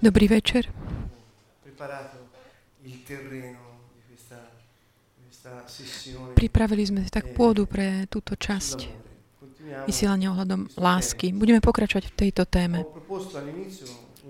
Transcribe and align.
Dobrý 0.00 0.26
večer. 0.28 0.70
Pripravili 6.36 6.84
sme 6.84 7.00
tak 7.08 7.32
pôdu 7.32 7.64
pre 7.64 8.06
túto 8.06 8.36
časť 8.36 8.78
vysielania 9.86 10.32
ohľadom 10.32 10.72
lásky. 10.76 11.32
Budeme 11.32 11.60
pokračovať 11.64 12.12
v 12.12 12.16
tejto 12.16 12.44
téme. 12.46 12.84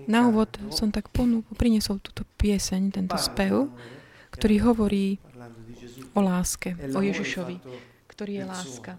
Na 0.06 0.26
úvod 0.26 0.54
som 0.72 0.88
tak 0.88 1.10
ponu, 1.12 1.42
priniesol 1.54 2.00
túto 2.00 2.24
pieseň, 2.38 2.94
tento 2.94 3.16
spev, 3.20 3.68
ktorý 4.32 4.56
hovorí 4.64 5.18
o 6.16 6.20
láske, 6.24 6.74
o 6.74 7.00
Ježišovi, 7.02 7.56
ktorý 8.08 8.32
je 8.40 8.44
láska. 8.46 8.92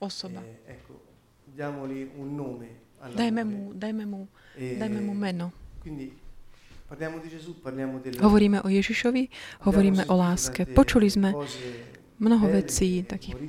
Osoba. 0.00 0.42
Dajme 3.00 3.42
mu, 3.44 3.72
dajme 3.72 4.04
mu, 4.04 4.28
dajme 4.56 5.00
mu 5.00 5.14
meno. 5.16 5.52
Hovoríme 8.20 8.58
o 8.60 8.68
Ježišovi, 8.68 9.22
hovoríme 9.64 10.04
o 10.10 10.14
láske. 10.18 10.68
Počuli 10.68 11.08
sme 11.08 11.32
mnoho 12.20 12.52
vecí, 12.52 13.00
takých 13.00 13.40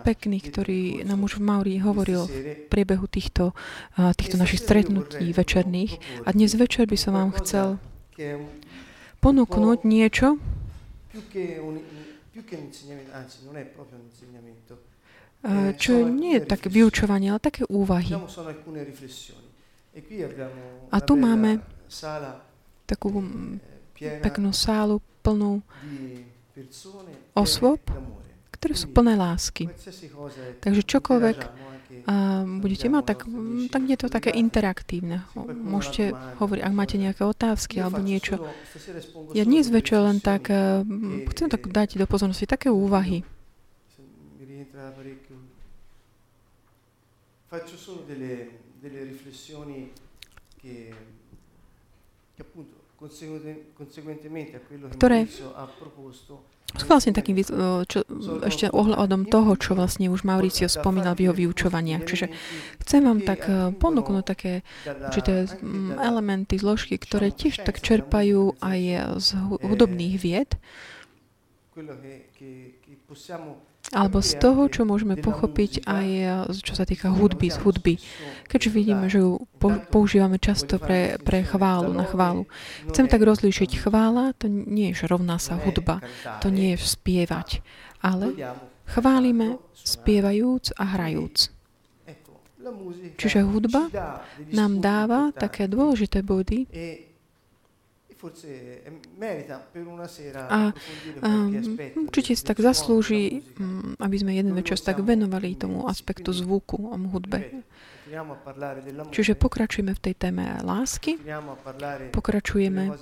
pekných, 0.00 0.44
ktorý 0.48 0.80
nám 1.04 1.28
už 1.28 1.36
v 1.36 1.42
Mauri 1.44 1.74
hovoril 1.76 2.24
v 2.24 2.64
priebehu 2.72 3.04
týchto, 3.04 3.52
týchto 4.16 4.40
našich 4.40 4.64
stretnutí 4.64 5.28
večerných. 5.36 6.24
A 6.24 6.32
dnes 6.32 6.56
večer 6.56 6.88
by 6.88 6.96
som 6.96 7.12
vám 7.12 7.36
chcel 7.44 7.76
ponúknuť 9.20 9.78
niečo, 9.84 10.40
čo 15.76 15.92
nie 16.08 16.38
je 16.38 16.48
také 16.48 16.68
vyučovanie, 16.72 17.30
ale 17.34 17.40
také 17.42 17.62
úvahy. 17.68 18.14
A 20.92 20.96
tu 21.00 21.12
máme 21.16 21.60
takú 22.86 23.08
peknú 23.96 24.50
sálu 24.52 25.00
plnú 25.24 25.64
osôb, 27.34 27.80
ktoré 28.54 28.74
sú 28.76 28.88
plné 28.92 29.16
lásky. 29.16 29.68
Takže 30.60 30.82
čokoľvek 30.84 31.38
a 32.06 32.42
budete 32.46 32.86
mať, 32.90 33.04
tak, 33.06 33.20
tak 33.70 33.82
je 33.86 33.98
to 33.98 34.06
také 34.10 34.30
interaktívne. 34.34 35.26
Môžete 35.48 36.14
hovoriť, 36.38 36.62
ak 36.62 36.74
máte 36.74 36.96
nejaké 36.98 37.22
otázky 37.26 37.82
alebo 37.82 38.02
niečo. 38.02 38.42
Ja 39.34 39.46
dnes 39.46 39.70
večer 39.70 40.02
len 40.02 40.18
tak 40.22 40.50
chcem 41.34 41.48
tak 41.50 41.66
dať 41.66 41.98
do 41.98 42.06
pozornosti 42.06 42.46
také 42.46 42.70
úvahy. 42.70 43.22
Faccio 47.46 47.76
solo 47.76 48.02
delle, 48.02 48.58
delle 48.80 49.04
riflessioni 49.04 49.92
che, 50.58 50.94
che 52.34 52.42
appunto 52.42 52.84
conseguentemente 52.96 54.56
a 54.56 54.60
quello 54.60 54.88
che 54.88 54.96
ktoré 54.96 55.28
ha 55.54 55.68
proposto 55.78 56.56
sú 56.76 56.84
vlastne 56.90 57.14
takým, 57.14 57.38
čo, 57.86 58.02
ešte 58.44 58.68
ohľadom 58.68 59.30
toho, 59.30 59.54
čo 59.56 59.78
vlastne 59.78 60.10
už 60.10 60.26
Mauricio 60.26 60.66
spomínal 60.66 61.14
v 61.14 61.30
jeho 61.30 61.34
vyučovaniach. 61.46 62.04
Čiže 62.04 62.26
chcem 62.84 63.00
vám 63.06 63.22
tak 63.22 63.46
e, 63.48 63.70
ponúknuť 63.72 64.24
také 64.26 64.66
určité 64.84 65.46
elementy, 65.96 66.58
zložky, 66.58 66.98
ktoré 66.98 67.30
tiež 67.32 67.64
tak 67.64 67.80
čerpajú 67.80 68.58
aj 68.60 68.80
z 69.22 69.28
hudobných 69.62 70.14
vied, 70.20 70.58
alebo 73.94 74.18
z 74.18 74.34
toho, 74.42 74.66
čo 74.66 74.82
môžeme 74.82 75.14
pochopiť 75.14 75.86
aj 75.86 76.06
čo 76.58 76.74
sa 76.74 76.82
týka 76.82 77.12
hudby, 77.14 77.54
z 77.54 77.58
hudby. 77.62 77.94
Keďže 78.50 78.70
vidíme, 78.74 79.06
že 79.06 79.22
ju 79.22 79.46
používame 79.94 80.42
často 80.42 80.82
pre, 80.82 81.22
pre 81.22 81.46
chválu, 81.46 81.94
na 81.94 82.02
chválu. 82.02 82.50
Chcem 82.90 83.06
tak 83.06 83.22
rozlíšiť 83.22 83.78
chvála, 83.86 84.34
to 84.34 84.50
nie 84.50 84.90
je, 84.90 85.06
rovná 85.06 85.38
sa 85.38 85.54
hudba, 85.54 86.02
to 86.42 86.50
nie 86.50 86.74
je 86.74 86.82
spievať, 86.82 87.62
ale 88.02 88.34
chválime 88.90 89.62
spievajúc 89.78 90.74
a 90.74 90.98
hrajúc. 90.98 91.54
Čiže 93.14 93.46
hudba 93.46 93.86
nám 94.50 94.82
dáva 94.82 95.30
také 95.30 95.70
dôležité 95.70 96.26
body, 96.26 96.66
a 100.50 100.72
um, 101.22 101.52
určite 102.06 102.32
si 102.36 102.44
tak 102.44 102.58
zaslúži, 102.60 103.42
um, 103.58 103.94
aby 103.98 104.16
sme 104.18 104.32
jeden 104.36 104.52
večer 104.54 104.78
tak 104.78 105.00
venovali 105.02 105.56
tomu 105.56 105.86
aspektu 105.86 106.32
zvuku 106.32 106.92
a 106.92 106.96
hudbe. 106.96 107.64
Čiže 109.10 109.34
pokračujeme 109.34 109.90
v 109.90 110.00
tej 110.00 110.14
téme 110.14 110.62
lásky, 110.62 111.18
pokračujeme 112.14 112.94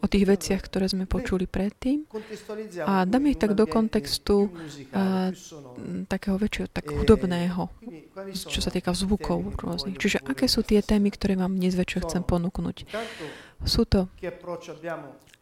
o 0.00 0.06
tých 0.08 0.24
veciach, 0.24 0.64
ktoré 0.64 0.88
sme 0.88 1.04
počuli 1.04 1.44
predtým. 1.44 2.08
a 2.88 3.04
dáme 3.04 3.36
ich 3.36 3.40
tak 3.40 3.52
do 3.52 3.68
kontextu 3.68 4.48
uh, 4.48 5.28
takého 6.08 6.40
väčšieho, 6.40 6.68
tak 6.72 6.88
hudobného, 6.88 7.68
čo 8.32 8.60
sa 8.64 8.72
týka 8.72 8.96
zvukov 8.96 9.52
rôznych. 9.60 10.00
Čiže 10.00 10.24
aké 10.24 10.48
sú 10.48 10.64
tie 10.64 10.80
témy, 10.80 11.12
ktoré 11.12 11.36
vám 11.36 11.52
dnes 11.60 11.76
večer 11.76 12.08
chcem 12.08 12.24
ponúknuť? 12.24 12.88
Sú 13.64 13.84
to 13.84 14.08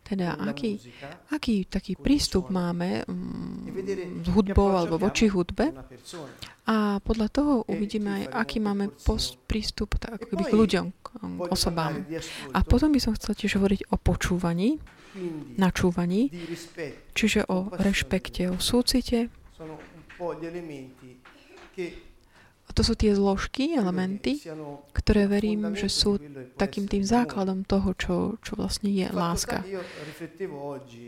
teda 0.06 0.38
aký, 0.38 0.78
aký 1.34 1.66
taký 1.66 1.98
prístup 1.98 2.46
máme 2.46 3.02
mm, 3.10 4.22
s 4.22 4.28
hudbou 4.30 4.70
alebo 4.70 5.02
voči 5.02 5.26
hudbe? 5.26 5.74
a 6.66 6.98
podľa 6.98 7.28
toho 7.30 7.52
uvidíme 7.70 8.10
aj, 8.10 8.24
aký 8.42 8.58
máme 8.58 8.90
post, 8.90 9.38
prístup 9.46 9.98
tak, 10.02 10.18
ako 10.18 10.34
k 10.34 10.54
ľuďom, 10.54 10.86
k 10.98 11.06
osobám. 11.50 12.02
A 12.50 12.58
potom 12.66 12.90
by 12.90 12.98
som 12.98 13.14
chcel 13.14 13.38
tiež 13.38 13.58
hovoriť 13.58 13.90
o 13.90 13.96
počúvaní, 13.98 14.82
načúvaní, 15.54 16.30
čiže 17.14 17.46
o 17.46 17.70
rešpekte, 17.70 18.50
o 18.50 18.58
súcite, 18.58 19.30
to 22.76 22.84
sú 22.84 22.92
tie 22.92 23.16
zložky, 23.16 23.72
elementy, 23.72 24.36
ktoré 24.92 25.24
verím, 25.24 25.72
že 25.72 25.88
sú 25.88 26.20
takým 26.60 26.84
tým 26.84 27.00
základom 27.00 27.64
toho, 27.64 27.96
čo, 27.96 28.14
čo 28.44 28.52
vlastne 28.60 28.92
je 28.92 29.08
láska. 29.08 29.64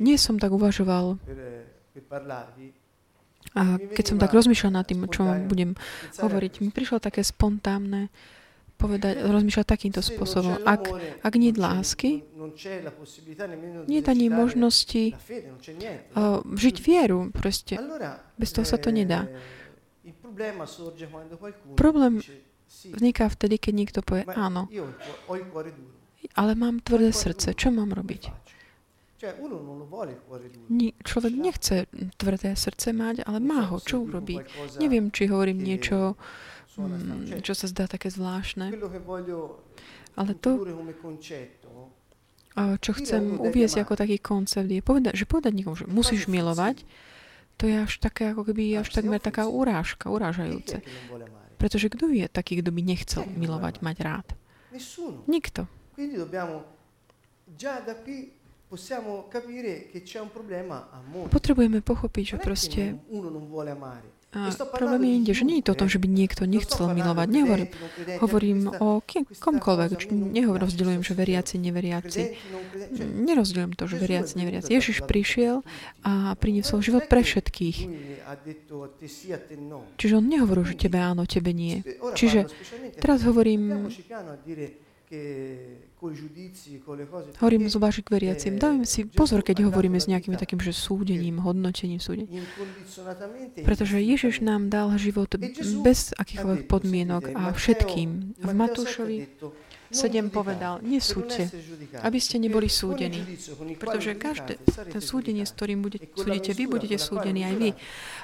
Nie 0.01 0.17
som 0.17 0.41
tak 0.41 0.49
uvažoval 0.49 1.21
a 3.57 3.81
keď 3.81 4.05
som 4.05 4.19
tak 4.21 4.33
rozmýšľal 4.37 4.73
nad 4.77 4.85
tým, 4.85 5.09
čo 5.09 5.25
budem 5.49 5.73
hovoriť, 6.21 6.53
mi 6.61 6.69
prišlo 6.69 7.01
také 7.01 7.25
spontánne 7.25 8.13
povedať, 8.79 9.27
rozmýšľať 9.27 9.67
takýmto 9.67 10.01
spôsobom. 10.01 10.63
Ak, 10.63 10.87
ak 11.27 11.33
nie 11.35 11.51
je 11.51 11.59
lásky, 11.59 12.11
nie 13.91 13.99
je 13.99 14.07
ani 14.07 14.31
možnosti 14.31 15.19
uh, 16.15 16.39
žiť 16.47 16.77
vieru. 16.79 17.35
Proste. 17.35 17.75
Bez 18.39 18.55
toho 18.55 18.63
sa 18.63 18.79
to 18.79 18.95
nedá. 18.95 19.27
Problém 21.75 22.23
vzniká 22.69 23.27
vtedy, 23.29 23.57
keď 23.59 23.73
niekto 23.75 24.01
povie 24.05 24.25
áno, 24.33 24.69
ale 26.35 26.53
mám 26.55 26.83
tvrdé 26.83 27.11
srdce, 27.15 27.55
čo 27.55 27.73
mám 27.75 27.95
robiť? 27.95 28.31
Človek 31.03 31.33
nechce 31.35 31.91
tvrdé 32.15 32.55
srdce 32.55 32.95
mať, 32.95 33.27
ale 33.27 33.43
má 33.43 33.67
ho. 33.67 33.83
Čo 33.83 34.07
urobí? 34.07 34.39
Neviem, 34.79 35.11
či 35.11 35.27
hovorím 35.27 35.59
niečo, 35.59 36.15
mm, 36.79 37.43
čo 37.43 37.53
sa 37.59 37.67
zdá 37.67 37.91
také 37.91 38.15
zvláštne. 38.15 38.71
Ale 40.15 40.33
to, 40.39 40.51
čo 42.79 42.91
chcem 42.95 43.23
uviesť 43.43 43.77
ako 43.83 43.95
taký 43.99 44.23
koncept, 44.23 44.71
je 44.71 44.83
povedať, 44.83 45.19
že 45.19 45.27
povedať 45.27 45.53
niekomu, 45.55 45.75
že 45.79 45.87
musíš 45.91 46.31
milovať, 46.31 46.87
to 47.59 47.67
je 47.67 47.77
až 47.83 47.99
také, 47.99 48.31
ako 48.31 48.47
keby 48.47 48.79
až 48.79 48.95
takmer 48.95 49.19
taká 49.19 49.51
urážka, 49.51 50.15
urážajúce. 50.15 50.79
Pretože 51.59 51.91
kto 51.91 52.07
je 52.15 52.31
taký, 52.31 52.63
kto 52.63 52.71
by 52.71 52.81
nechcel 52.87 53.27
milovať, 53.35 53.83
mať 53.83 53.97
rád? 53.99 54.27
Nikto. 55.27 55.67
Potrebujeme 61.27 61.81
pochopiť, 61.83 62.25
že 62.25 62.37
proste 62.39 62.83
a 64.29 64.53
problém 64.77 65.09
je 65.09 65.13
inde, 65.17 65.33
že 65.33 65.45
nie 65.49 65.57
je 65.65 65.65
to 65.65 65.73
o 65.73 65.81
tom, 65.81 65.89
že 65.89 65.97
by 65.97 66.05
niekto 66.05 66.45
nechcel 66.45 66.93
milovať. 66.93 67.29
Nehovorím, 67.33 67.69
hovorím 68.21 68.61
o 68.77 69.01
komkoľvek. 69.41 70.13
Nehovorím, 70.13 71.01
že 71.01 71.17
veriaci, 71.17 71.57
neveriaci. 71.57 72.37
Nerozdeľujem 73.25 73.73
to, 73.73 73.89
že 73.89 73.97
veriaci, 73.97 74.37
neveriaci. 74.37 74.69
Ježiš 74.69 75.09
prišiel 75.09 75.65
a 76.05 76.37
priniesol 76.37 76.85
život 76.85 77.09
pre 77.09 77.25
všetkých. 77.25 77.79
Čiže 79.97 80.13
on 80.21 80.27
nehovoril, 80.29 80.69
že 80.69 80.77
tebe 80.77 81.01
áno, 81.01 81.25
tebe 81.25 81.57
nie. 81.57 81.81
Čiže 82.13 82.53
teraz 83.01 83.25
hovorím 83.25 83.89
Hovorím 87.43 87.67
zvlášť 87.67 87.99
k 88.07 88.09
veriacim. 88.15 88.55
Dajme 88.55 88.87
si 88.87 89.03
pozor, 89.03 89.43
keď 89.43 89.67
hovoríme 89.67 89.99
s 89.99 90.07
nejakým 90.07 90.39
takým, 90.39 90.63
že 90.63 90.71
súdením, 90.71 91.43
hodnotením 91.43 91.99
súdením. 91.99 92.47
Pretože 93.67 93.99
Ježiš 93.99 94.39
nám 94.47 94.71
dal 94.71 94.95
život 94.95 95.35
bez 95.83 96.15
akýchkoľvek 96.15 96.71
podmienok 96.71 97.35
a 97.35 97.51
všetkým. 97.51 98.39
V 98.39 98.53
Matúšovi 98.55 99.27
7 99.89 100.29
povedal, 100.29 100.85
nesúďte, 100.85 101.49
aby 102.05 102.19
ste 102.21 102.37
neboli 102.39 102.69
súdení. 102.69 103.25
Pretože 103.81 104.15
každé, 104.21 104.61
ten 104.69 105.03
súdenie, 105.03 105.49
s 105.49 105.57
ktorým 105.57 105.81
budete, 105.81 106.13
súdite 106.13 106.53
vy, 106.53 106.65
budete 106.69 107.01
súdení 107.01 107.43
aj 107.43 107.55
vy. 107.57 107.71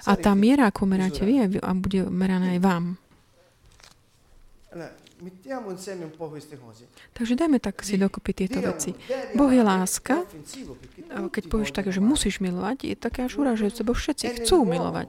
A 0.06 0.12
tá 0.14 0.36
miera, 0.36 0.68
ako 0.68 0.84
meráte 0.84 1.24
vy, 1.24 1.40
a 1.42 1.70
bude 1.72 2.04
meraná 2.06 2.52
aj 2.54 2.60
vám. 2.60 2.84
Takže 7.14 7.34
dajme 7.34 7.58
tak 7.58 7.80
si 7.80 7.96
dokopy 7.96 8.30
tieto 8.34 8.60
veci. 8.60 8.92
Boh 9.32 9.48
je 9.48 9.62
láska. 9.64 10.22
Keď 11.30 11.44
povieš 11.48 11.70
tak, 11.72 11.88
že 11.88 12.02
musíš 12.02 12.42
milovať, 12.44 12.90
je 12.90 12.96
také 12.98 13.24
až 13.24 13.38
uražujúce, 13.40 13.80
lebo 13.86 13.94
všetci 13.94 14.24
chcú 14.42 14.68
milovať. 14.68 15.08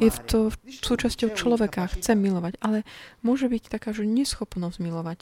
Je 0.00 0.08
v 0.08 0.18
to 0.24 0.38
súčasťou 0.64 1.34
človeka, 1.34 1.90
chce 1.92 2.16
milovať, 2.16 2.56
ale 2.62 2.86
môže 3.20 3.50
byť 3.50 3.62
taká, 3.68 3.92
že 3.92 4.06
neschopnosť 4.06 4.78
milovať. 4.80 5.20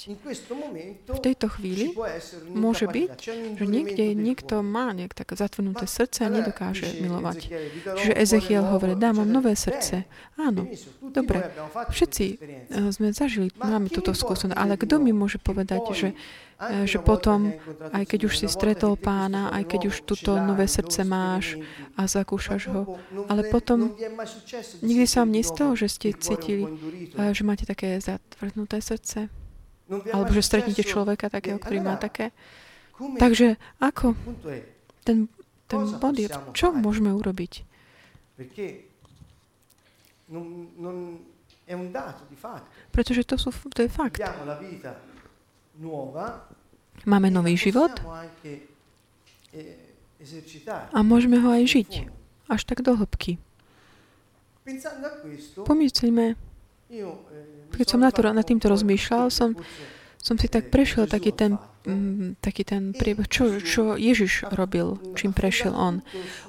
V 1.08 1.20
tejto 1.20 1.46
chvíli 1.50 1.96
môže 2.52 2.86
byť, 2.86 3.10
že 3.58 3.64
niekde 3.64 4.14
niekto 4.14 4.60
má 4.62 4.92
nejak 4.94 5.16
tak 5.16 5.34
zatvnuté 5.34 5.88
srdce 5.88 6.24
a 6.26 6.32
nedokáže 6.32 7.00
milovať. 7.00 7.38
Čiže 7.98 8.12
Ezechiel 8.14 8.64
hovorí, 8.64 8.94
dám 8.94 9.24
vám 9.24 9.30
nové 9.30 9.56
srdce. 9.56 10.04
Áno, 10.38 10.68
dobre. 11.02 11.50
Všetci 11.90 12.24
eh, 12.28 12.90
sme 12.94 13.10
zažili, 13.10 13.50
máme 13.58 13.90
túto 13.90 14.14
skúsenosť. 14.14 14.27
Ale 14.56 14.74
kto 14.76 14.98
mi 14.98 15.12
môže 15.14 15.38
povedať, 15.38 15.82
že, 15.94 16.08
že 16.84 16.98
potom, 16.98 17.54
aj 17.94 18.04
keď 18.04 18.20
už 18.26 18.34
si 18.42 18.46
stretol 18.50 18.98
pána, 18.98 19.48
aj 19.54 19.64
keď 19.70 19.80
už 19.94 19.96
túto 20.02 20.34
nové 20.36 20.66
srdce 20.66 21.06
máš 21.06 21.54
a 21.94 22.10
zakúšaš 22.10 22.62
ho, 22.72 22.98
ale 23.30 23.46
potom 23.48 23.94
nikdy 24.82 25.06
sa 25.06 25.22
vám 25.22 25.32
nestalo, 25.38 25.72
že 25.78 25.86
ste 25.86 26.16
cítili, 26.18 26.66
eh, 27.14 27.30
že 27.30 27.46
máte 27.46 27.62
také 27.62 27.96
zatvrdnuté 28.02 28.82
srdce? 28.82 29.30
Alebo 29.88 30.30
že 30.36 30.44
stretnete 30.44 30.84
človeka 30.84 31.32
takého, 31.32 31.56
ktorý 31.56 31.80
má 31.80 31.96
také? 31.96 32.36
Takže 32.98 33.56
ako? 33.80 34.12
Ten, 35.06 35.30
ten 35.64 35.80
bod 35.96 36.18
je, 36.18 36.28
čo 36.52 36.74
môžeme 36.74 37.14
urobiť? 37.14 37.64
Pretože 42.90 43.22
to, 43.28 43.36
sú, 43.36 43.52
to 43.72 43.84
je 43.84 43.90
fakt. 43.92 44.18
Máme 47.04 47.28
nový 47.30 47.54
život 47.54 47.92
a 50.92 50.98
môžeme 51.04 51.38
ho 51.38 51.48
aj 51.52 51.64
žiť. 51.68 51.90
Až 52.48 52.60
tak 52.64 52.80
do 52.80 52.96
hĺbky. 52.96 53.36
Pomyslíme, 55.64 56.36
keď 57.72 57.86
som 57.88 58.00
na 58.00 58.10
to, 58.12 58.20
nad 58.24 58.44
týmto 58.44 58.68
rozmýšľal, 58.68 59.32
som, 59.32 59.56
som 60.20 60.36
si 60.36 60.48
tak 60.48 60.68
prešiel 60.68 61.08
taký 61.08 61.32
ten, 61.32 61.56
mm, 61.88 62.40
taký 62.44 62.68
ten 62.68 62.92
priebeh, 62.92 63.28
čo, 63.28 63.60
čo 63.64 63.96
Ježiš 63.96 64.48
robil, 64.52 65.00
čím 65.16 65.32
prešiel 65.32 65.72
on. 65.72 66.04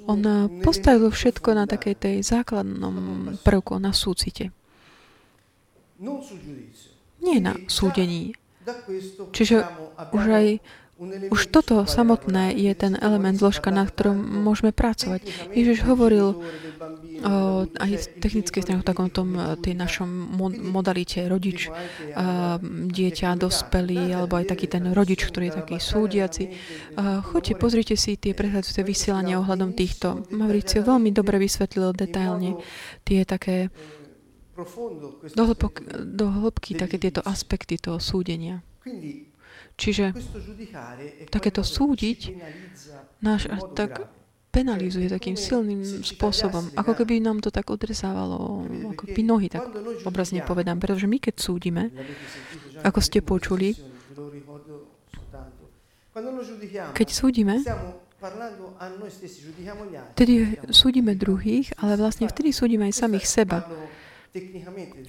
On 0.07 0.19
eh, 0.19 0.48
postavil 0.63 1.12
všetko 1.12 1.56
na 1.56 1.63
takej 1.68 1.95
tej 1.95 2.15
základnom 2.24 3.39
prvku, 3.44 3.80
na 3.80 3.95
súcite. 3.95 4.51
Nie 7.19 7.38
na 7.44 7.54
súdení. 7.68 8.34
Čiže 9.36 9.68
už 10.16 10.24
aj 10.31 10.48
už 11.31 11.48
toto 11.48 11.88
samotné 11.88 12.51
je 12.60 12.75
ten 12.75 13.00
element 13.00 13.40
zložka, 13.40 13.72
na 13.72 13.88
ktorom 13.88 14.19
môžeme 14.19 14.75
pracovať. 14.75 15.24
Ježiš 15.56 15.88
hovoril 15.88 16.36
o, 16.36 16.40
aj 17.72 17.92
z 17.96 18.06
technickej 18.19 18.62
strany, 18.68 18.84
takom 18.84 19.07
tom, 19.07 19.31
tej 19.63 19.80
našom 19.80 20.12
modalite 20.60 21.24
rodič, 21.31 21.72
a, 21.72 22.60
dieťa, 22.92 23.40
dospelý, 23.40 24.12
alebo 24.12 24.44
aj 24.44 24.51
taký 24.51 24.68
ten 24.68 24.92
rodič, 24.92 25.24
ktorý 25.24 25.48
je 25.48 25.57
taký 25.63 25.78
súdiaci. 25.80 26.44
A, 27.00 27.24
choďte, 27.24 27.56
pozrite 27.56 27.96
si 27.96 28.19
tie 28.19 28.36
predchádzajúce 28.36 28.84
vysielania 28.84 29.40
ohľadom 29.40 29.72
týchto. 29.72 30.28
Mauricio 30.36 30.84
veľmi 30.84 31.16
dobre 31.16 31.40
vysvetlil 31.40 31.96
detailne 31.96 32.60
tie 33.07 33.24
také 33.24 33.72
do, 35.36 35.44
hĺbok, 35.46 35.76
do 36.04 36.26
hĺbky 36.28 36.76
také 36.76 36.98
tieto 37.00 37.22
aspekty 37.24 37.80
toho 37.80 38.00
súdenia. 38.00 38.62
Čiže 39.80 40.12
takéto 41.32 41.64
súdiť 41.64 42.36
náš 43.24 43.48
tak 43.76 44.08
penalizuje 44.50 45.08
takým 45.08 45.38
silným 45.38 45.86
spôsobom, 45.86 46.74
ako 46.74 46.98
keby 46.98 47.22
nám 47.22 47.38
to 47.40 47.54
tak 47.54 47.70
odrezávalo, 47.70 48.66
ako 48.98 49.04
by 49.14 49.22
nohy, 49.22 49.48
tak 49.48 49.62
obrazne 50.04 50.42
povedám. 50.42 50.82
Pretože 50.82 51.06
my, 51.06 51.22
keď 51.22 51.36
súdime, 51.38 51.94
ako 52.82 53.00
ste 53.00 53.22
počuli, 53.22 53.78
keď 56.98 57.08
súdime, 57.14 57.62
Vtedy 60.12 60.60
súdime 60.76 61.16
druhých, 61.16 61.72
ale 61.80 61.96
vlastne 61.96 62.28
vtedy 62.28 62.52
súdime 62.52 62.92
aj 62.92 63.00
samých 63.00 63.24
seba. 63.24 63.64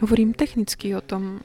Hovorím 0.01 0.33
technicky 0.33 0.97
o 0.97 1.05
tom, 1.05 1.45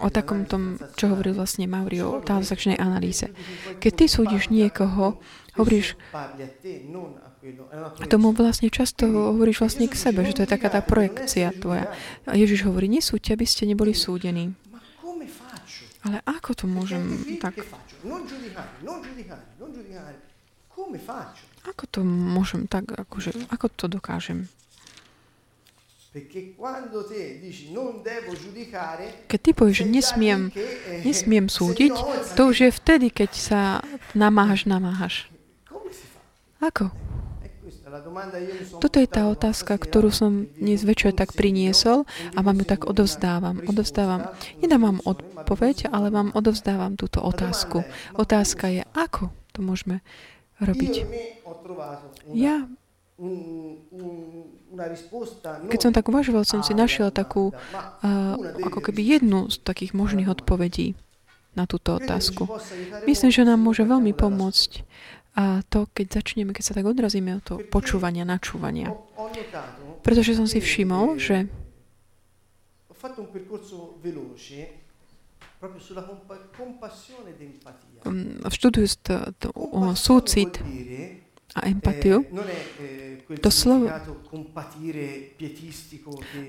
o 0.00 0.08
takom 0.08 0.48
tom, 0.48 0.80
čo 0.96 1.12
hovoril 1.12 1.36
vlastne 1.36 1.68
Mauri 1.68 2.00
o 2.00 2.24
transakčnej 2.24 2.80
analýze. 2.80 3.28
Keď 3.76 3.92
ty 3.92 4.04
súdiš 4.08 4.48
niekoho, 4.48 5.20
hovoríš, 5.60 6.00
tomu 8.08 8.32
vlastne 8.32 8.72
často 8.72 9.04
hovoríš 9.08 9.60
vlastne 9.60 9.84
k 9.88 9.96
sebe, 9.96 10.24
že 10.24 10.40
to 10.40 10.42
je 10.44 10.52
taká 10.52 10.72
tá 10.72 10.80
projekcia 10.80 11.52
tvoja. 11.52 11.92
A 12.24 12.36
Ježiš 12.36 12.64
hovorí, 12.64 12.88
nesúďte, 12.88 13.36
aby 13.36 13.44
ste 13.44 13.68
neboli 13.68 13.92
súdení. 13.92 14.56
Ale 16.00 16.24
ako 16.24 16.50
to 16.56 16.64
môžem 16.64 17.04
tak... 17.36 17.60
Ako 21.68 21.84
to 21.92 22.00
môžem 22.00 22.64
tak, 22.64 22.88
akože, 22.88 23.36
ako 23.52 23.66
to 23.68 23.84
dokážem? 23.92 24.48
Keď 29.30 29.38
ty 29.38 29.50
povieš, 29.54 29.76
že 29.78 29.86
nesmiem, 29.86 30.50
nesmiem 31.06 31.46
súdiť, 31.46 31.94
to 32.34 32.50
už 32.50 32.56
je 32.66 32.70
vtedy, 32.74 33.14
keď 33.14 33.30
sa 33.30 33.60
namáhaš, 34.18 34.66
namáhaš. 34.66 35.30
Ako? 36.58 36.90
Toto 38.82 38.98
je 38.98 39.06
tá 39.06 39.30
otázka, 39.30 39.78
ktorú 39.78 40.10
som 40.10 40.50
dnes 40.58 40.82
večer 40.82 41.14
tak 41.14 41.30
priniesol 41.30 42.06
a 42.34 42.42
vám 42.42 42.58
ju 42.62 42.66
tak 42.66 42.90
odovzdávam. 42.90 43.62
Odovzdávam. 43.66 44.34
Nedám 44.58 44.82
vám 44.82 44.98
odpoveď, 45.06 45.94
ale 45.94 46.10
vám 46.10 46.34
odovzdávam 46.34 46.98
túto 46.98 47.22
otázku. 47.22 47.86
Otázka 48.18 48.66
je, 48.66 48.82
ako 48.98 49.30
to 49.54 49.62
môžeme 49.62 50.02
robiť. 50.58 51.06
Ja 52.34 52.66
keď 55.68 55.80
som 55.80 55.92
tak 55.92 56.08
uvažoval, 56.08 56.48
som 56.48 56.64
si 56.64 56.72
našiel 56.72 57.12
takú, 57.12 57.52
ako 58.64 58.80
keby 58.80 59.20
jednu 59.20 59.52
z 59.52 59.60
takých 59.60 59.92
možných 59.92 60.32
odpovedí 60.32 60.96
na 61.52 61.68
túto 61.68 62.00
otázku. 62.00 62.48
Myslím, 63.04 63.30
že 63.34 63.44
nám 63.44 63.60
môže 63.60 63.84
veľmi 63.84 64.16
pomôcť. 64.16 64.86
A 65.38 65.62
to, 65.68 65.86
keď 65.94 66.22
začneme, 66.22 66.50
keď 66.50 66.64
sa 66.72 66.74
tak 66.74 66.88
odrazíme 66.88 67.38
od 67.38 67.42
toho 67.44 67.58
počúvania, 67.68 68.26
načúvania. 68.26 68.90
Pretože 70.00 70.34
som 70.34 70.48
si 70.48 70.58
všimol, 70.58 71.20
že 71.20 71.46
študujúc 78.48 79.02
súcit 79.92 80.52
a 81.54 81.66
empatiu, 81.66 82.22
to 83.42 83.50
slovo, 83.50 83.90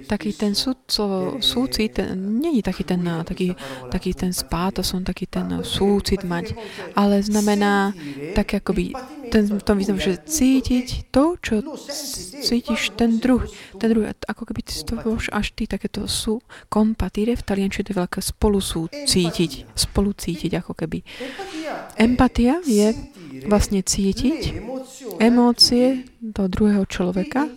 taký 0.06 0.34
ten 0.34 0.54
súd, 0.54 0.78
slovo 0.90 1.42
súcit, 1.42 1.98
není 2.16 2.62
taký 2.62 2.84
ten, 2.84 3.02
taký, 3.26 3.54
taký 3.90 4.14
ten 4.14 4.34
spátosom, 4.34 5.06
taký 5.06 5.26
ten 5.26 5.62
súcit 5.66 6.26
mať, 6.26 6.54
ale 6.98 7.22
znamená 7.22 7.94
tak 8.34 8.62
akoby 8.62 8.94
ten, 9.32 9.48
v 9.48 9.64
tom 9.64 9.80
významu, 9.80 10.02
že 10.02 10.20
cítiť 10.22 11.14
to, 11.14 11.40
čo 11.40 11.64
cítiš 12.42 12.94
ten 13.00 13.18
druh, 13.18 13.42
ten 13.80 13.88
druh, 13.94 14.06
ako 14.28 14.44
keby 14.50 14.62
ty 14.66 14.74
to 14.84 15.00
až 15.32 15.48
ty, 15.56 15.66
takéto 15.66 16.04
sú 16.06 16.44
kompatire, 16.68 17.38
v 17.40 17.46
taliančine 17.46 17.88
to 17.88 17.94
je 17.96 18.02
veľké 18.02 18.20
spolu 18.20 18.60
sú 18.60 18.92
cítiť, 18.92 19.72
spolu 19.74 20.12
cítiť, 20.12 20.52
ako 20.60 20.76
keby. 20.76 21.00
Empatia 21.96 22.60
je 22.68 22.92
vlastne 23.46 23.82
cítiť 23.82 24.54
emócie 25.18 26.06
do 26.22 26.46
druhého 26.46 26.86
človeka. 26.86 27.48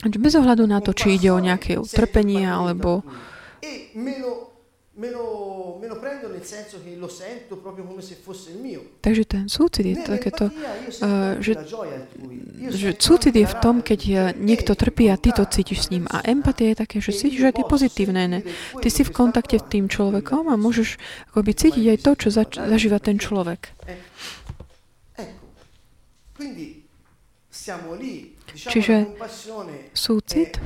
Bez 0.00 0.32
ohľadu 0.32 0.64
na 0.64 0.80
to, 0.80 0.96
či 0.96 1.20
ide 1.20 1.28
o 1.28 1.40
nejaké 1.40 1.76
utrpenie 1.76 2.48
alebo 2.48 3.04
Takže 9.00 9.24
ten 9.24 9.44
súcit 9.48 9.84
je 9.88 9.96
takéto, 9.96 10.52
uh, 10.52 11.40
že, 11.40 11.56
že 12.68 12.88
súcit 13.00 13.32
je 13.32 13.48
v 13.48 13.56
tom, 13.64 13.80
keď 13.80 14.36
niekto 14.36 14.76
trpí 14.76 15.08
a 15.08 15.16
ty 15.16 15.32
to 15.32 15.48
cítiš 15.48 15.88
s 15.88 15.90
ním. 15.90 16.04
A 16.12 16.20
empatia 16.28 16.76
je 16.76 16.84
také, 16.84 16.96
že 17.00 17.16
cítiš 17.16 17.48
aj 17.48 17.54
ty 17.56 17.62
pozitívne. 17.64 18.22
Ne? 18.28 18.40
Ty 18.76 18.88
si 18.92 19.00
v 19.00 19.12
kontakte 19.16 19.56
s 19.56 19.64
tým 19.72 19.88
človekom 19.88 20.52
a 20.52 20.60
môžeš 20.60 21.00
akoby 21.32 21.52
cítiť 21.56 21.84
aj 21.96 21.98
to, 22.04 22.10
čo 22.20 22.28
zač- 22.28 22.60
zažíva 22.60 23.00
ten 23.00 23.16
človek. 23.16 23.72
Čiže 28.54 29.16
súcit 29.94 30.60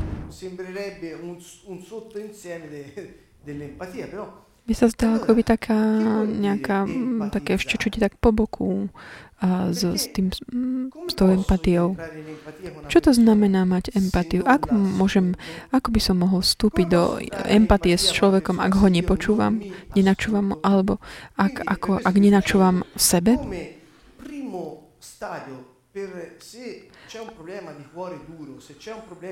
mi 4.65 4.73
sa 4.73 4.89
zdá 4.89 5.21
ako 5.21 5.37
by 5.37 5.43
taká 5.45 5.77
nejaká, 6.25 6.89
také 7.29 7.61
ešte 7.61 7.77
čuti 7.77 8.01
tak 8.01 8.17
po 8.17 8.33
boku 8.33 8.89
a 9.45 9.69
s, 9.69 9.85
s, 9.85 10.09
tým, 10.09 10.33
s 10.33 11.13
tou 11.13 11.29
empatiou. 11.29 12.01
Čo 12.89 13.05
to 13.05 13.11
znamená 13.13 13.69
mať 13.69 13.93
empatiu? 13.93 14.41
Ako, 14.49 14.73
môžem, 14.73 15.37
ako 15.69 15.93
by 15.93 16.01
som 16.01 16.17
mohol 16.17 16.41
vstúpiť 16.41 16.87
do 16.89 17.21
empatie 17.45 17.93
s 17.93 18.09
človekom, 18.09 18.57
ak 18.57 18.73
ho 18.81 18.89
nepočúvam, 18.89 19.61
nenačúvam, 19.93 20.57
alebo 20.65 20.97
ak, 21.37 21.61
ako, 21.61 22.01
ak 22.01 22.15
nenačúvam 22.17 22.89
sebe? 22.97 23.37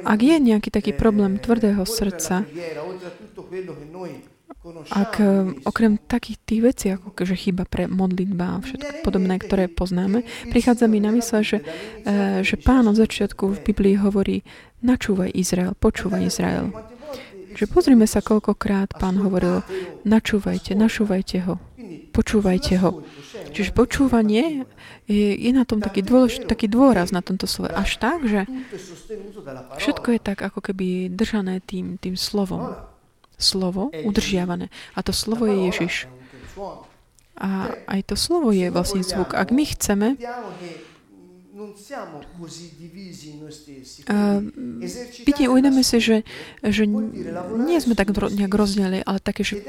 Ak 0.04 0.20
je 0.20 0.36
nejaký 0.38 0.70
taký 0.70 0.92
problém 0.94 1.38
tvrdého 1.38 1.82
srdca, 1.88 2.46
ak 4.94 5.18
okrem 5.66 5.98
takých 6.06 6.38
tých 6.46 6.60
vecí, 6.62 6.86
ako 6.94 7.10
že 7.26 7.34
chyba 7.34 7.66
pre 7.66 7.90
modlitba 7.90 8.46
a 8.46 8.62
všetko 8.62 9.02
podobné, 9.02 9.34
ktoré 9.42 9.66
poznáme, 9.66 10.22
prichádza 10.54 10.86
mi 10.86 11.02
na 11.02 11.10
mysle, 11.10 11.42
že, 11.42 11.58
e, 12.06 12.46
že 12.46 12.54
pán 12.60 12.86
od 12.86 12.94
začiatku 12.94 13.58
v 13.58 13.62
Biblii 13.66 13.98
hovorí 13.98 14.46
načúvaj 14.84 15.34
Izrael, 15.34 15.74
počúvaj 15.74 16.22
Izrael. 16.30 16.70
Že 17.52 17.64
pozrime 17.68 18.06
sa, 18.06 18.22
koľkokrát 18.22 18.96
pán 18.96 19.18
hovoril 19.18 19.66
načúvajte, 20.06 20.78
načúvajte 20.78 21.42
ho, 21.44 21.58
počúvajte 22.12 22.78
ho. 22.84 23.00
Čiže 23.52 23.72
počúvanie 23.72 24.68
je, 25.08 25.32
je 25.34 25.50
na 25.50 25.64
tom 25.64 25.80
taký, 25.80 26.04
dôlež, 26.04 26.44
taký 26.44 26.68
dôraz 26.68 27.10
na 27.10 27.24
tomto 27.24 27.48
slove. 27.48 27.72
Až 27.72 27.96
tak, 27.98 28.28
že 28.28 28.44
všetko 29.80 30.08
je 30.14 30.20
tak 30.20 30.38
ako 30.44 30.60
keby 30.60 31.08
držané 31.10 31.64
tým, 31.64 31.96
tým 31.96 32.14
slovom. 32.14 32.76
Slovo 33.42 33.90
udržiavané. 33.90 34.70
A 34.94 35.02
to 35.02 35.10
slovo 35.10 35.50
je 35.50 35.66
Ježiš. 35.66 36.06
A 37.34 37.74
aj 37.90 38.00
to 38.06 38.14
slovo 38.14 38.54
je 38.54 38.70
vlastne 38.70 39.02
zvuk. 39.02 39.34
Ak 39.34 39.50
my 39.50 39.64
chceme 39.66 40.14
vidie, 45.22 45.46
uvedome 45.46 45.82
si, 45.82 45.98
že, 46.02 46.16
že 46.64 46.84
nie 46.86 47.78
sme 47.78 47.94
tak 47.94 48.10
nejak 48.12 48.52
rozdielili, 48.52 49.00
ale 49.06 49.18
také, 49.22 49.46
že 49.46 49.62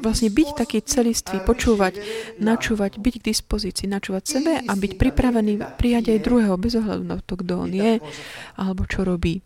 vlastne 0.00 0.30
byť 0.30 0.48
taký 0.56 0.78
celistvý, 0.84 1.42
počúvať, 1.42 1.98
načúvať, 2.38 2.98
byť 3.02 3.14
k 3.18 3.26
dispozícii, 3.34 3.86
načúvať 3.90 4.24
sebe 4.26 4.52
a 4.62 4.72
byť 4.72 4.92
pripravený 4.96 5.78
prijať 5.78 6.14
aj 6.16 6.24
druhého 6.24 6.56
bez 6.60 6.78
ohľadu 6.78 7.04
na 7.04 7.18
to, 7.20 7.34
kto 7.38 7.52
on 7.68 7.72
je 7.72 7.98
alebo 8.56 8.82
čo 8.86 9.02
robí. 9.02 9.42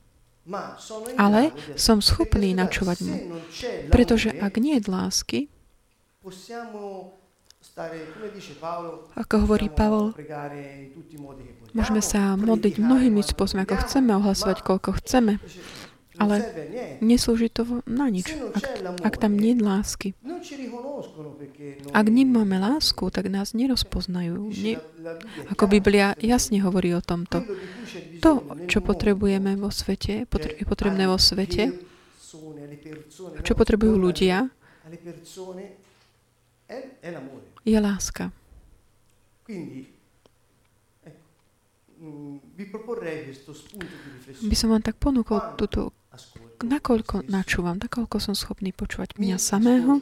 Ale 1.18 1.50
som 1.74 1.98
schopný 1.98 2.54
načúvať 2.54 2.98
mu. 3.02 3.42
Pretože 3.90 4.30
ak 4.30 4.62
nie 4.62 4.78
je 4.78 4.86
lásky, 4.86 5.40
ako 9.20 9.34
hovorí 9.44 9.68
Pavol, 9.68 10.16
môžeme 11.76 12.00
sa 12.00 12.32
modliť 12.40 12.80
mnohými 12.80 13.20
spôsobmi, 13.20 13.68
ako 13.68 13.76
chceme, 13.84 14.16
ohlasovať, 14.16 14.64
koľko 14.64 14.96
chceme, 15.04 15.36
ale 16.16 16.40
neslúži 17.04 17.52
to 17.52 17.84
na 17.84 18.08
nič, 18.08 18.32
ak, 18.32 18.64
ak 19.04 19.14
tam 19.20 19.36
nie 19.36 19.52
je 19.52 19.60
lásky. 19.60 20.08
Ak 21.92 22.06
nemáme 22.08 22.56
lásku, 22.56 23.12
tak 23.12 23.28
nás 23.28 23.52
nerozpoznajú. 23.52 24.48
Nie, 24.56 24.80
ako 25.52 25.68
Biblia 25.68 26.16
jasne 26.16 26.64
hovorí 26.64 26.96
o 26.96 27.04
tomto. 27.04 27.44
To, 28.24 28.56
čo 28.72 28.80
potrebujeme 28.80 29.52
vo 29.60 29.68
svete, 29.68 30.24
je 30.32 30.64
potrebné 30.64 31.04
vo 31.04 31.20
svete, 31.20 31.76
čo 33.44 33.52
potrebujú 33.52 34.00
ľudia, 34.00 34.48
je 37.66 37.78
láska. 37.82 38.30
Mm, 39.50 39.90
By 44.46 44.54
som 44.54 44.68
vám 44.70 44.84
tak 44.84 45.00
ponúkol 45.00 45.40
túto, 45.58 45.90
nakoľko 46.62 47.28
načúvam, 47.28 47.76
nakoľko 47.76 48.16
som 48.20 48.34
schopný 48.36 48.72
počúvať 48.72 49.16
mňa 49.20 49.36
samého, 49.36 50.00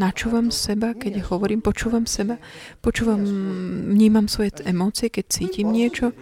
načúvam 0.00 0.48
seba, 0.48 0.96
keď 0.96 1.28
hovorím, 1.28 1.60
počúvam 1.60 2.08
seba, 2.08 2.40
počúvam, 2.80 3.20
vnímam 3.90 4.28
svoje 4.28 4.64
emócie, 4.64 5.12
keď 5.12 5.24
cítim 5.28 5.68
niečo. 5.72 6.16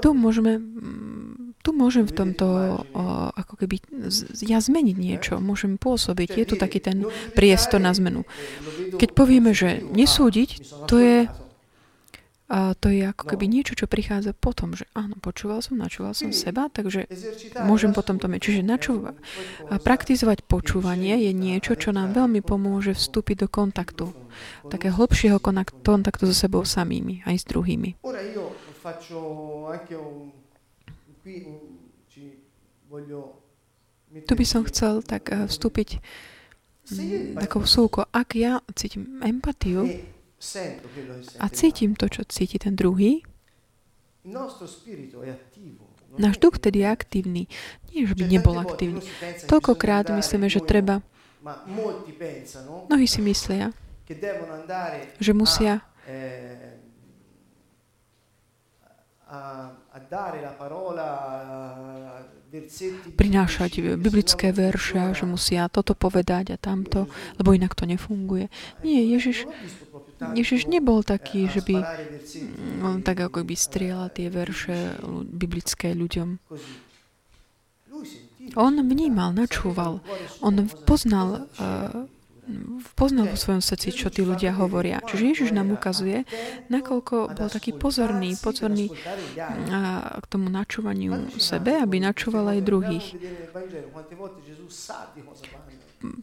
Tu 0.00 0.08
môžeme, 0.14 0.62
mm, 0.62 1.09
tu 1.60 1.76
môžem 1.76 2.08
v 2.08 2.16
tomto 2.16 2.46
ako 3.36 3.54
keby 3.60 3.84
ja 4.44 4.58
zmeniť 4.60 4.96
niečo, 4.96 5.38
môžem 5.38 5.76
pôsobiť. 5.76 6.36
Je 6.40 6.46
tu 6.48 6.54
taký 6.56 6.80
ten 6.80 7.04
priestor 7.36 7.84
na 7.84 7.92
zmenu. 7.92 8.24
Keď 8.96 9.08
povieme, 9.12 9.52
že 9.52 9.84
nesúdiť, 9.84 10.50
to 10.88 10.96
je 10.96 11.18
to 12.50 12.90
je 12.90 13.06
ako 13.06 13.30
keby 13.30 13.46
niečo, 13.46 13.78
čo 13.78 13.86
prichádza 13.86 14.34
potom, 14.34 14.74
že 14.74 14.82
áno, 14.90 15.14
počúval 15.22 15.62
som, 15.62 15.78
načúval 15.78 16.18
som 16.18 16.34
seba, 16.34 16.66
takže 16.66 17.06
môžem 17.62 17.94
potom 17.94 18.18
to 18.18 18.26
mať. 18.26 18.42
Čiže 18.42 18.66
načúva. 18.66 19.14
A 19.70 19.78
praktizovať 19.78 20.42
počúvanie 20.50 21.14
je 21.14 21.30
niečo, 21.30 21.78
čo 21.78 21.94
nám 21.94 22.10
veľmi 22.10 22.42
pomôže 22.42 22.98
vstúpiť 22.98 23.46
do 23.46 23.48
kontaktu. 23.54 24.10
Také 24.66 24.90
hlbšieho 24.90 25.38
kontaktu 25.38 26.26
so 26.26 26.34
sebou 26.34 26.66
samými, 26.66 27.22
aj 27.22 27.38
s 27.38 27.44
druhými. 27.46 28.02
Tu 34.26 34.32
by 34.34 34.44
som 34.46 34.62
chcel 34.66 35.06
tak 35.06 35.30
eh, 35.30 35.46
vstúpiť 35.46 36.02
takou 37.38 37.62
súko. 37.62 38.02
Ak 38.10 38.34
ja 38.34 38.58
cítim 38.74 39.22
empatiu, 39.22 39.86
a 41.38 41.46
cítim 41.52 41.94
to, 41.94 42.08
čo 42.08 42.24
cíti 42.26 42.58
ten 42.58 42.74
druhý, 42.74 43.22
náš 46.18 46.36
duch 46.42 46.58
tedy 46.58 46.82
je 46.82 46.88
aktívny. 46.90 47.42
Nie, 47.92 48.08
že 48.08 48.14
by 48.18 48.24
nebol 48.26 48.56
aktívny. 48.58 49.04
Toľkokrát 49.46 50.10
myslíme, 50.10 50.50
že 50.50 50.64
treba 50.64 51.04
Mnohí 52.90 53.06
si 53.08 53.20
myslia, 53.24 53.72
že 55.16 55.32
musia 55.32 55.80
eh, 56.04 56.76
prinášať 63.14 63.98
biblické 63.98 64.50
verše, 64.54 65.14
že 65.14 65.24
musia 65.26 65.70
toto 65.70 65.94
povedať 65.94 66.54
a 66.54 66.56
tamto, 66.58 67.10
lebo 67.38 67.54
inak 67.54 67.74
to 67.74 67.86
nefunguje. 67.86 68.50
Nie, 68.82 69.02
Ježiš 69.06 69.46
Ježiš 70.20 70.68
nebol 70.68 71.00
taký, 71.00 71.48
že 71.48 71.64
by 71.64 71.80
on 72.84 73.00
tak 73.00 73.24
ako 73.24 73.40
by 73.40 73.56
strieľal 73.56 74.12
tie 74.12 74.28
verše 74.28 75.00
biblické 75.32 75.96
ľuďom. 75.96 76.36
On 78.56 78.72
vnímal, 78.72 79.32
načúval. 79.32 80.00
On 80.44 80.54
poznal, 80.84 81.48
uh, 81.60 82.08
poznal 82.94 83.30
vo 83.30 83.38
svojom 83.38 83.62
srdci, 83.62 83.94
čo 83.94 84.08
tí 84.10 84.22
ľudia 84.24 84.54
hovoria. 84.56 85.02
Čiže 85.04 85.24
Ježiš 85.24 85.50
nám 85.56 85.72
ukazuje, 85.74 86.24
nakoľko 86.70 87.34
bol 87.34 87.48
taký 87.48 87.76
pozorný, 87.76 88.34
pozorný 88.38 88.90
k 90.16 90.24
tomu 90.28 90.48
načúvaniu 90.48 91.30
sebe, 91.36 91.76
aby 91.78 92.00
načúval 92.00 92.54
aj 92.56 92.60
druhých. 92.64 93.06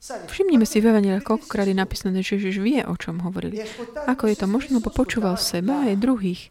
Všimnime 0.07 0.65
si 0.65 0.81
v 0.81 0.89
Evangeliách, 0.89 1.21
koľkokrát 1.21 1.69
je 1.69 1.77
napísané, 1.77 2.25
že 2.25 2.41
Ježiš 2.41 2.57
vie, 2.65 2.81
o 2.81 2.97
čom 2.97 3.21
hovorili. 3.21 3.61
Ako 4.09 4.25
je 4.25 4.35
to 4.35 4.49
možno, 4.49 4.81
lebo 4.81 4.89
počúval 4.89 5.37
seba 5.37 5.85
aj 5.85 6.01
druhých. 6.01 6.49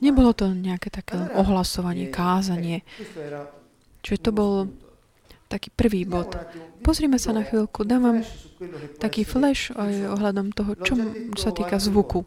Nebolo 0.00 0.30
to 0.32 0.46
nejaké 0.48 0.88
také 0.88 1.20
ohlasovanie, 1.36 2.08
kázanie. 2.08 2.80
Čiže 4.00 4.18
to 4.24 4.30
bol 4.32 4.52
taký 5.50 5.74
prvý 5.74 6.06
bod. 6.06 6.30
Pozrime 6.86 7.18
sa 7.18 7.34
na 7.34 7.42
chvíľku, 7.42 7.82
dávam 7.82 8.22
taký 9.02 9.26
flash 9.26 9.74
aj 9.74 10.14
ohľadom 10.14 10.54
toho, 10.54 10.78
čo 10.78 10.94
sa 11.34 11.50
týka 11.50 11.82
zvuku. 11.82 12.22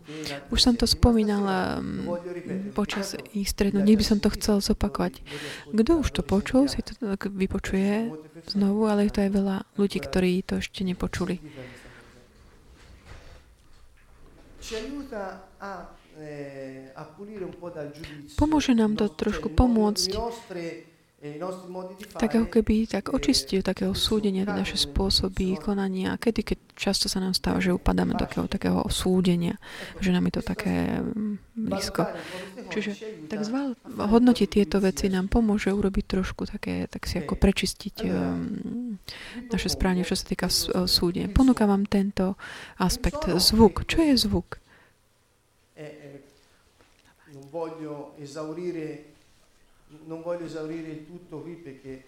Už 0.51 0.59
som 0.59 0.75
to 0.75 0.83
spomínala 0.83 1.79
mm, 1.79 2.75
počas 2.75 3.15
ich 3.31 3.47
strednú, 3.47 3.81
by 3.87 4.03
som 4.03 4.19
to 4.19 4.27
chcel 4.35 4.59
zopakovať. 4.59 5.23
Kto 5.71 6.03
už 6.03 6.09
to 6.11 6.21
počul, 6.21 6.67
si 6.67 6.83
to 6.83 6.93
vypočuje 7.31 8.11
znovu, 8.51 8.91
ale 8.91 9.07
je 9.07 9.11
to 9.15 9.23
aj 9.23 9.31
veľa 9.31 9.57
ľudí, 9.79 10.03
ktorí 10.03 10.43
to 10.43 10.59
ešte 10.59 10.83
nepočuli. 10.83 11.39
Pomôže 18.37 18.71
nám 18.75 18.99
to 18.99 19.05
trošku 19.09 19.47
pomôcť 19.49 20.11
tak 22.19 22.35
ako 22.35 22.47
keby 22.51 22.83
tak 22.83 23.15
očistil 23.15 23.63
takého 23.63 23.95
súdenia 23.95 24.43
naše 24.43 24.75
spôsoby 24.75 25.55
konania. 25.55 26.19
Kedy, 26.19 26.41
keď 26.43 26.57
často 26.75 27.07
sa 27.07 27.23
nám 27.23 27.31
stáva, 27.31 27.63
že 27.63 27.71
upadáme 27.71 28.11
do 28.11 28.27
takého, 28.27 28.51
takého 28.51 28.83
súdenia, 28.91 29.55
že 30.03 30.11
nám 30.11 30.27
je 30.27 30.33
to 30.35 30.43
také 30.43 30.99
mm, 30.99 31.39
blízko. 31.55 32.11
Čiže 32.75 32.91
tak 33.31 33.47
zval, 33.47 33.79
hodnotiť 33.87 34.47
tieto 34.51 34.83
veci 34.83 35.07
nám 35.07 35.31
pomôže 35.31 35.71
urobiť 35.71 36.05
trošku 36.19 36.43
také, 36.43 36.91
tak 36.91 37.07
si 37.07 37.23
ako 37.23 37.39
prečistiť 37.39 37.95
um, 38.03 38.99
naše 39.47 39.71
správanie, 39.71 40.03
čo 40.03 40.19
sa 40.19 40.27
týka 40.27 40.51
súdenia. 40.91 41.31
Ponúkam 41.31 41.71
vám 41.71 41.87
tento 41.87 42.35
aspekt. 42.83 43.31
Zvuk. 43.31 43.87
Čo 43.87 44.03
je 44.03 44.13
zvuk? 44.19 44.59
Voglio 47.53 48.11
esaurire 48.19 49.12
non 50.05 50.21
voglio 50.21 50.45
esaurire 50.45 50.89
il 50.89 51.05
tutto 51.05 51.41
qui 51.41 51.53
perché 51.55 52.05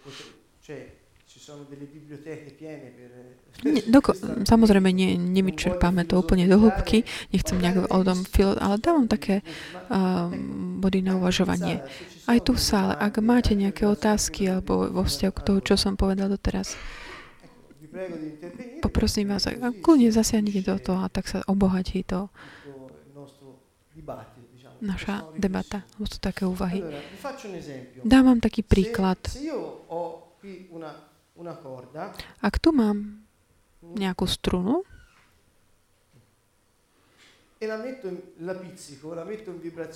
cioè, 0.61 0.91
ci 1.25 1.39
sono 1.39 1.65
delle 1.69 1.85
biblioteche 1.85 2.51
piene 2.51 2.91
per... 2.95 3.09
Doko, 3.89 4.13
samozrejme, 4.43 4.91
nie, 4.93 5.17
nevyčerpáme 5.17 6.05
to 6.05 6.21
úplne 6.21 6.47
do 6.47 6.59
hĺbky, 6.59 7.03
nechcem 7.33 7.59
nejak 7.59 7.91
o 7.91 7.99
tom 8.03 8.23
fil, 8.23 8.55
ale 8.55 8.79
dávam 8.79 9.09
také 9.09 9.41
uh, 9.89 10.31
body 10.79 11.01
na 11.01 11.19
uvažovanie. 11.19 11.81
Aj 12.29 12.39
tu 12.39 12.55
v 12.55 12.61
sále, 12.61 12.93
ak 12.95 13.19
máte 13.19 13.51
nejaké 13.51 13.83
otázky 13.83 14.47
alebo 14.47 14.87
vo 14.87 15.03
vzťahu 15.03 15.33
k 15.35 15.43
toho, 15.43 15.59
čo 15.59 15.75
som 15.75 15.99
povedal 15.99 16.31
doteraz, 16.31 16.79
poprosím 18.83 19.31
vás, 19.31 19.47
kľudne 19.83 20.11
zasiahnite 20.11 20.63
do 20.67 20.75
toho 20.79 21.03
a 21.03 21.11
tak 21.11 21.27
sa 21.27 21.43
obohatí 21.47 22.03
to 22.03 22.27
naša 24.81 25.27
debata. 25.37 25.83
To 25.97 26.07
sú 26.07 26.17
také 26.19 26.43
úvahy. 26.47 26.83
Dám 28.03 28.23
vám 28.25 28.39
taký 28.39 28.61
príklad. 28.63 29.19
Ak 32.41 32.55
tu 32.59 32.69
mám 32.71 32.97
nejakú 33.81 34.25
strunu 34.25 34.83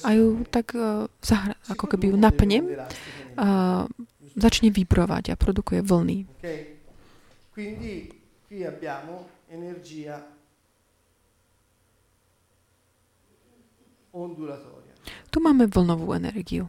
a 0.02 0.10
ju 0.16 0.28
tak 0.48 0.74
uh, 0.74 1.06
zahra, 1.22 1.54
ako 1.70 1.86
keby 1.92 2.10
ju 2.10 2.16
napnem, 2.18 2.64
uh, 2.66 3.86
začne 4.34 4.72
vibrovať 4.74 5.36
a 5.36 5.40
produkuje 5.40 5.84
vlny. 5.84 6.18
Quindi 7.52 8.08
qui 8.48 8.64
abbiamo 8.66 9.28
energia 9.52 10.39
Tu 15.30 15.38
máme 15.38 15.70
vlnovú 15.70 16.14
energiu. 16.18 16.66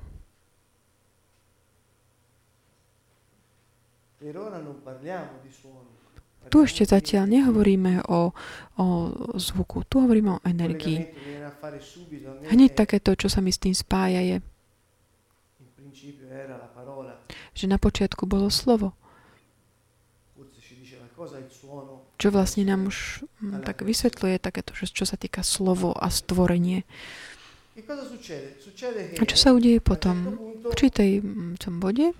Tu 6.50 6.56
ešte 6.60 6.84
zatiaľ 6.84 7.24
nehovoríme 7.24 8.04
o, 8.04 8.36
o 8.76 8.86
zvuku, 9.40 9.88
tu 9.88 10.04
hovoríme 10.04 10.36
o 10.36 10.42
energii. 10.44 11.08
Hneď 12.52 12.70
takéto, 12.76 13.16
čo 13.16 13.32
sa 13.32 13.40
mi 13.40 13.48
s 13.48 13.60
tým 13.60 13.72
spája, 13.72 14.20
je, 14.20 14.36
že 17.56 17.66
na 17.68 17.80
počiatku 17.80 18.28
bolo 18.28 18.52
slovo. 18.52 18.92
Čo 22.16 22.28
vlastne 22.32 22.64
nám 22.64 22.88
už 22.88 23.24
hm, 23.44 23.60
tak 23.60 23.84
vysvetľuje 23.84 24.40
takéto, 24.40 24.72
čo 24.72 25.04
sa 25.04 25.20
týka 25.20 25.44
slovo 25.44 25.92
a 25.92 26.08
stvorenie. 26.08 26.88
A 29.20 29.24
čo 29.24 29.36
sa 29.36 29.54
udeje 29.56 29.80
potom? 29.80 30.16
V 30.60 30.70
určitej 30.70 31.24
tom 31.58 31.80
bode 31.80 32.12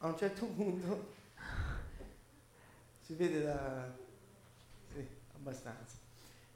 a 0.00 0.06
un 0.08 0.16
certo 0.16 0.46
punto 0.46 1.12
si 3.04 3.14
vede 3.14 3.42
da 3.44 3.88
sì, 4.92 5.04
abbastanza. 5.36 5.96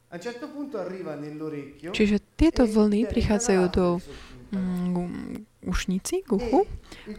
A 0.08 0.14
un 0.16 0.20
certo 0.20 0.48
punto 0.48 0.78
arriva 0.78 1.14
nell'orecchio. 1.14 1.92
Čiže 1.92 2.22
tieto 2.38 2.64
vlny 2.64 3.04
prichádzajú 3.10 3.62
do 3.74 4.00
mm, 4.54 5.53
ušnici, 5.66 6.22
k 6.24 6.30
uchu 6.32 6.68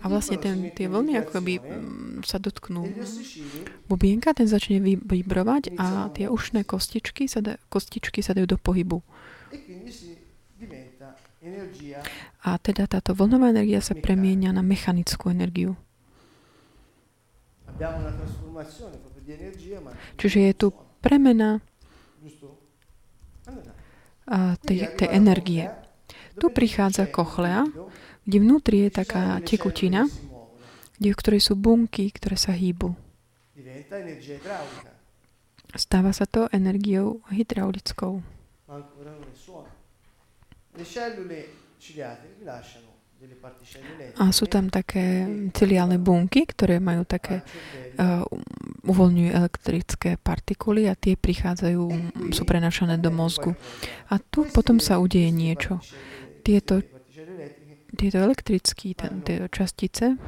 a 0.01 0.05
vlastne 0.08 0.38
ten, 0.39 0.71
tie 0.71 0.88
vlny 0.89 1.19
ako 1.21 1.41
by 1.41 1.53
mm, 1.60 2.25
sa 2.25 2.38
dotknú 2.41 2.88
bubienka, 3.89 4.31
ten 4.34 4.47
začne 4.49 4.81
vibrovať 4.81 5.75
a 5.75 6.10
tie 6.13 6.31
ušné 6.31 6.63
kostičky 6.63 7.27
sa, 7.29 7.41
da, 7.41 7.53
kostičky 7.69 8.23
sa 8.23 8.38
dajú 8.38 8.55
do 8.55 8.58
pohybu. 8.58 9.03
A 12.45 12.49
teda 12.58 12.89
táto 12.89 13.13
vlnová 13.13 13.53
energia 13.53 13.81
sa 13.81 13.93
premieňa 13.93 14.55
na 14.55 14.63
mechanickú 14.65 15.29
energiu. 15.29 15.77
Čiže 20.15 20.39
je 20.39 20.53
tu 20.55 20.67
premena 21.03 21.62
tej, 24.65 24.89
tej 24.97 25.10
energie. 25.13 25.69
Tu 26.36 26.51
prichádza 26.51 27.08
kochlea, 27.08 27.63
kde 28.25 28.38
vnútri 28.41 28.89
je 28.89 28.89
taká 28.89 29.38
tekutina, 29.45 30.09
kde, 30.97 31.09
v 31.13 31.19
ktorej 31.19 31.41
sú 31.45 31.53
bunky, 31.53 32.09
ktoré 32.09 32.35
sa 32.35 32.51
hýbu. 32.57 32.97
Stáva 35.75 36.11
sa 36.15 36.25
to 36.25 36.47
energiou 36.49 37.21
hydraulickou. 37.29 38.23
A 44.15 44.25
sú 44.31 44.45
tam 44.47 44.67
také 44.67 45.27
ciliálne 45.55 45.97
bunky, 45.97 46.45
ktoré 46.45 46.83
majú 46.83 47.07
také, 47.07 47.41
uh, 47.97 48.23
uvoľňujú 48.85 49.31
elektrické 49.31 50.09
partikuly 50.19 50.88
a 50.91 50.99
tie 50.99 51.15
prichádzajú, 51.15 51.83
sú 52.31 52.43
prenašané 52.43 52.99
do 52.99 53.09
mozgu. 53.09 53.55
A 54.11 54.19
tu 54.19 54.45
potom 54.51 54.79
sa 54.79 54.99
udeje 54.99 55.31
niečo. 55.31 55.79
Tieto 56.45 56.94
tieto 57.95 58.19
elektrické 58.21 58.93
častice 59.49 60.19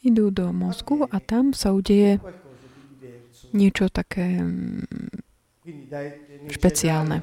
idú 0.00 0.32
do 0.32 0.48
mozgu 0.54 1.04
a 1.10 1.16
tam 1.20 1.52
sa 1.52 1.76
udeje 1.76 2.18
niečo 3.52 3.90
také 3.92 4.40
špeciálne. 6.48 7.20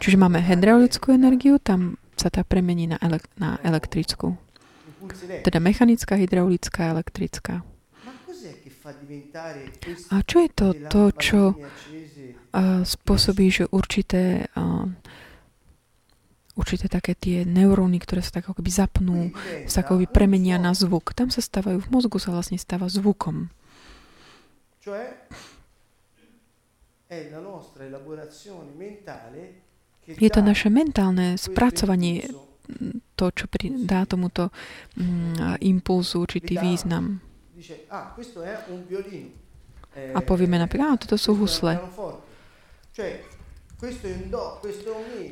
Čiže 0.00 0.16
máme 0.18 0.40
hydraulickú 0.40 1.12
energiu, 1.14 1.58
tam 1.60 2.00
sa 2.16 2.30
tá 2.30 2.42
premení 2.46 2.90
na, 2.90 2.98
elek- 3.02 3.28
na 3.38 3.58
elektrickú. 3.62 4.38
Teda 5.42 5.58
mechanická, 5.58 6.14
hydraulická, 6.14 6.94
elektrická. 6.94 7.66
A 10.10 10.16
čo 10.26 10.36
je 10.42 10.50
to, 10.54 10.68
to 10.90 11.02
čo 11.14 11.40
uh, 11.54 12.82
spôsobí, 12.82 13.46
že 13.50 13.70
určité 13.70 14.46
uh, 14.58 14.86
určité 16.62 16.86
také 16.86 17.18
tie 17.18 17.42
neuróny, 17.42 17.98
ktoré 17.98 18.22
sa 18.22 18.38
tak 18.38 18.46
akoby 18.46 18.70
zapnú, 18.70 19.34
sa 19.66 19.82
akoby 19.82 20.06
premenia 20.06 20.62
na 20.62 20.70
zvuk. 20.72 21.10
Tam 21.12 21.28
sa 21.28 21.42
stávajú, 21.42 21.82
v 21.82 21.88
mozgu 21.90 22.22
sa 22.22 22.30
vlastne 22.30 22.56
stáva 22.56 22.86
zvukom. 22.86 23.50
Je 30.02 30.30
to 30.30 30.40
naše 30.40 30.68
mentálne 30.70 31.34
spracovanie 31.34 32.30
to, 33.18 33.26
čo 33.34 33.46
dá 33.84 34.06
tomuto 34.06 34.50
mm, 34.96 35.60
impulzu 35.60 36.24
určitý 36.24 36.58
význam. 36.58 37.20
A 39.92 40.18
povieme 40.24 40.56
napríklad, 40.56 40.96
áno, 40.96 40.98
toto 40.98 41.20
sú 41.20 41.36
husle. 41.36 41.76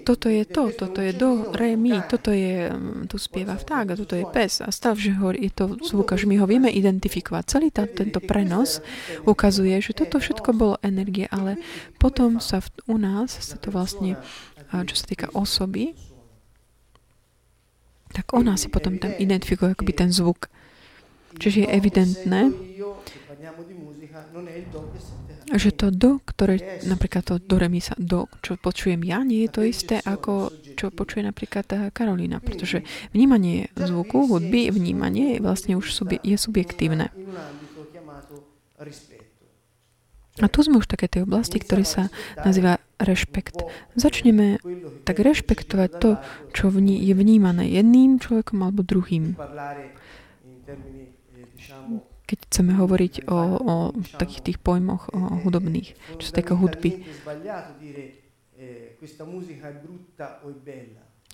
Toto 0.03 0.27
je 0.27 0.43
to, 0.43 0.75
toto 0.75 0.99
je 0.99 1.13
do, 1.15 1.55
re, 1.55 1.79
mi, 1.79 1.95
toto 2.11 2.35
je, 2.35 2.67
mm, 2.67 3.07
tu 3.07 3.15
spieva 3.15 3.55
vták 3.55 3.95
a 3.95 3.99
toto 3.99 4.19
je 4.19 4.27
pes. 4.27 4.59
a 4.59 4.75
stav, 4.75 4.99
že 4.99 5.15
ho, 5.15 5.31
je 5.31 5.51
to 5.55 5.79
zvuk, 5.87 6.11
že 6.19 6.27
my 6.27 6.43
ho 6.43 6.51
vieme 6.51 6.67
identifikovať. 6.67 7.43
Celý 7.47 7.71
tá, 7.71 7.87
tento 7.87 8.19
prenos 8.19 8.83
ukazuje, 9.23 9.79
že 9.79 9.95
toto 9.95 10.19
všetko 10.19 10.51
bolo 10.51 10.75
energie, 10.83 11.31
ale 11.31 11.63
potom 12.03 12.43
sa 12.43 12.59
v, 12.59 12.75
u 12.91 12.99
nás 12.99 13.39
sa 13.39 13.55
to 13.55 13.71
vlastne, 13.71 14.19
čo 14.75 14.95
sa 14.99 15.07
týka 15.07 15.31
osoby, 15.31 15.95
tak 18.11 18.35
ona 18.35 18.59
si 18.59 18.67
potom 18.67 18.99
tam 18.99 19.15
identifikuje 19.15 19.79
akoby 19.79 19.95
ten 19.95 20.11
zvuk. 20.11 20.51
Čiže 21.39 21.63
je 21.63 21.69
evidentné, 21.71 22.51
že 25.57 25.75
to 25.75 25.91
do, 25.91 26.23
ktoré, 26.23 26.83
napríklad 26.87 27.27
to 27.27 27.35
do 27.43 27.57
remisa, 27.59 27.99
do, 27.99 28.31
čo 28.45 28.55
počujem 28.55 29.03
ja, 29.03 29.27
nie 29.27 29.47
je 29.47 29.51
to 29.51 29.63
isté, 29.67 29.97
ako 30.03 30.55
čo 30.79 30.95
počuje 30.95 31.27
napríklad 31.27 31.91
Karolina, 31.91 32.39
pretože 32.39 32.87
vnímanie 33.11 33.73
zvuku, 33.75 34.31
hudby, 34.31 34.71
vnímanie 34.71 35.43
vlastne 35.43 35.75
už 35.75 35.91
subje, 35.91 36.23
je 36.23 36.37
subjektívne. 36.39 37.11
A 40.41 40.47
tu 40.49 40.59
sme 40.65 40.81
už 40.81 40.89
také 40.89 41.11
tej 41.11 41.27
oblasti, 41.27 41.61
ktorý 41.61 41.85
sa 41.85 42.09
nazýva 42.41 42.81
rešpekt. 42.97 43.61
Začneme 43.99 44.63
tak 45.05 45.21
rešpektovať 45.21 45.91
to, 46.01 46.11
čo 46.55 46.73
vní, 46.73 46.97
je 47.03 47.13
vnímané 47.13 47.69
jedným 47.69 48.23
človekom 48.23 48.63
alebo 48.63 48.87
druhým 48.87 49.37
keď 52.31 52.39
chceme 52.47 52.79
hovoriť 52.79 53.27
o, 53.27 53.39
o 53.59 53.75
takých 54.15 54.43
tých 54.47 54.59
pojmoch 54.63 55.11
o 55.11 55.43
hudobných, 55.43 55.99
čo 56.23 56.25
sa 56.31 56.39
týka 56.39 56.55
hudby. 56.55 57.03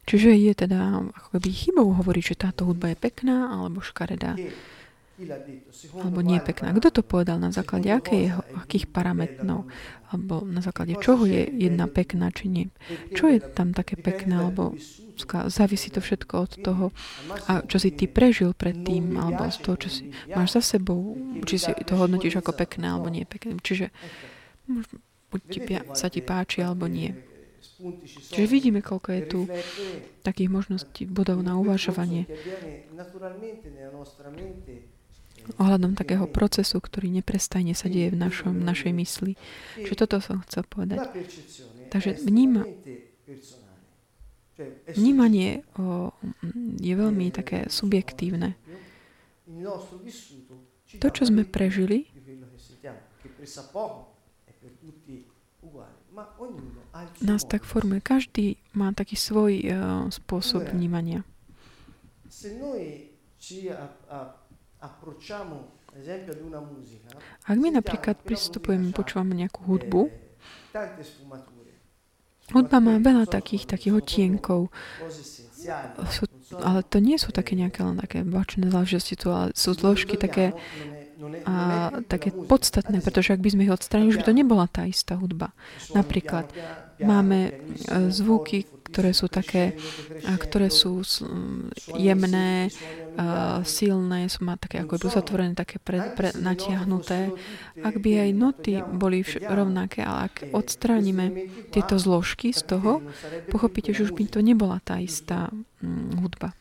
Čiže 0.07 0.31
je 0.39 0.53
teda 0.55 0.81
ako 1.13 1.29
keby 1.37 1.49
chybou 1.53 1.87
hovoriť, 1.99 2.25
že 2.33 2.37
táto 2.39 2.65
hudba 2.65 2.95
je 2.95 2.97
pekná 2.97 3.53
alebo 3.53 3.85
škaredá. 3.85 4.39
Alebo 5.97 6.21
nie 6.21 6.37
pekná. 6.45 6.77
Kto 6.77 7.01
to 7.01 7.03
povedal? 7.03 7.41
Na 7.41 7.49
základe 7.49 7.89
akých, 7.89 8.37
akých 8.53 8.85
parametrov? 8.93 9.65
Alebo 10.13 10.45
na 10.45 10.61
základe 10.61 10.93
čoho 11.01 11.25
je 11.25 11.49
jedna 11.49 11.89
pekná, 11.89 12.29
či 12.29 12.53
nie? 12.53 12.67
Čo 13.17 13.33
je 13.33 13.41
tam 13.41 13.73
také 13.73 13.97
pekné? 13.97 14.37
Alebo 14.37 14.77
závisí 15.49 15.89
to 15.89 16.05
všetko 16.05 16.35
od 16.37 16.53
toho, 16.61 16.85
a 17.49 17.65
čo 17.65 17.81
si 17.81 17.97
ty 17.97 18.05
prežil 18.05 18.53
predtým, 18.53 19.17
alebo 19.17 19.49
z 19.49 19.59
toho, 19.65 19.77
čo 19.81 19.89
si 19.89 20.13
máš 20.29 20.61
za 20.61 20.77
sebou, 20.77 21.17
či 21.49 21.57
si 21.57 21.73
to 21.89 21.97
hodnotíš 21.97 22.45
ako 22.45 22.53
pekné, 22.53 22.93
alebo 22.93 23.09
nie 23.09 23.25
pekné. 23.25 23.57
Čiže 23.57 23.89
buď 25.33 25.41
ti, 25.49 25.59
sa 25.97 26.13
ti 26.13 26.21
páči, 26.21 26.61
alebo 26.61 26.85
nie. 26.85 27.17
Čiže 28.33 28.47
vidíme, 28.49 28.85
koľko 28.85 29.09
je 29.17 29.23
tu 29.25 29.41
takých 30.21 30.53
možností 30.53 31.09
bodov 31.09 31.41
na 31.41 31.57
uvažovanie 31.57 32.29
ohľadom 35.59 35.95
takého 35.95 36.27
procesu, 36.27 36.83
ktorý 36.83 37.11
neprestajne 37.23 37.73
sa 37.73 37.87
deje 37.87 38.11
v 38.13 38.19
našom, 38.19 38.55
našej 38.63 38.93
mysli. 38.95 39.33
Čiže 39.79 40.07
toto 40.07 40.19
som 40.19 40.43
chcel 40.43 40.67
povedať. 40.67 41.07
Takže 41.91 42.19
vníma, 42.27 42.67
Vnímanie 44.89 45.69
o, 45.77 46.17
je 46.81 46.95
veľmi 46.97 47.29
také 47.29 47.69
subjektívne. 47.69 48.57
To, 50.97 51.09
čo 51.13 51.23
sme 51.29 51.45
prežili, 51.45 52.09
nás 57.21 57.43
tak 57.45 57.69
formuje. 57.69 58.01
Každý 58.01 58.57
má 58.73 58.97
taký 58.97 59.21
svoj 59.21 59.53
uh, 59.69 59.73
spôsob 60.09 60.73
vnímania. 60.73 61.21
Ak 67.47 67.57
my 67.57 67.69
napríklad 67.73 68.21
pristupujeme, 68.21 68.93
počúvame 68.93 69.33
nejakú 69.33 69.65
hudbu, 69.65 70.13
Hudba 72.55 72.79
má 72.79 73.03
veľa 73.03 73.27
takých, 73.27 73.67
takých 73.67 73.99
odtienkov. 73.99 74.71
Sú, 76.15 76.31
ale 76.63 76.87
to 76.87 77.03
nie 77.03 77.19
sú 77.19 77.35
také 77.35 77.59
nejaké 77.59 77.83
len 77.83 77.99
také 77.99 78.23
bačné 78.23 78.71
záležitosti, 78.71 79.19
ale 79.27 79.51
sú 79.51 79.75
zložky 79.75 80.15
také, 80.15 80.55
a, 81.43 81.91
také 82.07 82.31
podstatné, 82.31 83.03
pretože 83.03 83.35
ak 83.35 83.43
by 83.43 83.51
sme 83.51 83.67
ich 83.67 83.75
odstranili, 83.75 84.15
už 84.15 84.23
by 84.23 84.27
to 84.31 84.39
nebola 84.39 84.71
tá 84.71 84.87
istá 84.87 85.19
hudba. 85.19 85.51
Napríklad 85.91 86.47
máme 87.01 87.41
e, 87.49 87.53
zvuky, 88.09 88.77
ktoré 88.87 89.11
sú 89.13 89.27
také, 89.29 89.77
ktoré 90.25 90.73
sú 90.73 91.05
jemné, 91.99 92.73
silné, 93.65 94.29
sú 94.29 94.45
má 94.45 94.61
také 94.61 94.81
ako 94.81 95.09
uzatvorené, 95.09 95.57
také 95.57 95.81
pre, 95.81 96.13
pre, 96.13 96.37
natiahnuté. 96.37 97.33
Ak 97.81 97.97
by 98.01 98.29
aj 98.29 98.31
noty 98.37 98.73
boli 98.81 99.25
vš- 99.25 99.41
rovnaké, 99.45 100.05
ale 100.05 100.33
ak 100.33 100.35
odstránime 100.53 101.49
tieto 101.73 101.97
zložky 101.97 102.53
z 102.53 102.77
toho, 102.77 103.05
pochopíte, 103.49 103.97
že 103.97 104.09
už 104.09 104.13
by 104.13 104.25
to 104.29 104.41
nebola 104.45 104.81
tá 104.85 105.01
istá 105.01 105.49
hm, 105.81 106.21
hudba. 106.21 106.53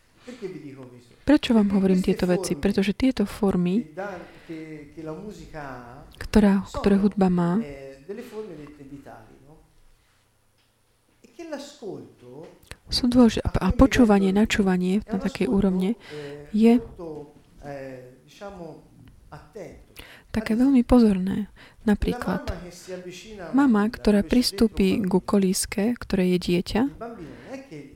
Prečo 1.26 1.58
vám 1.58 1.74
hovorím 1.74 2.06
tieto 2.06 2.30
veci? 2.30 2.54
Pretože 2.56 2.94
tieto 2.94 3.26
formy, 3.26 3.82
ktorá, 6.22 6.68
ktoré 6.68 6.96
hudba 7.02 7.28
má, 7.34 7.52
sú 12.90 13.04
dôležité. 13.10 13.46
A 13.62 13.70
počúvanie, 13.74 14.30
načúvanie 14.36 15.02
na 15.10 15.18
takej 15.18 15.50
úrovne 15.50 15.98
je 16.54 16.78
také 20.30 20.54
veľmi 20.54 20.84
pozorné. 20.84 21.48
Napríklad, 21.86 22.50
mama, 23.54 23.86
ktorá 23.94 24.26
pristúpi 24.26 24.98
ku 25.06 25.22
kolíske, 25.22 25.94
ktoré 26.02 26.34
je 26.36 26.40
dieťa, 26.42 26.82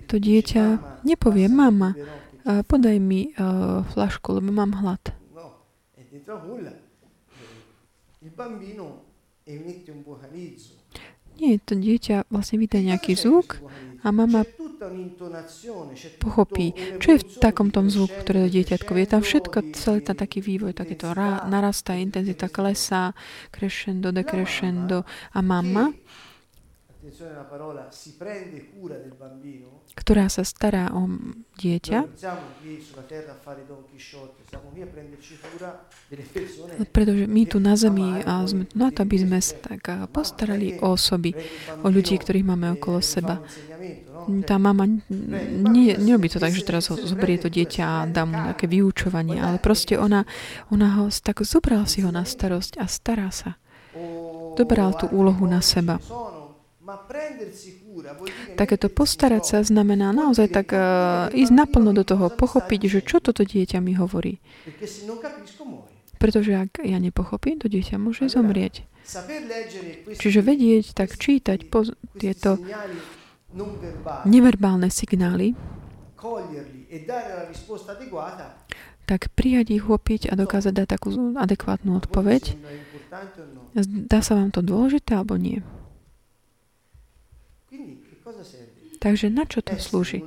to 0.05 0.15
dieťa 0.21 0.63
nepovie, 1.01 1.49
mama, 1.49 1.97
podaj 2.45 2.97
mi 3.01 3.33
uh, 3.33 3.81
flašku, 3.89 4.37
lebo 4.37 4.53
mám 4.53 4.77
hlad. 4.77 5.01
Il 8.21 8.35
bambino 8.35 9.09
emette 9.47 9.89
un 9.91 10.03
vocalizzo 10.03 10.78
nie, 11.39 11.59
to 11.63 11.73
dieťa 11.75 12.29
vlastne 12.29 12.59
vydá 12.59 12.79
nejaký 12.83 13.15
zvuk 13.15 13.63
a 14.03 14.11
mama 14.15 14.47
pochopí, 16.23 16.71
čo 17.03 17.07
je 17.15 17.19
v 17.19 17.25
takom 17.43 17.67
tom 17.67 17.91
zvuku, 17.91 18.23
ktoré 18.23 18.47
to 18.47 18.55
dieťatko 18.55 18.91
vie. 18.95 19.03
Tam 19.03 19.19
všetko, 19.19 19.75
celý 19.75 19.99
ten 19.99 20.15
taký 20.15 20.39
vývoj, 20.39 20.71
takéto 20.71 21.11
narastá, 21.47 21.99
intenzita 21.99 22.47
klesá, 22.47 23.11
crescendo, 23.51 24.15
decrescendo 24.15 25.03
a 25.35 25.39
mama 25.43 25.91
ktorá 29.95 30.25
sa 30.31 30.43
stará 30.47 30.93
o 30.95 31.05
dieťa. 31.59 31.99
Pretože 36.89 37.25
my 37.27 37.43
tu 37.45 37.57
na 37.59 37.73
zemi 37.75 38.23
a 38.23 38.45
sme 38.47 38.63
tu 38.65 38.75
na 38.79 38.89
to, 38.89 39.03
aby 39.03 39.17
sme 39.19 39.37
sa 39.41 39.55
tak 39.59 40.09
postarali 40.13 40.79
o 40.79 40.95
osoby, 40.95 41.35
o 41.83 41.87
ľudí, 41.91 42.15
ktorých 42.17 42.47
máme 42.47 42.79
okolo 42.79 43.03
seba. 43.03 43.41
Tá 44.45 44.61
mama 44.61 44.85
nie, 44.85 45.95
nerobí 45.95 46.29
to 46.29 46.37
tak, 46.37 46.53
že 46.53 46.67
teraz 46.67 46.91
ho 46.91 46.99
zoberie 46.99 47.39
to 47.39 47.49
dieťa 47.49 47.83
a 47.83 48.05
dá 48.05 48.27
mu 48.27 48.37
nejaké 48.37 48.69
vyučovanie, 48.69 49.41
ale 49.41 49.57
proste 49.57 49.97
ona, 49.97 50.27
ona 50.69 50.99
ho 50.99 51.09
tak 51.09 51.41
zobral 51.41 51.89
si 51.89 52.05
ho 52.05 52.11
na 52.13 52.27
starosť 52.27 52.77
a 52.77 52.85
stará 52.85 53.31
sa. 53.33 53.57
Dobral 54.53 54.93
tú 54.99 55.07
úlohu 55.09 55.47
na 55.47 55.63
seba. 55.63 55.97
Takéto 58.57 58.87
postarať 58.89 59.43
sa 59.45 59.57
znamená 59.61 60.09
naozaj 60.09 60.47
tak 60.49 60.73
uh, 60.73 61.29
ísť 61.29 61.53
naplno 61.53 61.93
do 61.93 62.01
toho, 62.01 62.33
pochopiť, 62.33 62.81
že 62.89 62.99
čo 63.05 63.21
toto 63.21 63.45
dieťa 63.45 63.77
mi 63.81 63.93
hovorí. 63.93 64.41
Pretože 66.19 66.51
ak 66.51 66.83
ja 66.83 66.99
nepochopím, 66.99 67.61
to 67.61 67.71
dieťa 67.71 67.95
môže 68.01 68.27
zomrieť. 68.27 68.83
Čiže 70.19 70.39
vedieť, 70.43 70.91
tak 70.93 71.15
čítať 71.15 71.71
po, 71.71 71.87
tieto 72.19 72.59
neverbálne 74.27 74.89
signály, 74.91 75.55
e 76.89 76.99
tak 79.09 79.33
prijať 79.33 79.73
ich, 79.73 79.81
uchopiť 79.81 80.29
a 80.29 80.37
dokázať 80.37 80.73
dať 80.75 80.87
takú 80.93 81.09
adekvátnu 81.33 81.97
odpoveď. 81.97 82.53
Dá 84.05 84.21
sa 84.21 84.37
vám 84.37 84.53
to 84.53 84.61
dôležité 84.61 85.17
alebo 85.17 85.33
nie? 85.33 85.65
Takže 88.99 89.31
na 89.31 89.47
čo 89.47 89.63
to 89.63 89.79
slúži? 89.79 90.21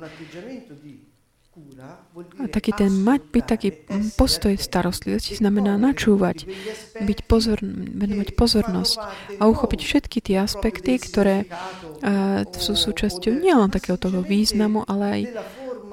A 2.41 2.49
taký 2.49 2.73
ten 2.73 2.89
mať, 2.89 3.21
byť 3.29 3.45
taký 3.45 3.69
postoj 4.17 4.57
starostlivosti 4.57 5.37
znamená 5.37 5.77
načúvať, 5.77 6.49
byť 6.97 7.19
pozor, 7.29 7.61
venovať 7.93 8.33
pozornosť 8.33 8.95
a 9.37 9.45
uchopiť 9.45 9.79
všetky 9.85 10.17
tie 10.21 10.41
aspekty, 10.41 10.97
ktoré 10.97 11.45
uh, 11.45 12.47
sú 12.49 12.73
súčasťou 12.73 13.37
nielen 13.37 13.69
takého 13.69 14.01
toho 14.01 14.25
významu, 14.25 14.81
ale 14.89 15.05
aj 15.05 15.21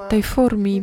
tej 0.08 0.22
formy 0.24 0.80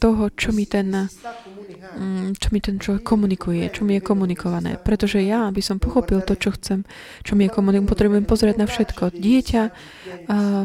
toho, 0.00 0.32
čo 0.32 0.56
mi 0.56 0.64
ten 0.64 0.88
mm, 0.88 2.40
čo 2.40 2.48
mi 2.48 2.60
ten 2.64 2.80
človek 2.80 3.04
komunikuje, 3.04 3.68
čo 3.72 3.84
mi 3.84 4.00
je 4.00 4.02
komunikované. 4.02 4.80
Pretože 4.80 5.20
ja, 5.20 5.48
aby 5.52 5.60
som 5.60 5.76
pochopil 5.76 6.24
to, 6.24 6.32
čo 6.38 6.56
chcem, 6.56 6.88
čo 7.20 7.36
mi 7.36 7.44
je 7.44 7.52
komunikované, 7.52 7.92
potrebujem 7.92 8.24
pozrieť 8.24 8.56
na 8.56 8.66
všetko. 8.66 9.12
Dieťa 9.12 9.62
uh, 9.68 10.64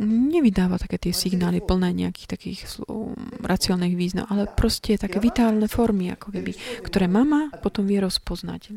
nevydáva 0.00 0.80
také 0.80 0.96
tie 0.96 1.12
signály 1.12 1.60
plné 1.60 1.92
nejakých 1.92 2.28
takých 2.32 2.60
slov, 2.64 3.14
racionálnych 3.44 3.94
význam, 3.94 4.24
ale 4.32 4.48
proste 4.48 4.96
také 4.96 5.20
vitálne 5.20 5.68
formy, 5.68 6.08
ako 6.16 6.32
keby, 6.32 6.56
ktoré 6.80 7.04
mama 7.04 7.52
potom 7.60 7.84
vie 7.84 8.00
rozpoznať, 8.00 8.72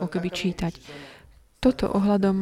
ako 0.00 0.08
keby 0.08 0.28
čítať. 0.32 0.72
Toto 1.60 1.92
ohľadom 1.92 2.36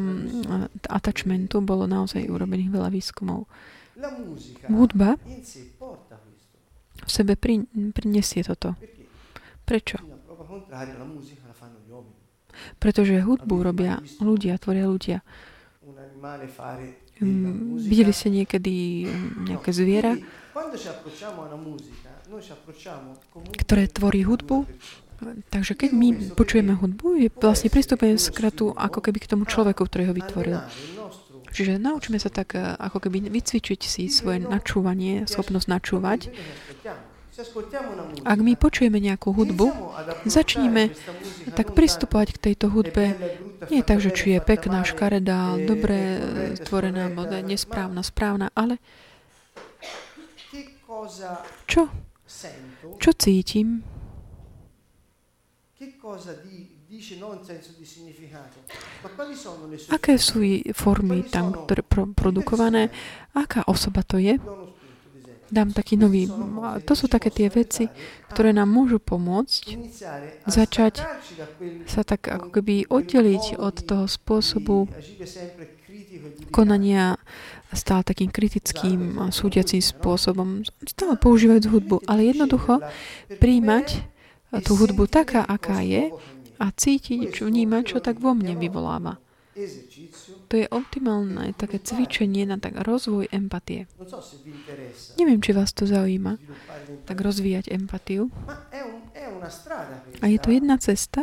attachmentu 0.86 1.58
bolo 1.64 1.90
naozaj 1.90 2.28
urobených 2.30 2.70
veľa 2.70 2.90
výskumov. 2.94 3.50
Hudba 4.70 5.18
v 7.04 7.10
sebe 7.10 7.34
prinesie 7.94 8.42
toto. 8.46 8.78
Prečo? 9.64 9.98
Pretože 12.78 13.18
hudbu 13.22 13.54
robia 13.64 13.98
ľudia, 14.22 14.58
tvoria 14.62 14.86
ľudia. 14.86 15.18
Videli 17.20 18.10
ste 18.10 18.28
niekedy 18.32 19.06
nejaké 19.46 19.70
zviera, 19.70 20.18
ktoré 23.62 23.84
tvorí 23.86 24.26
hudbu? 24.26 24.66
Takže 25.48 25.78
keď 25.78 25.90
my 25.94 26.08
počujeme 26.34 26.74
hudbu, 26.74 27.22
je 27.22 27.28
vlastne 27.38 27.70
pristupujeme 27.70 28.18
skratu 28.18 28.74
ako 28.74 28.98
keby 28.98 29.22
k 29.22 29.30
tomu 29.30 29.46
človeku, 29.46 29.86
ktorý 29.86 30.10
ho 30.10 30.14
vytvoril. 30.14 30.58
Čiže 31.54 31.78
naučíme 31.78 32.18
sa 32.18 32.34
tak 32.34 32.58
eh, 32.58 32.74
ako 32.74 32.98
keby 32.98 33.30
vycvičiť 33.30 33.80
si 33.86 34.10
svoje 34.10 34.42
načúvanie, 34.42 35.30
schopnosť 35.30 35.66
načúvať 35.70 36.20
ak 38.24 38.38
my 38.38 38.54
počujeme 38.54 39.02
nejakú 39.02 39.34
hudbu, 39.34 39.66
začníme 40.22 40.94
tak 41.58 41.74
pristupovať 41.74 42.38
k 42.38 42.42
tejto 42.50 42.70
hudbe 42.70 43.18
nie 43.70 43.82
tak, 43.82 44.00
že 44.00 44.12
či 44.12 44.36
je 44.36 44.40
pekná, 44.40 44.84
škaredá, 44.84 45.56
dobre 45.56 46.20
stvorená, 46.60 47.08
alebo 47.08 47.24
nesprávna, 47.28 48.04
správna, 48.04 48.52
ale 48.52 48.78
čo? 51.66 51.88
Čo 53.00 53.10
cítim? 53.16 53.82
Aké 59.90 60.14
sú 60.16 60.38
formy 60.72 61.26
tam 61.26 61.52
ktoré 61.52 61.82
produkované? 62.14 62.94
Aká 63.34 63.66
osoba 63.66 64.06
to 64.06 64.22
je? 64.22 64.38
Dám 65.54 65.70
taký 65.70 65.94
nový. 65.94 66.26
To 66.84 66.92
sú 66.98 67.06
také 67.06 67.30
tie 67.30 67.46
veci, 67.46 67.86
ktoré 68.34 68.50
nám 68.50 68.68
môžu 68.74 68.98
pomôcť 68.98 69.78
začať 70.50 71.06
sa 71.86 72.02
tak 72.02 72.26
ako 72.26 72.50
keby 72.50 72.90
oddeliť 72.90 73.56
od 73.62 73.86
toho 73.86 74.04
spôsobu 74.10 74.90
konania 76.50 77.16
stále 77.74 78.06
takým 78.06 78.30
kritickým 78.30 79.18
a 79.18 79.34
súdiacím 79.34 79.82
spôsobom, 79.82 80.62
stále 80.86 81.18
používať 81.18 81.66
hudbu, 81.66 82.06
ale 82.06 82.30
jednoducho 82.30 82.78
príjmať 83.42 84.06
tú 84.62 84.78
hudbu 84.78 85.10
taká, 85.10 85.42
aká 85.42 85.82
je 85.82 86.14
a 86.62 86.66
cítiť, 86.70 87.42
vnímať, 87.42 87.82
čo 87.82 87.98
tak 87.98 88.22
vo 88.22 88.30
mne 88.30 88.54
vyvoláva. 88.54 89.18
To 90.50 90.54
je 90.58 90.66
optimálne 90.66 91.54
také 91.54 91.78
cvičenie 91.78 92.42
na 92.42 92.58
tak 92.58 92.74
rozvoj 92.82 93.30
empatie. 93.30 93.86
Neviem, 95.14 95.38
či 95.38 95.54
vás 95.54 95.70
to 95.70 95.86
zaujíma, 95.86 96.42
tak 97.06 97.22
rozvíjať 97.22 97.70
empatiu. 97.70 98.34
A 100.18 100.24
je 100.26 100.38
to 100.42 100.50
jedna 100.50 100.74
cesta, 100.82 101.22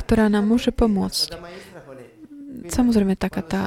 ktorá 0.00 0.32
nám 0.32 0.48
môže 0.48 0.72
pomôcť. 0.72 1.36
Samozrejme, 2.72 3.20
taká 3.20 3.42
tá 3.44 3.62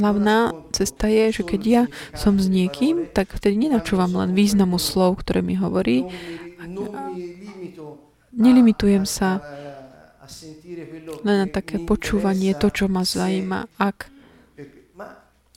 hlavná 0.00 0.56
cesta 0.72 1.04
je, 1.04 1.40
že 1.40 1.42
keď 1.44 1.62
ja 1.68 1.82
som 2.16 2.40
s 2.40 2.48
niekým, 2.48 3.12
tak 3.12 3.36
vtedy 3.36 3.68
nenačúvam 3.68 4.16
len 4.16 4.32
významu 4.32 4.80
slov, 4.80 5.20
ktoré 5.20 5.44
mi 5.44 5.52
hovorí. 5.52 6.08
Nelimitujem 8.32 9.04
sa 9.04 9.44
len 11.26 11.36
na 11.44 11.48
také 11.48 11.82
počúvanie, 11.82 12.54
to, 12.56 12.68
čo 12.70 12.86
ma 12.86 13.02
zaujíma, 13.06 13.68
ak 13.78 14.10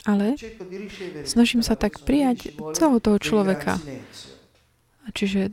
ale 0.04 0.36
snažím 1.24 1.64
sa 1.64 1.80
tak 1.80 2.04
prijať 2.04 2.52
celého 2.76 3.00
toho 3.00 3.18
človeka. 3.24 3.80
Čiže 5.16 5.48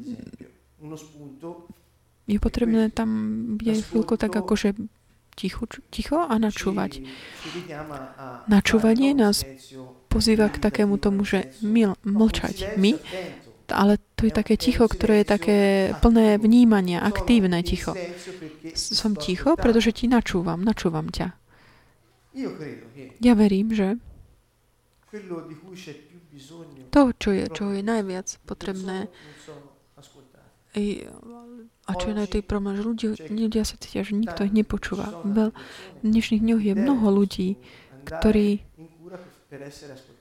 je 2.27 2.39
potrebné 2.39 2.91
tam 2.91 3.11
byť 3.59 3.67
aj 3.67 3.81
chvíľku 3.91 4.15
tak 4.19 4.35
akože 4.35 4.75
ticho, 5.39 5.65
ticho 5.95 6.19
a 6.19 6.35
načúvať. 6.39 7.03
Načúvanie 8.51 9.15
nás 9.15 9.47
pozýva 10.11 10.51
k 10.51 10.59
takému 10.59 10.99
tomu, 10.99 11.23
že 11.23 11.55
mil, 11.63 11.95
mlčať. 12.03 12.75
My 12.75 12.99
ale 13.73 13.99
to 14.15 14.29
je 14.29 14.33
také 14.35 14.55
ticho, 14.61 14.87
ktoré 14.87 15.23
je 15.23 15.27
také 15.27 15.59
plné 15.99 16.37
vnímania, 16.37 17.01
aktívne 17.03 17.63
ticho. 17.65 17.97
Som 18.77 19.17
ticho, 19.17 19.57
pretože 19.57 19.95
ti 19.97 20.07
načúvam, 20.07 20.63
načúvam 20.63 21.09
ťa. 21.09 21.35
Ja 23.19 23.35
verím, 23.35 23.75
že 23.75 23.99
to, 26.95 27.11
čo 27.19 27.31
je, 27.35 27.45
čo 27.51 27.75
je 27.75 27.83
najviac 27.83 28.39
potrebné, 28.47 29.11
a 31.91 31.93
čo 31.99 32.07
je 32.07 32.15
na 32.15 32.27
tej 32.31 32.47
problém, 32.47 32.79
že 32.79 32.87
ľudia, 32.87 33.11
ľudia 33.27 33.65
sa 33.67 33.75
cítia, 33.75 34.07
že 34.07 34.15
nikto 34.15 34.47
ich 34.47 34.55
nepočúva. 34.55 35.11
v 35.27 35.51
dnešných 36.07 36.43
dňoch 36.47 36.63
je 36.63 36.75
mnoho 36.79 37.07
ľudí, 37.11 37.59
ktorí 38.07 38.63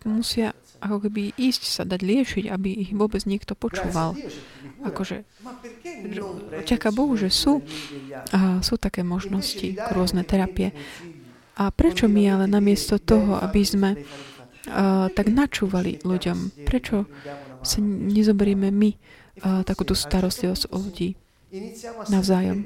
musia 0.06 0.58
ako 0.80 1.06
keby 1.06 1.36
ísť 1.38 1.64
sa 1.68 1.84
dať 1.86 2.02
liešiť, 2.02 2.46
aby 2.50 2.70
ich 2.88 2.92
vôbec 2.96 3.22
niekto 3.30 3.54
počúval. 3.54 4.18
Akože, 4.82 5.28
ďaká 6.66 6.90
Bohu, 6.90 7.14
že 7.20 7.30
sú, 7.30 7.62
a 8.34 8.64
sú 8.64 8.80
také 8.80 9.06
možnosti, 9.06 9.76
rôzne 9.92 10.24
terapie. 10.26 10.74
A 11.60 11.70
prečo 11.76 12.08
my 12.08 12.24
ale 12.32 12.46
namiesto 12.48 12.98
toho, 12.98 13.36
aby 13.44 13.62
sme 13.68 13.90
uh, 14.00 15.12
tak 15.12 15.28
načúvali 15.28 16.00
ľuďom, 16.02 16.64
prečo 16.64 17.04
sa 17.60 17.84
nezoberieme 17.84 18.72
my 18.72 18.90
uh, 18.96 19.62
takúto 19.68 19.92
starostlivosť 19.92 20.72
o 20.72 20.80
ľudí 20.80 21.20
navzájom? 22.08 22.64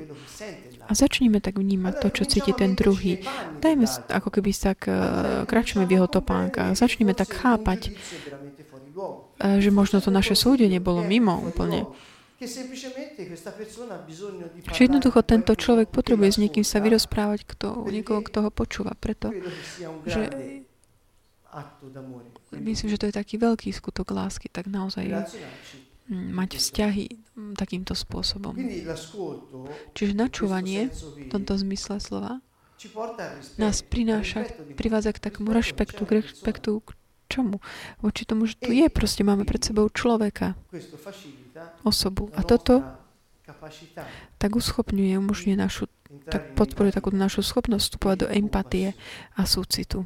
A 0.84 0.92
začníme 0.92 1.40
tak 1.40 1.56
vnímať 1.56 1.94
to, 2.04 2.08
čo 2.12 2.24
cíti 2.28 2.52
ten 2.52 2.76
druhý. 2.76 3.24
Dajme 3.64 3.88
ako 4.12 4.30
keby 4.30 4.52
sa 4.52 4.76
uh, 4.76 5.48
kračíme 5.48 5.88
v 5.88 5.96
jeho 5.96 6.08
topánkach. 6.12 6.76
Začneme 6.76 7.16
tak 7.16 7.32
chápať, 7.32 7.96
uh, 7.96 9.58
že 9.64 9.70
možno 9.72 10.04
to 10.04 10.12
naše 10.12 10.36
súdenie 10.36 10.84
bolo 10.84 11.02
mimo 11.04 11.40
úplne. 11.40 11.88
Že 14.74 14.82
jednoducho 14.92 15.24
tento 15.24 15.56
človek 15.56 15.88
potrebuje 15.88 16.30
s 16.36 16.38
niekým 16.44 16.66
sa 16.68 16.84
vyrozprávať, 16.84 17.48
kto, 17.48 17.88
niekoho, 17.88 18.20
kto 18.20 18.44
ho 18.44 18.52
počúva. 18.52 18.92
Preto, 19.00 19.32
že 20.04 20.28
myslím, 22.52 22.88
že 22.92 23.00
to 23.00 23.08
je 23.08 23.16
taký 23.16 23.40
veľký 23.40 23.72
skutok 23.72 24.12
lásky, 24.12 24.52
tak 24.52 24.68
naozaj 24.68 25.08
mať 26.14 26.62
vzťahy 26.62 27.06
mm, 27.10 27.54
takýmto 27.58 27.98
spôsobom. 27.98 28.54
Čiže 29.98 30.14
načúvanie 30.14 30.94
v 30.94 31.28
tomto 31.30 31.58
zmysle 31.58 31.98
slova 31.98 32.40
nás 33.56 33.80
prináša, 33.86 34.44
privádza 34.76 35.16
k 35.16 35.24
takému 35.24 35.56
rešpektu, 35.56 36.02
k 36.04 36.12
rešpektu 36.20 36.72
k 36.84 36.90
čomu? 37.32 37.64
Voči 38.04 38.28
tomu, 38.28 38.44
že 38.44 38.60
tu 38.60 38.76
je, 38.76 38.86
proste 38.92 39.24
máme 39.24 39.48
pred 39.48 39.64
sebou 39.64 39.88
človeka, 39.88 40.60
osobu. 41.88 42.28
A 42.36 42.44
toto 42.44 42.84
tak 44.40 44.52
uschopňuje, 44.56 45.16
umožňuje 45.20 45.56
našu, 45.56 45.88
tak 46.28 46.56
podporuje 46.60 46.96
takú 46.96 47.12
našu 47.16 47.44
schopnosť 47.44 47.96
vstupovať 47.96 48.18
do 48.24 48.28
empatie 48.32 48.96
a 49.36 49.48
súcitu. 49.48 50.04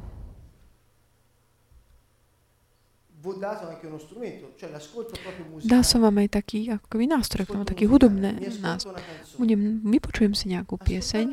Dal 5.64 5.82
som 5.84 6.00
vám 6.04 6.16
aj 6.22 6.28
taký 6.40 6.70
ako 6.70 6.96
nástroj, 7.02 7.44
taký 7.66 7.84
hudobný 7.84 8.38
nástroj. 8.62 9.00
Budem, 9.36 9.84
vypočujem 9.84 10.32
si 10.32 10.52
nejakú 10.52 10.78
pieseň. 10.80 11.26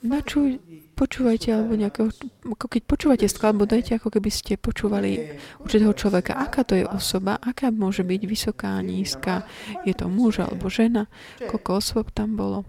načuj, 0.00 0.56
počúvajte, 0.96 1.52
alebo 1.52 1.76
nejakého, 1.76 2.08
ako 2.48 2.66
keď 2.66 2.82
počúvate 2.88 3.26
skladbu, 3.28 3.68
dajte 3.68 4.00
ako 4.00 4.08
keby 4.08 4.30
ste 4.32 4.56
počúvali 4.56 5.36
určitého 5.60 5.92
človeka. 5.92 6.40
Aká 6.40 6.64
to 6.64 6.80
je 6.80 6.88
osoba, 6.88 7.36
aká 7.36 7.68
môže 7.68 8.00
byť 8.00 8.22
vysoká, 8.24 8.80
nízka, 8.80 9.44
je 9.84 9.92
to 9.92 10.08
muž 10.08 10.40
alebo 10.40 10.72
žena, 10.72 11.12
koľko 11.44 11.76
osôb 11.76 12.08
tam 12.16 12.40
bolo. 12.40 12.64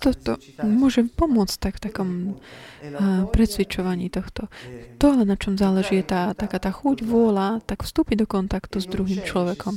Toto 0.00 0.40
môže 0.64 1.04
pomôcť 1.04 1.56
tak 1.60 1.76
v 1.76 1.82
takom 1.92 2.10
uh, 2.32 3.28
predsvičovaní 3.28 4.08
tohto. 4.08 4.48
To 4.96 5.12
ale 5.12 5.28
na 5.28 5.36
čom 5.36 5.60
záleží 5.60 6.00
je 6.00 6.08
tá, 6.08 6.32
taká 6.32 6.56
tá 6.56 6.72
chuť, 6.72 7.04
vôľa, 7.04 7.60
tak 7.68 7.84
vstúpiť 7.84 8.24
do 8.24 8.26
kontaktu 8.26 8.80
s 8.80 8.88
druhým 8.88 9.20
človekom. 9.20 9.76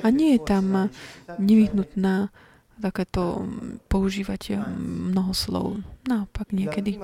A 0.00 0.08
nie 0.08 0.36
je 0.36 0.40
tam 0.48 0.88
nevyhnutná 1.36 2.32
takéto 2.80 3.44
používať 3.92 4.64
mnoho 4.80 5.36
slov. 5.36 5.84
Naopak 6.08 6.56
niekedy. 6.56 6.96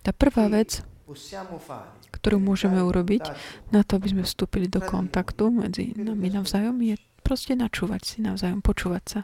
Tá 0.00 0.16
prvá 0.16 0.48
vec, 0.48 0.80
ktorú 2.08 2.40
môžeme 2.40 2.80
urobiť 2.80 3.28
na 3.68 3.84
to, 3.84 4.00
aby 4.00 4.16
sme 4.16 4.22
vstúpili 4.24 4.64
do 4.72 4.80
kontaktu 4.80 5.52
medzi 5.52 5.92
nami 5.92 6.32
navzájom, 6.32 6.80
je 6.80 6.96
proste 7.20 7.52
načúvať 7.52 8.00
si 8.00 8.16
navzájom, 8.24 8.64
počúvať 8.64 9.04
sa. 9.04 9.20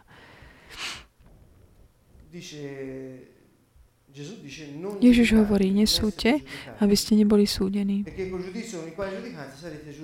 Ježiš 4.99 5.29
hovorí, 5.37 5.69
nesúďte, 5.71 6.41
aby 6.81 6.95
ste 6.97 7.13
neboli 7.15 7.45
súdení. 7.45 8.05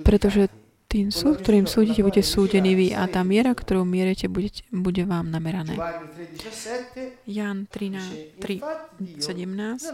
Pretože 0.05 0.47
tým 0.85 1.11
súd, 1.11 1.43
ktorým 1.43 1.67
súdite, 1.67 1.99
budete 2.05 2.23
súdení 2.23 2.71
vy 2.71 2.87
a 2.95 3.03
tá 3.11 3.19
miera, 3.27 3.51
ktorú 3.51 3.83
mierete, 3.83 4.31
bude, 4.31 4.47
bude 4.71 5.03
vám 5.03 5.27
namerané. 5.27 5.75
Jan 7.27 7.67
13, 7.67 8.39
3, 8.39 8.63
17. 9.19 9.91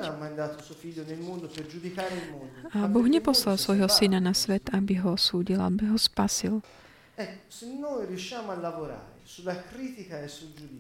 A 2.76 2.86
Boh 2.86 3.08
neposlal 3.10 3.58
svojho 3.58 3.90
syna 3.90 4.22
na 4.22 4.38
svet, 4.38 4.70
aby 4.70 5.02
ho 5.02 5.18
súdil, 5.18 5.58
aby 5.58 5.90
ho 5.90 5.98
spasil. 5.98 6.62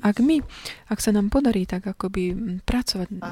Ak 0.01 0.17
my, 0.19 0.43
ak 0.91 0.99
sa 0.99 1.11
nám 1.15 1.31
podarí 1.31 1.63
tak 1.63 1.87
akoby 1.87 2.35
pracovať 2.65 3.07
na, 3.15 3.31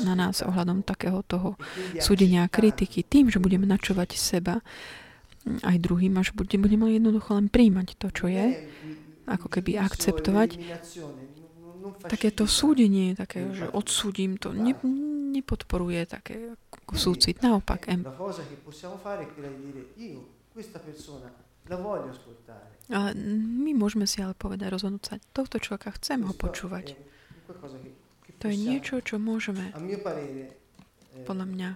na 0.00 0.14
nás 0.14 0.40
ohľadom 0.40 0.86
takého 0.86 1.20
toho 1.26 1.60
súdenia 2.00 2.46
a 2.46 2.52
kritiky, 2.52 3.04
tým, 3.04 3.28
že 3.28 3.42
budeme 3.42 3.68
načúvať 3.68 4.16
seba, 4.16 4.64
aj 5.44 5.76
druhým, 5.76 6.16
až 6.16 6.32
budeme, 6.32 6.64
budeme 6.64 6.96
jednoducho 6.96 7.36
len 7.36 7.52
príjmať 7.52 8.00
to, 8.00 8.08
čo 8.08 8.26
je, 8.32 8.64
ako 9.28 9.46
keby 9.52 9.76
akceptovať, 9.76 10.56
takéto 12.08 12.48
súdenie, 12.48 13.12
také, 13.12 13.44
že 13.52 13.68
odsúdim 13.68 14.40
to, 14.40 14.56
ne, 14.56 14.72
nepodporuje 15.36 16.08
také 16.08 16.56
súcit. 16.96 17.40
Naopak, 17.44 17.88
em, 17.92 18.00
ale 22.92 23.10
my 23.64 23.72
môžeme 23.72 24.04
si 24.04 24.20
ale 24.20 24.36
povedať, 24.36 24.68
rozhodnúť 24.68 25.02
sa, 25.04 25.14
tohto 25.32 25.56
človeka 25.56 25.96
chcem 25.96 26.20
ho 26.28 26.36
počúvať. 26.36 27.00
To 28.40 28.52
je 28.52 28.56
niečo, 28.60 29.00
čo 29.00 29.16
môžeme, 29.16 29.72
podľa 31.24 31.46
mňa, 31.48 31.68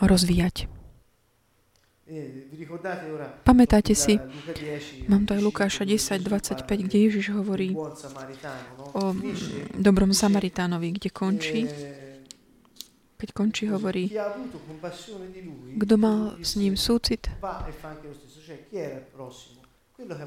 rozvíjať. 0.00 0.56
Pamätáte 3.42 3.92
si, 3.98 4.14
mám 5.10 5.26
to 5.26 5.34
aj 5.34 5.42
Lukáša 5.42 5.82
10, 5.82 6.22
25, 6.22 6.86
kde 6.86 6.98
Ježiš 7.10 7.34
hovorí 7.34 7.74
o 8.94 9.04
dobrom 9.74 10.14
Samaritánovi, 10.14 10.88
kde 10.96 11.10
končí 11.10 11.66
keď 13.16 13.28
končí, 13.32 13.64
hovorí, 13.72 14.12
kto 15.80 15.94
mal 15.96 16.36
s 16.44 16.54
ním 16.60 16.76
súcit? 16.76 17.26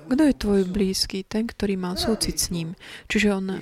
Kto 0.10 0.24
je 0.26 0.34
tvoj 0.34 0.62
blízky? 0.66 1.22
Ten, 1.22 1.46
ktorý 1.46 1.78
mal 1.78 1.94
súcit 1.94 2.42
s 2.42 2.50
ním. 2.50 2.74
Čiže 3.06 3.28
on 3.38 3.62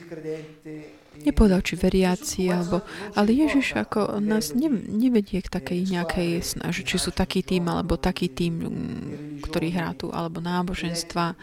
nepovedal, 1.20 1.66
či 1.66 1.74
veriaci, 1.76 2.48
alebo, 2.48 2.86
ale 3.18 3.34
Ježiš 3.34 3.76
ako 3.76 4.22
nás 4.22 4.54
ne, 4.54 4.70
nevedie 4.72 5.42
k 5.42 5.50
takej 5.50 5.90
nejakej 5.90 6.30
snaži, 6.46 6.86
či 6.86 6.98
sú 7.02 7.10
taký 7.10 7.42
tým, 7.42 7.66
alebo 7.68 7.98
taký 7.98 8.30
tým, 8.30 8.54
ktorý 9.42 9.68
hrá 9.74 9.98
tu, 9.98 10.14
alebo 10.14 10.40
náboženstva. 10.40 11.34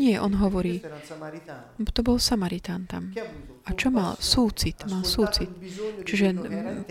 Nie, 0.00 0.16
on 0.16 0.32
hovorí, 0.40 0.80
to 1.92 2.00
bol 2.00 2.16
Samaritán 2.16 2.88
tam. 2.88 3.12
A 3.62 3.70
čo 3.78 3.94
mal? 3.94 4.18
Súcit. 4.18 4.74
Mal 4.90 5.06
súcit. 5.06 5.46
Čiže 6.02 6.34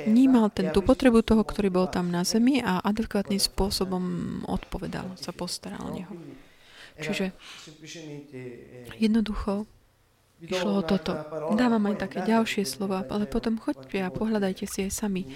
vnímal 0.07 0.51
tú 0.51 0.79
potrebu 0.79 1.19
toho, 1.19 1.43
ktorý 1.43 1.67
bol 1.67 1.87
tam 1.91 2.07
na 2.07 2.23
zemi 2.23 2.63
a 2.63 2.79
adekvátnym 2.79 3.39
spôsobom 3.39 4.03
odpovedal, 4.47 5.19
sa 5.19 5.35
postaral 5.35 5.83
o 5.83 5.91
neho. 5.91 6.13
Čiže 7.01 7.35
jednoducho 9.01 9.67
išlo 10.41 10.81
o 10.81 10.83
toto. 10.83 11.13
Dávam 11.53 11.85
aj 11.85 12.01
také 12.01 12.25
ďalšie 12.25 12.65
slova, 12.65 13.05
ale 13.05 13.29
potom 13.29 13.61
choďte 13.61 14.01
a 14.01 14.09
pohľadajte 14.09 14.65
si 14.65 14.89
aj 14.89 14.91
sami. 14.91 15.29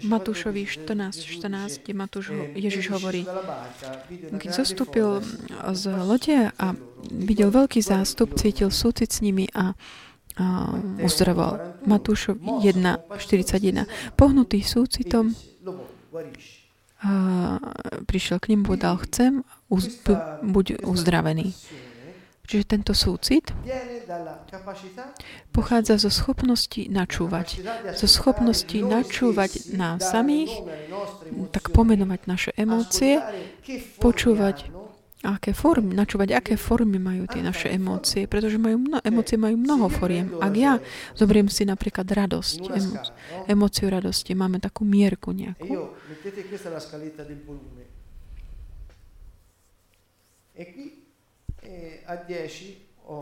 Matúšovi 0.00 0.64
14, 0.64 1.20
14, 1.20 1.84
kde 1.84 1.92
Matúš, 1.92 2.32
Ježiš 2.56 2.96
hovorí, 2.96 3.28
keď 4.32 4.50
zostúpil 4.56 5.20
z 5.76 5.84
lode 5.92 6.48
a 6.48 6.66
videl 7.12 7.52
veľký 7.52 7.84
zástup, 7.84 8.32
cítil 8.40 8.72
súcit 8.72 9.12
s 9.12 9.20
nimi 9.20 9.52
a 9.52 9.76
uzdravoval. 11.02 11.82
Matúšov 11.86 12.38
1, 12.38 13.18
41. 13.18 13.86
Pohnutý 14.14 14.62
súcitom 14.62 15.34
a 17.02 17.12
prišiel 18.06 18.38
k 18.38 18.54
ním, 18.54 18.62
povedal, 18.62 18.94
chcem, 19.02 19.42
uz, 19.66 19.90
buď 20.46 20.86
uzdravený. 20.86 21.50
Čiže 22.42 22.64
tento 22.66 22.92
súcit 22.94 23.54
pochádza 25.54 25.98
zo 25.98 26.10
schopnosti 26.10 26.84
načúvať. 26.90 27.62
Zo 27.96 28.06
schopnosti 28.10 28.76
načúvať 28.76 29.72
nám 29.74 29.98
samých, 29.98 30.62
tak 31.54 31.70
pomenovať 31.74 32.20
naše 32.26 32.50
emócie, 32.58 33.22
počúvať 33.98 34.70
aké 35.22 35.54
formy, 35.54 35.94
načúvať, 35.94 36.34
aké 36.34 36.54
formy 36.58 36.98
majú 36.98 37.30
tie 37.30 37.46
naše 37.46 37.70
emócie, 37.70 38.26
pretože 38.26 38.58
majú 38.58 38.82
mno, 38.82 38.98
emócie 39.06 39.38
majú 39.38 39.54
mnoho 39.54 39.86
foriem. 39.86 40.34
Ak 40.42 40.54
ja 40.58 40.82
zoberiem 41.14 41.46
si 41.46 41.62
napríklad 41.62 42.10
radosť, 42.10 42.60
emo, 42.74 42.98
emóciu 43.46 43.86
radosti, 43.86 44.34
máme 44.34 44.58
takú 44.58 44.82
mierku 44.82 45.30
nejakú. 45.30 45.94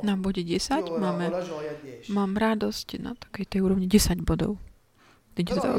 Na 0.00 0.14
bode 0.16 0.40
10 0.40 0.88
máme, 0.96 1.26
mám 2.08 2.32
radosť 2.36 2.88
na 3.00 3.12
takej 3.12 3.44
tej 3.44 3.60
úrovni 3.60 3.84
10 3.84 4.24
bodov. 4.24 4.56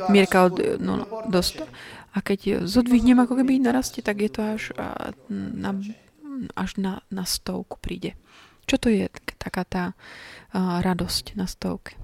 Mierka 0.09 0.49
od 0.49 0.57
no, 0.81 1.05
dosť. 1.29 1.65
A 2.11 2.19
keď 2.19 2.65
zodvihnem 2.65 3.19
ako 3.23 3.39
keby 3.39 3.61
narastie, 3.61 4.01
tak 4.01 4.19
je 4.25 4.31
to 4.31 4.41
až 4.41 4.63
na, 5.29 5.75
až 6.55 6.79
na, 6.81 7.05
na 7.13 7.27
stovku 7.27 7.77
príde. 7.77 8.17
Čo 8.65 8.77
to 8.81 8.87
je 8.89 9.09
taká 9.37 9.65
tá 9.65 9.83
uh, 9.93 10.79
radosť 10.81 11.35
na 11.35 11.45
stovke? 11.45 11.97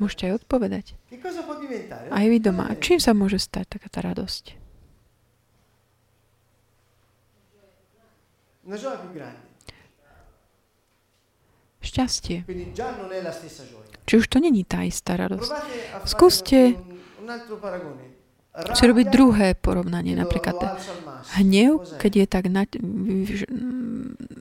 Môžete 0.00 0.32
aj 0.32 0.34
odpovedať. 0.44 0.96
Aj 2.08 2.24
vy 2.24 2.38
doma. 2.40 2.72
Čím 2.80 2.98
sa 3.04 3.12
môže 3.12 3.36
stať 3.36 3.76
taká 3.76 3.92
tá 3.92 4.00
radosť? 4.00 4.56
Šťastie. 11.80 12.48
Či 14.08 14.14
už 14.16 14.26
to 14.28 14.38
není 14.40 14.64
tá 14.64 14.84
istá 14.88 15.20
radosť. 15.20 15.52
Skúste 16.08 16.80
si 18.50 18.82
robiť 18.82 19.06
druhé 19.14 19.54
porovnanie, 19.54 20.18
napríklad 20.18 20.58
hnev, 21.38 21.86
keď 22.02 22.12
je 22.12 22.26
tak 22.26 22.44
na, 22.50 22.66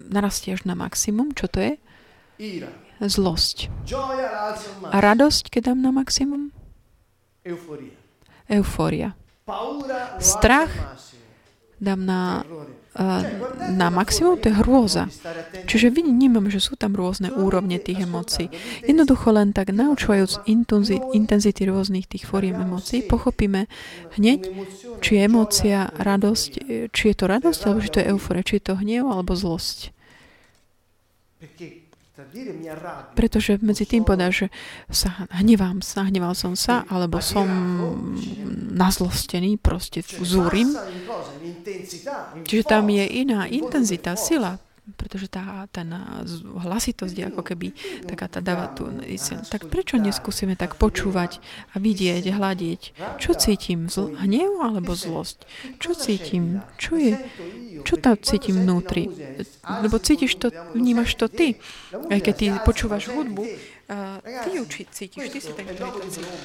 narastie 0.09 0.57
až 0.57 0.65
na 0.65 0.73
maximum, 0.73 1.31
čo 1.37 1.45
to 1.45 1.61
je? 1.61 1.73
Zlosť. 2.99 3.69
A 4.89 4.97
radosť, 4.97 5.53
keď 5.53 5.71
dám 5.71 5.79
na 5.85 5.91
maximum? 5.93 6.51
Eufória. 8.49 9.13
Strach 10.19 10.73
dám 11.79 12.01
na 12.05 12.43
na 13.69 13.87
maximum, 13.93 14.41
to 14.41 14.49
je 14.49 14.59
hrôza. 14.59 15.07
Čiže 15.69 15.93
vnímam, 15.93 16.49
že 16.49 16.57
sú 16.57 16.73
tam 16.73 16.97
rôzne 16.97 17.29
úrovne 17.29 17.77
tých 17.77 18.03
emócií. 18.03 18.49
Jednoducho 18.81 19.29
len 19.29 19.53
tak 19.53 19.69
naučujúc 19.69 20.49
intenzity 21.13 21.61
rôznych 21.69 22.09
tých 22.09 22.25
fóriem 22.25 22.57
emócií, 22.57 23.05
pochopíme 23.05 23.69
hneď, 24.17 24.49
či 24.99 25.09
je 25.15 25.21
emócia 25.21 25.79
radosť, 25.95 26.51
či 26.89 27.03
je 27.13 27.15
to 27.15 27.25
radosť, 27.29 27.59
alebo 27.69 27.79
či 27.85 27.93
to 27.93 27.99
je 28.01 28.09
euforia, 28.09 28.43
či 28.43 28.57
je 28.57 28.63
to 28.65 28.73
hnev 28.75 29.05
alebo 29.05 29.37
zlosť. 29.37 29.93
Pretože 33.15 33.59
medzi 33.59 33.85
tým 33.87 34.03
povedať, 34.03 34.31
že 34.31 34.47
sa 34.91 35.27
hnevám, 35.39 35.79
sa 35.83 36.07
hneval 36.07 36.35
som 36.35 36.53
sa, 36.53 36.83
alebo 36.87 37.19
som 37.23 37.47
nazlostený, 38.75 39.59
proste 39.59 40.03
zúrim. 40.03 40.71
Čiže 42.45 42.63
tam 42.63 42.87
je 42.87 43.05
iná 43.07 43.47
intenzita, 43.47 44.15
sila 44.19 44.59
pretože 44.95 45.27
tá, 45.27 45.67
tá 45.69 45.83
hlasitosť 46.63 47.15
je 47.15 47.25
ako 47.29 47.41
keby 47.45 47.73
taká 48.07 48.25
tá 48.31 48.39
dáva 48.39 48.71
tu. 48.73 48.89
Tak 49.49 49.69
prečo 49.69 50.01
neskúsime 50.01 50.55
tak 50.55 50.79
počúvať 50.79 51.37
a 51.73 51.81
vidieť, 51.81 52.31
hľadiť, 52.33 52.81
čo 53.21 53.35
cítim, 53.35 53.91
zl- 53.91 54.15
hnev 54.17 54.61
alebo 54.63 54.95
zlosť? 54.95 55.45
Čo 55.77 55.93
cítim? 55.93 56.63
Čo 56.81 56.97
je? 56.97 57.13
Čo 57.85 57.95
tam 58.01 58.17
cítim 58.19 58.63
vnútri? 58.65 59.09
Lebo 59.65 59.99
cítiš 60.01 60.35
to, 60.39 60.49
vnímaš 60.73 61.15
to 61.15 61.29
ty. 61.29 61.59
Aj 61.91 62.19
keď 62.19 62.33
ty 62.35 62.45
počúvaš 62.65 63.11
hudbu, 63.11 63.43
ty 64.45 64.49
ju 64.55 64.63
cítiš, 64.69 65.25
ty 65.29 65.39
si 65.39 65.51
ten, 65.53 65.65
ktorý 65.67 65.89
to 65.93 65.99
cíti. 66.09 66.37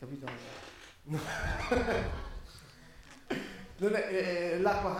Capito? 0.00 0.26
Non 3.82 3.94
è, 3.96 4.04
è 4.04 4.58
l'acqua 4.60 4.92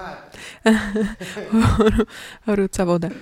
Horúca 2.48 2.84
voda. 2.84 3.12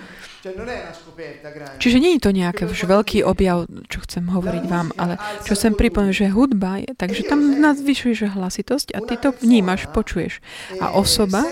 Čiže 1.83 1.99
nie 1.99 2.15
je 2.15 2.23
to 2.23 2.31
nejaký 2.31 2.63
už 2.63 2.87
veľký 2.87 3.27
objav, 3.27 3.67
čo 3.91 3.99
chcem 4.07 4.23
hovoriť 4.31 4.63
vám, 4.71 4.95
ale 4.95 5.19
čo 5.43 5.59
chcem 5.59 5.75
pripomenúť, 5.75 6.15
že 6.15 6.31
hudba 6.31 6.79
je, 6.79 6.95
takže 6.95 7.27
tam 7.27 7.59
nás 7.59 7.75
zvyšuješ 7.83 8.39
hlasitosť 8.39 8.95
a 8.95 9.03
ty 9.03 9.19
to 9.19 9.35
vnímaš, 9.35 9.91
počuješ. 9.91 10.39
A 10.79 10.95
osoba 10.95 11.43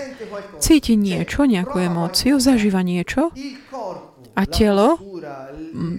cíti 0.56 0.96
niečo, 0.96 1.44
nejakú 1.44 1.76
emóciu, 1.84 2.40
zažíva 2.40 2.80
niečo 2.80 3.28
a 4.32 4.42
telo, 4.48 4.96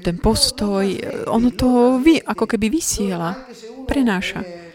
ten 0.01 0.17
postoj, 0.17 0.89
ono 1.29 1.53
to 1.53 2.01
vy, 2.01 2.17
ako 2.25 2.49
keby 2.49 2.73
vysiela, 2.73 3.37
prenáša. 3.85 4.68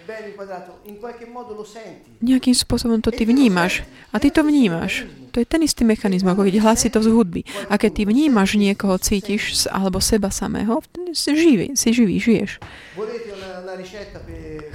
Nejakým 2.23 2.55
spôsobom 2.55 2.99
to 3.03 3.11
ty 3.11 3.25
vnímaš. 3.27 3.83
A 4.13 4.17
ty 4.23 4.29
to 4.31 4.47
vnímaš. 4.47 5.09
To 5.35 5.43
je 5.43 5.47
ten 5.47 5.63
istý 5.67 5.83
mechanizmus, 5.83 6.31
ako 6.31 6.47
keď 6.47 6.63
to 6.95 7.01
z 7.03 7.09
hudby. 7.11 7.43
A 7.67 7.75
keď 7.75 7.91
ty 7.91 8.03
vnímaš 8.07 8.55
niekoho, 8.55 8.95
cítiš, 9.03 9.67
alebo 9.71 9.99
seba 9.99 10.31
samého, 10.31 10.79
si 11.11 11.35
živý, 11.35 11.75
si 11.75 11.91
živý, 11.91 12.23
žiješ. 12.23 12.63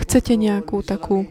Chcete 0.04 0.34
nejakú 0.36 0.84
takú 0.84 1.28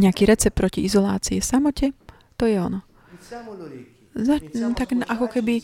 nejaký 0.00 0.24
recept 0.24 0.56
proti 0.56 0.88
izolácii 0.88 1.44
samote? 1.44 1.92
To 2.40 2.48
je 2.48 2.56
ono. 2.56 2.80
Za, 4.12 4.36
tak 4.76 4.92
ako 5.08 5.26
keby 5.28 5.60
e, 5.60 5.62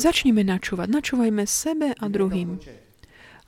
začneme 0.00 0.40
načúvať. 0.40 0.88
Načúvajme 0.88 1.44
sebe 1.44 1.92
a 1.92 2.04
druhým. 2.08 2.56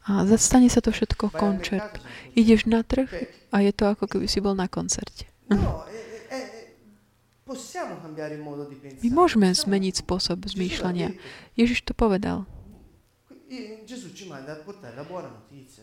A 0.02 0.26
stane 0.34 0.66
sa 0.66 0.82
to 0.82 0.90
všetko 0.90 1.30
koncert. 1.30 2.02
Ideš 2.34 2.66
na 2.66 2.82
trh 2.82 3.06
a 3.54 3.56
je 3.62 3.70
to 3.70 3.86
ako 3.86 4.10
keby 4.10 4.26
si 4.26 4.42
bol 4.42 4.58
na 4.58 4.66
koncerte. 4.66 5.30
My 9.02 9.08
môžeme 9.12 9.48
zmeniť 9.52 9.94
spôsob 10.02 10.42
zmýšľania. 10.48 11.14
Ježiš 11.54 11.86
to 11.86 11.92
povedal. 11.94 12.48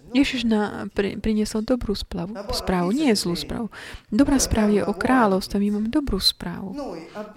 Ježiš 0.10 0.42
na, 0.50 0.90
pri, 0.90 1.22
priniesol 1.22 1.62
dobrú 1.62 1.94
správu, 1.94 2.34
správu, 2.50 2.90
nie 2.90 3.14
zlú 3.14 3.38
správu. 3.38 3.70
Dobrá 4.10 4.42
správa 4.42 4.74
je 4.74 4.82
o 4.82 4.90
kráľovstve, 4.90 5.62
my 5.62 5.78
máme 5.78 5.90
dobrú 5.94 6.18
správu. 6.18 6.74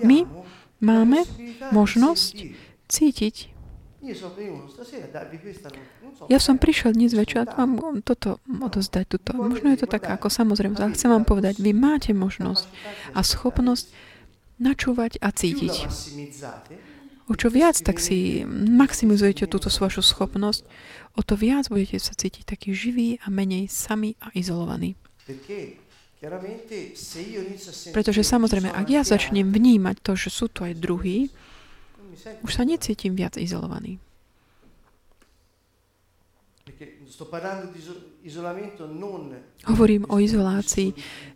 My 0.01 0.25
máme 0.81 1.29
možnosť 1.69 2.57
cítiť 2.89 3.52
ja 6.27 6.39
som 6.43 6.59
prišiel 6.59 6.91
dnes 6.99 7.15
večer 7.15 7.47
a 7.47 7.55
vám 7.55 8.03
toto 8.03 8.43
odozdať. 8.51 9.07
Tuto. 9.07 9.31
Možno 9.39 9.71
je 9.71 9.87
to 9.87 9.87
taká 9.87 10.19
ako 10.19 10.27
samozrejme, 10.27 10.75
ale 10.75 10.99
chcem 10.99 11.07
vám 11.07 11.23
povedať, 11.23 11.63
vy 11.63 11.71
máte 11.71 12.11
možnosť 12.11 12.67
a 13.15 13.23
schopnosť 13.23 13.95
načúvať 14.59 15.23
a 15.23 15.31
cítiť. 15.31 15.75
O 17.31 17.39
čo 17.39 17.47
viac, 17.47 17.79
tak 17.79 18.03
si 18.03 18.43
maximizujete 18.51 19.47
túto 19.47 19.71
vašu 19.71 20.03
schopnosť, 20.03 20.67
o 21.15 21.23
to 21.23 21.39
viac 21.39 21.71
budete 21.71 22.03
sa 22.03 22.19
cítiť 22.19 22.43
taký 22.43 22.75
živý 22.75 23.23
a 23.23 23.31
menej 23.31 23.71
sami 23.71 24.19
a 24.19 24.35
izolovaní. 24.35 24.99
Pretože 27.95 28.23
samozrejme, 28.27 28.71
ak 28.75 28.87
ja 28.91 29.03
začnem 29.07 29.47
vnímať 29.55 29.97
to, 30.03 30.13
že 30.19 30.31
sú 30.35 30.51
tu 30.51 30.67
aj 30.67 30.75
druhí, 30.75 31.31
už 32.45 32.51
sa 32.53 32.63
necítim 32.63 33.17
viac 33.17 33.37
izolovaný. 33.37 33.99
Hovorím 39.69 40.03
o 40.09 40.17
izolácii, 40.19 40.89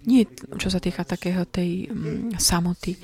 nie 0.09 0.23
čo 0.57 0.69
sa 0.73 0.81
týka 0.81 1.05
takého 1.05 1.45
tej 1.47 1.91
um, 1.91 2.33
samoty, 2.35 2.97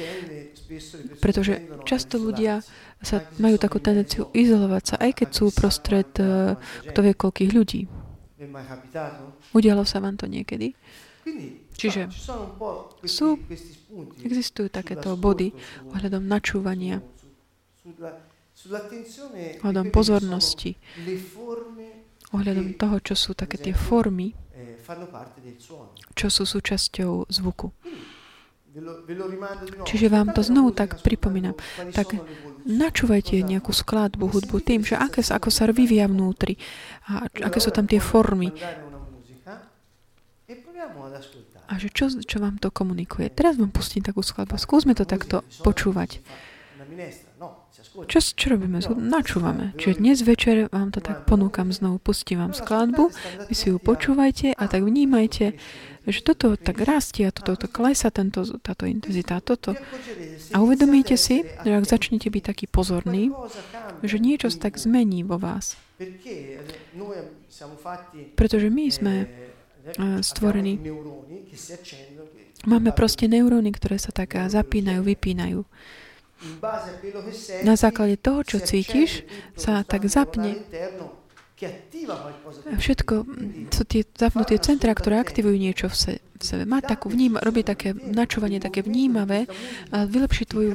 pretože 1.20 1.60
často 1.84 2.16
ľudia 2.18 2.64
sa 3.02 3.22
majú 3.38 3.60
takú 3.60 3.78
tendenciu 3.78 4.32
izolovať 4.32 4.82
sa, 4.82 4.96
aj 5.02 5.10
keď 5.22 5.28
sú 5.30 5.44
prostred 5.52 6.08
uh, 6.18 6.56
kto 6.88 6.98
vie 7.04 7.14
koľkých 7.14 7.50
ľudí. 7.52 7.80
Udialo 9.54 9.84
sa 9.86 10.02
vám 10.02 10.18
to 10.18 10.26
niekedy? 10.26 10.74
Čiže 11.78 12.10
sú, 13.06 13.38
existujú 14.26 14.66
takéto 14.70 15.14
body 15.14 15.54
ohľadom 15.94 16.26
načúvania 16.26 16.98
ohľadom 19.62 19.88
pozornosti, 19.90 20.78
ohľadom 22.32 22.68
toho, 22.78 22.96
čo 23.02 23.14
sú 23.18 23.30
také 23.34 23.58
tie 23.58 23.74
formy, 23.74 24.32
eh, 24.54 24.78
čo 26.14 26.26
sú 26.30 26.44
súčasťou 26.46 27.26
zvuku. 27.28 27.68
Čiže 29.84 30.08
vám 30.08 30.32
to 30.32 30.40
znovu 30.40 30.72
tak 30.72 31.04
pripomínam. 31.04 31.52
Tak 31.92 32.16
načúvajte 32.64 33.44
nejakú 33.44 33.68
skladbu, 33.68 34.32
hudbu 34.32 34.64
tým, 34.64 34.80
že 34.80 34.96
aké, 34.96 35.20
ako 35.20 35.52
sa 35.52 35.68
vyvíja 35.68 36.08
vnútri 36.08 36.56
a 37.04 37.28
aké 37.28 37.58
sú 37.60 37.68
tam 37.68 37.84
tie 37.84 38.00
formy. 38.00 38.48
E 38.48 38.92
a 41.68 41.80
že 41.80 41.88
čo, 41.88 42.08
čo 42.08 42.36
vám 42.40 42.60
to 42.60 42.68
komunikuje. 42.68 43.32
Teraz 43.32 43.56
vám 43.56 43.72
pustím 43.72 44.04
takú 44.04 44.20
skladbu. 44.20 44.56
Skúsme 44.60 44.92
to 44.92 45.08
takto 45.08 45.40
počúvať. 45.64 46.20
Čo, 47.92 48.18
čo 48.24 48.46
robíme? 48.56 48.80
Načúvame. 48.96 49.76
Čiže 49.76 50.00
dnes 50.00 50.18
večer 50.24 50.72
vám 50.72 50.96
to 50.96 51.04
tak 51.04 51.28
ponúkam 51.28 51.68
znovu, 51.68 52.00
pustím 52.00 52.40
vám 52.40 52.56
skladbu, 52.56 53.12
vy 53.52 53.54
si 53.54 53.68
ju 53.68 53.76
počúvajte 53.76 54.56
a 54.56 54.64
tak 54.64 54.80
vnímajte, 54.80 55.52
že 56.08 56.20
toto 56.24 56.56
tak 56.56 56.80
rastie 56.80 57.28
a 57.28 57.34
toto 57.36 57.54
to 57.54 57.68
klesa, 57.68 58.08
tento, 58.08 58.48
táto 58.64 58.88
intenzita, 58.88 59.44
toto. 59.44 59.76
A 60.56 60.64
uvedomíte 60.64 61.20
si, 61.20 61.44
že 61.44 61.72
ak 61.76 61.84
začnete 61.84 62.32
byť 62.32 62.42
taký 62.48 62.64
pozorný, 62.64 63.28
že 64.00 64.16
niečo 64.16 64.48
sa 64.48 64.72
tak 64.72 64.80
zmení 64.80 65.20
vo 65.28 65.36
vás. 65.36 65.76
Pretože 68.40 68.72
my 68.72 68.84
sme 68.88 69.14
stvorení. 70.24 70.80
Máme 72.62 72.94
proste 72.96 73.28
neuróny, 73.28 73.68
ktoré 73.74 74.00
sa 74.00 74.14
tak 74.14 74.32
zapínajú, 74.48 75.04
vypínajú. 75.04 75.60
Na 77.62 77.74
základe 77.78 78.18
toho, 78.18 78.42
čo 78.42 78.58
cítiš, 78.58 79.22
sa 79.54 79.86
tak 79.86 80.10
zapne 80.10 80.58
Všetko 82.74 83.14
sú 83.70 83.82
tie 83.86 84.02
zapnuté 84.18 84.58
centra, 84.58 84.90
ktoré 84.90 85.22
aktivujú 85.22 85.54
niečo 85.54 85.86
v, 85.86 85.94
se, 85.94 86.12
v 86.18 86.42
sebe. 86.42 86.66
Má 86.66 86.82
takú 86.82 87.06
vníma, 87.06 87.38
robí 87.38 87.62
také 87.62 87.94
načúvanie, 87.94 88.58
také 88.58 88.82
vnímavé 88.82 89.46
a 89.94 90.02
vylepší 90.02 90.50
tvoju 90.50 90.74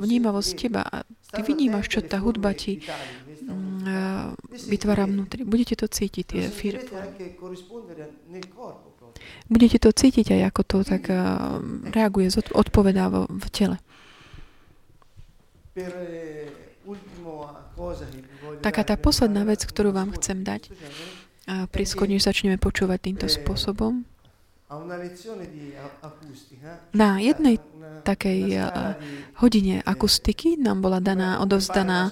vnímavosť 0.00 0.50
teba. 0.56 0.88
A 0.88 1.04
ty 1.04 1.44
vnímaš, 1.44 1.92
čo 1.92 2.00
tá 2.00 2.16
hudba 2.24 2.56
ti 2.56 2.80
mm, 2.80 4.40
vytvára 4.72 5.04
vnútri. 5.04 5.44
Budete 5.44 5.76
to 5.76 5.86
cítiť, 5.90 6.24
tie 6.24 6.42
fir- 6.48 6.80
Budete 9.48 9.78
to 9.80 9.90
cítiť 9.92 10.32
aj 10.32 10.42
ako 10.52 10.62
to 10.64 10.76
tak 10.84 11.08
reaguje, 11.92 12.28
odpovedá 12.52 13.08
v 13.12 13.46
tele. 13.52 13.76
Taká 18.64 18.82
tá 18.82 18.96
posledná 18.96 19.44
vec, 19.44 19.62
ktorú 19.68 19.92
vám 19.92 20.16
chcem 20.16 20.40
dať, 20.40 20.72
a 21.46 21.70
priskôr, 21.70 22.10
než 22.10 22.26
začneme 22.26 22.58
počúvať 22.58 22.98
týmto 23.12 23.26
spôsobom, 23.30 24.02
Na 26.90 27.22
jednej 27.22 27.62
takej 28.02 28.66
hodine 29.38 29.78
akustiky 29.86 30.58
nám 30.58 30.82
bola 30.82 30.98
daná, 30.98 31.38
odovzdaná 31.38 32.10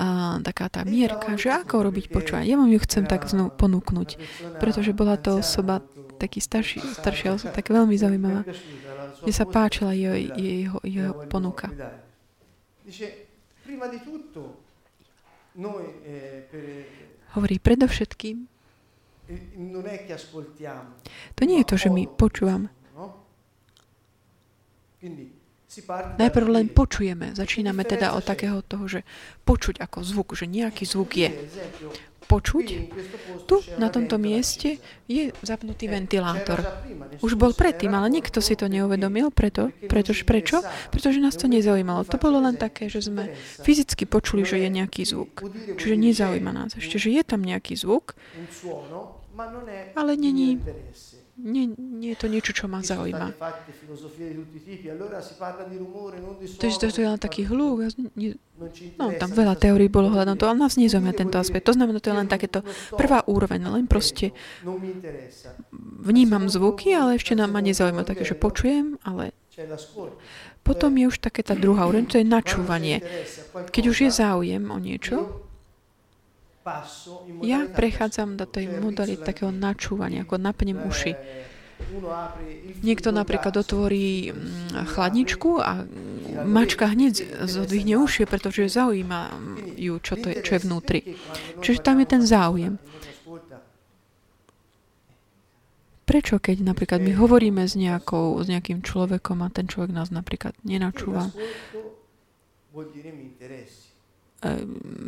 a, 0.00 0.40
taká 0.40 0.72
tá 0.72 0.80
mierka, 0.88 1.36
že 1.36 1.52
ako 1.52 1.92
robiť 1.92 2.08
počúvanie. 2.08 2.48
Ja 2.48 2.56
vám 2.56 2.72
ju 2.72 2.80
chcem 2.80 3.04
tak 3.04 3.28
znovu 3.28 3.52
ponúknuť, 3.52 4.16
pretože 4.56 4.96
bola 4.96 5.20
to 5.20 5.44
osoba 5.44 5.84
taký 6.16 6.40
starší, 6.40 6.80
staršia 6.80 7.36
osoba, 7.36 7.52
tak 7.52 7.68
veľmi 7.68 7.92
zaujímavá. 8.00 8.48
Mne 9.20 9.34
sa 9.36 9.44
páčila 9.44 9.92
jeho, 9.92 10.16
jeho, 10.40 10.80
jeho 10.80 11.12
ponuka. 11.28 11.68
Hovorí 17.30 17.56
predovšetkým, 17.62 18.36
to 21.38 21.42
nie 21.46 21.58
je 21.62 21.66
to, 21.70 21.76
že 21.78 21.88
my 21.88 22.02
počúvam. 22.10 22.66
Najprv 26.18 26.46
len 26.50 26.66
počujeme. 26.66 27.30
Začíname 27.30 27.86
teda 27.86 28.18
od 28.18 28.26
takého 28.26 28.58
toho, 28.66 28.90
že 28.90 29.06
počuť 29.46 29.78
ako 29.78 30.02
zvuk, 30.02 30.34
že 30.34 30.50
nejaký 30.50 30.82
zvuk 30.82 31.14
je. 31.14 31.30
Počuť. 32.30 32.66
Tu, 33.50 33.56
na 33.82 33.90
tomto 33.90 34.14
mieste, 34.22 34.78
je 35.10 35.34
zapnutý 35.42 35.90
ventilátor. 35.90 36.62
Už 37.18 37.34
bol 37.34 37.50
predtým, 37.50 37.90
ale 37.90 38.06
nikto 38.06 38.38
si 38.38 38.54
to 38.54 38.70
neuvedomil. 38.70 39.34
Preto, 39.34 39.74
pretože, 39.90 40.22
prečo? 40.22 40.62
Pretože 40.94 41.18
nás 41.18 41.34
to 41.34 41.50
nezaujímalo. 41.50 42.06
To 42.06 42.22
bolo 42.22 42.38
len 42.38 42.54
také, 42.54 42.86
že 42.86 43.02
sme 43.02 43.34
fyzicky 43.66 44.06
počuli, 44.06 44.46
že 44.46 44.62
je 44.62 44.70
nejaký 44.70 45.02
zvuk. 45.02 45.42
Čiže 45.74 45.98
nezaujíma 45.98 46.54
nás 46.54 46.78
ešte, 46.78 47.02
že 47.02 47.10
je 47.10 47.22
tam 47.26 47.42
nejaký 47.42 47.74
zvuk, 47.74 48.14
ale 49.98 50.12
není, 50.14 50.62
nie, 51.40 51.72
nie 51.76 52.12
je 52.12 52.18
to 52.20 52.26
niečo, 52.28 52.52
čo 52.52 52.68
ma 52.68 52.84
zaujíma. 52.84 53.32
To 56.60 56.64
je, 56.68 56.72
to 56.76 57.00
je 57.00 57.08
len 57.08 57.20
taký 57.20 57.48
hluk. 57.48 57.88
No, 59.00 59.04
tam 59.16 59.30
veľa 59.32 59.56
teórií 59.56 59.88
bolo 59.88 60.12
hľadom 60.12 60.36
to, 60.36 60.44
ale 60.44 60.60
nás 60.60 60.76
nezaujíma 60.76 61.16
tento 61.16 61.40
aspekt. 61.40 61.64
To 61.64 61.72
znamená, 61.72 61.98
to 61.98 62.12
je 62.12 62.18
len 62.20 62.28
takéto 62.28 62.60
prvá 62.92 63.24
úroveň, 63.24 63.64
len 63.72 63.88
proste 63.88 64.36
vnímam 66.04 66.44
zvuky, 66.52 66.92
ale 66.92 67.16
ešte 67.16 67.32
ma 67.34 67.60
nezaujíma 67.64 68.04
také, 68.04 68.28
že 68.28 68.36
počujem, 68.36 69.00
ale 69.00 69.32
potom 70.60 70.92
je 70.92 71.08
už 71.08 71.24
také 71.24 71.40
tá 71.40 71.56
druhá 71.56 71.88
úroveň, 71.88 72.06
to 72.06 72.20
je 72.20 72.26
načúvanie. 72.28 73.00
Keď 73.72 73.84
už 73.88 73.96
je 74.06 74.10
záujem 74.12 74.60
o 74.68 74.76
niečo, 74.76 75.39
ja 77.40 77.64
prechádzam 77.72 78.36
do 78.36 78.44
tej 78.44 78.68
modely 78.68 79.16
takého 79.16 79.48
načúvania, 79.48 80.28
ako 80.28 80.36
napnem 80.36 80.76
uši. 80.76 81.16
Niekto 82.84 83.08
napríklad 83.08 83.56
otvorí 83.56 84.30
mm, 84.30 84.84
chladničku 84.92 85.50
a 85.64 85.88
mačka 86.44 86.92
hneď 86.92 87.44
zodvihne 87.48 87.96
uši, 87.96 88.28
pretože 88.28 88.68
zaujíma 88.68 89.32
ju, 89.80 89.96
čo, 90.04 90.20
to 90.20 90.28
je, 90.28 90.44
čo 90.44 90.50
je 90.56 90.64
vnútri. 90.68 91.00
Čiže 91.64 91.80
tam 91.80 92.04
je 92.04 92.06
ten 92.06 92.22
záujem. 92.22 92.76
Prečo, 96.04 96.42
keď 96.42 96.66
napríklad 96.66 97.00
my 97.00 97.14
hovoríme 97.14 97.62
s, 97.64 97.78
nejakou, 97.78 98.34
s 98.42 98.50
nejakým 98.50 98.82
človekom 98.82 99.46
a 99.46 99.48
ten 99.48 99.70
človek 99.70 99.94
nás 99.94 100.10
napríklad 100.10 100.58
nenačúva, 100.66 101.30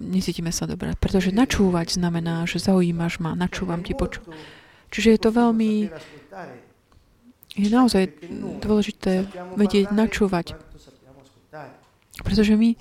necítime 0.03 0.53
sa 0.53 0.69
dobre. 0.69 0.93
Pretože 1.01 1.33
načúvať 1.33 1.97
znamená, 1.97 2.45
že 2.45 2.61
zaujímaš 2.61 3.19
ma, 3.19 3.33
načúvam 3.33 3.81
ti, 3.81 3.97
poču. 3.97 4.21
Čiže 4.93 5.09
je 5.17 5.21
to 5.21 5.31
veľmi... 5.33 5.73
Je 7.53 7.69
naozaj 7.69 8.09
dôležité 8.65 9.29
vedieť 9.57 9.93
načúvať. 9.93 10.57
Pretože 12.25 12.57
my 12.57 12.77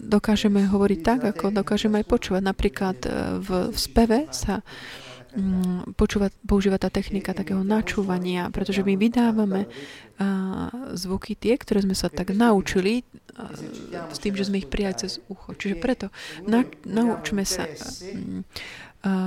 dokážeme 0.00 0.64
hovoriť 0.64 1.00
tak, 1.04 1.20
ako 1.36 1.52
dokážeme 1.52 2.00
aj 2.00 2.06
počúvať. 2.08 2.42
Napríklad 2.42 2.98
e, 3.04 3.08
v, 3.36 3.48
v 3.68 3.78
speve 3.78 4.18
sa 4.32 4.64
počúva, 5.94 6.28
používa 6.42 6.76
tá 6.78 6.90
technika 6.90 7.30
takého 7.30 7.62
načúvania, 7.62 8.50
pretože 8.50 8.82
my 8.82 8.94
vydávame 8.98 9.70
zvuky 10.92 11.38
tie, 11.38 11.56
ktoré 11.56 11.80
sme 11.86 11.96
sa 11.96 12.12
tak 12.12 12.34
naučili 12.34 13.06
s 14.10 14.18
tým, 14.20 14.36
že 14.36 14.50
sme 14.50 14.60
ich 14.60 14.68
prijali 14.68 15.00
cez 15.00 15.22
ucho. 15.30 15.56
Čiže 15.56 15.80
preto 15.80 16.12
na, 16.44 16.66
naučme 16.84 17.46
sa 17.46 17.64
a, 17.64 17.72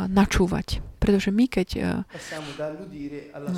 načúvať. 0.07 0.86
Pretože 1.01 1.36
my, 1.36 1.51
keď 1.51 1.99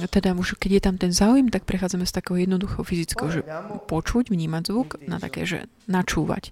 teda 0.09 0.34
už, 0.34 0.57
keď 0.57 0.72
je 0.72 0.82
tam 0.82 0.95
ten 0.97 1.13
záujem, 1.13 1.45
tak 1.53 1.68
prechádzame 1.70 2.07
z 2.09 2.16
takého 2.18 2.41
jednoduchého 2.41 2.82
fyzického, 2.82 3.30
že 3.30 3.41
počuť, 3.86 4.34
vnímať 4.34 4.63
zvuk, 4.66 4.97
na 5.05 5.22
také, 5.22 5.45
že 5.45 5.70
načúvať. 5.86 6.49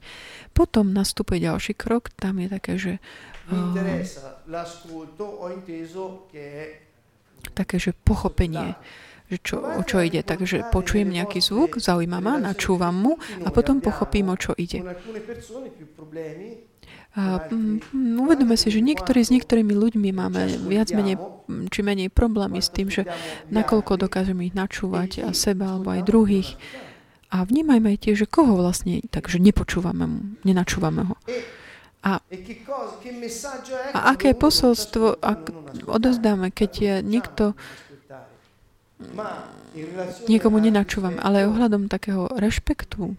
Potom 0.53 0.93
nastupuje 0.93 1.41
ďalší 1.41 1.73
krok, 1.73 2.13
tam 2.13 2.37
je 2.43 2.47
také, 2.51 2.73
že 2.77 2.93
také, 7.57 7.75
že 7.81 7.91
pochopenie, 8.05 8.77
že 9.33 9.37
čo, 9.41 9.57
o 9.59 9.81
čo 9.81 10.05
ide. 10.05 10.21
Takže 10.21 10.69
počujem 10.69 11.09
nejaký 11.09 11.41
zvuk, 11.41 11.81
zaujíma 11.81 12.19
ma, 12.21 12.37
načúvam 12.37 12.93
mu 12.93 13.13
a 13.41 13.49
potom 13.49 13.81
pochopím, 13.81 14.29
o 14.29 14.37
čo 14.37 14.53
ide. 14.53 14.85
A, 17.13 17.45
um, 17.53 17.77
uvedome 18.25 18.57
si, 18.57 18.73
že 18.73 18.81
niektorí 18.81 19.21
s 19.21 19.29
niektorými 19.29 19.73
ľuďmi 19.73 20.09
máme 20.17 20.41
viac 20.65 20.89
menej 20.97 21.21
či 21.69 21.79
menej 21.83 22.09
problémy 22.09 22.63
s 22.63 22.71
tým, 22.71 22.87
že 22.87 23.05
nakoľko 23.51 23.99
dokážeme 23.99 24.47
ich 24.47 24.55
načúvať 24.55 25.27
a 25.27 25.29
seba 25.35 25.75
alebo 25.75 25.93
aj 25.93 26.07
druhých. 26.07 26.49
A 27.33 27.43
vnímajme 27.43 27.97
aj 27.97 27.99
tiež, 28.05 28.15
že 28.25 28.27
koho 28.29 28.53
vlastne, 28.53 29.01
takže 29.09 29.41
nepočúvame 29.41 30.05
mu, 30.05 30.21
nenačúvame 30.45 31.09
ho. 31.09 31.15
A, 32.03 32.19
a 33.95 33.99
aké 34.11 34.35
posolstvo 34.35 35.23
ak 35.23 35.55
odozdáme, 35.87 36.51
keď 36.51 36.71
je 36.75 36.93
niekto 36.99 37.55
niekomu 40.29 40.57
nenačúvam, 40.61 41.17
ale 41.19 41.49
ohľadom 41.49 41.89
takého 41.89 42.29
rešpektu 42.37 43.17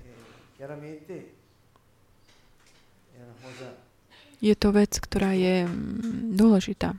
je 4.44 4.52
to 4.52 4.68
vec, 4.76 4.92
ktorá 4.92 5.32
je 5.32 5.64
mm, 5.64 6.36
dôležitá. 6.36 6.92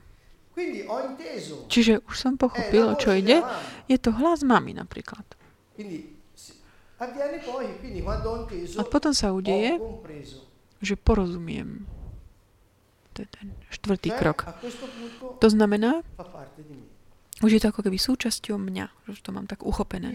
Čiže 1.70 2.02
už 2.08 2.16
som 2.16 2.34
pochopil, 2.34 2.96
čo 2.98 3.14
ide. 3.14 3.44
Je 3.86 3.98
to 4.00 4.10
hlas 4.10 4.42
mami 4.42 4.74
napríklad. 4.74 5.22
A 8.80 8.82
potom 8.88 9.12
sa 9.12 9.30
udeje, 9.36 9.76
že 10.80 10.96
porozumiem. 10.96 11.84
To 13.14 13.22
je 13.22 13.28
ten 13.28 13.46
štvrtý 13.68 14.10
krok. 14.16 14.48
To 15.38 15.48
znamená, 15.52 16.00
už 17.44 17.50
je 17.52 17.60
to 17.60 17.68
ako 17.68 17.84
keby 17.84 18.00
súčasťou 18.00 18.56
mňa, 18.56 19.12
že 19.12 19.20
to 19.20 19.28
mám 19.28 19.44
tak 19.44 19.60
uchopené. 19.60 20.08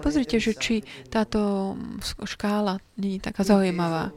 Pozrite, 0.00 0.40
že 0.40 0.56
či 0.56 0.80
táto 1.12 1.74
škála 2.24 2.80
nie 2.96 3.20
je 3.20 3.28
taká 3.28 3.44
zaujímavá. 3.44 4.16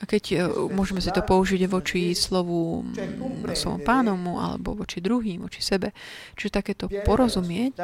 A 0.00 0.08
keď 0.08 0.24
e, 0.32 0.36
môžeme 0.72 1.04
si 1.04 1.12
to 1.12 1.20
použiť 1.20 1.68
voči 1.68 2.16
slovu 2.16 2.80
no, 2.88 3.52
svojom 3.52 3.84
pánomu 3.84 4.40
alebo 4.40 4.72
voči 4.72 5.04
druhým, 5.04 5.44
voči 5.44 5.60
sebe. 5.60 5.92
Čiže 6.40 6.56
takéto 6.56 6.88
porozumieť, 6.88 7.76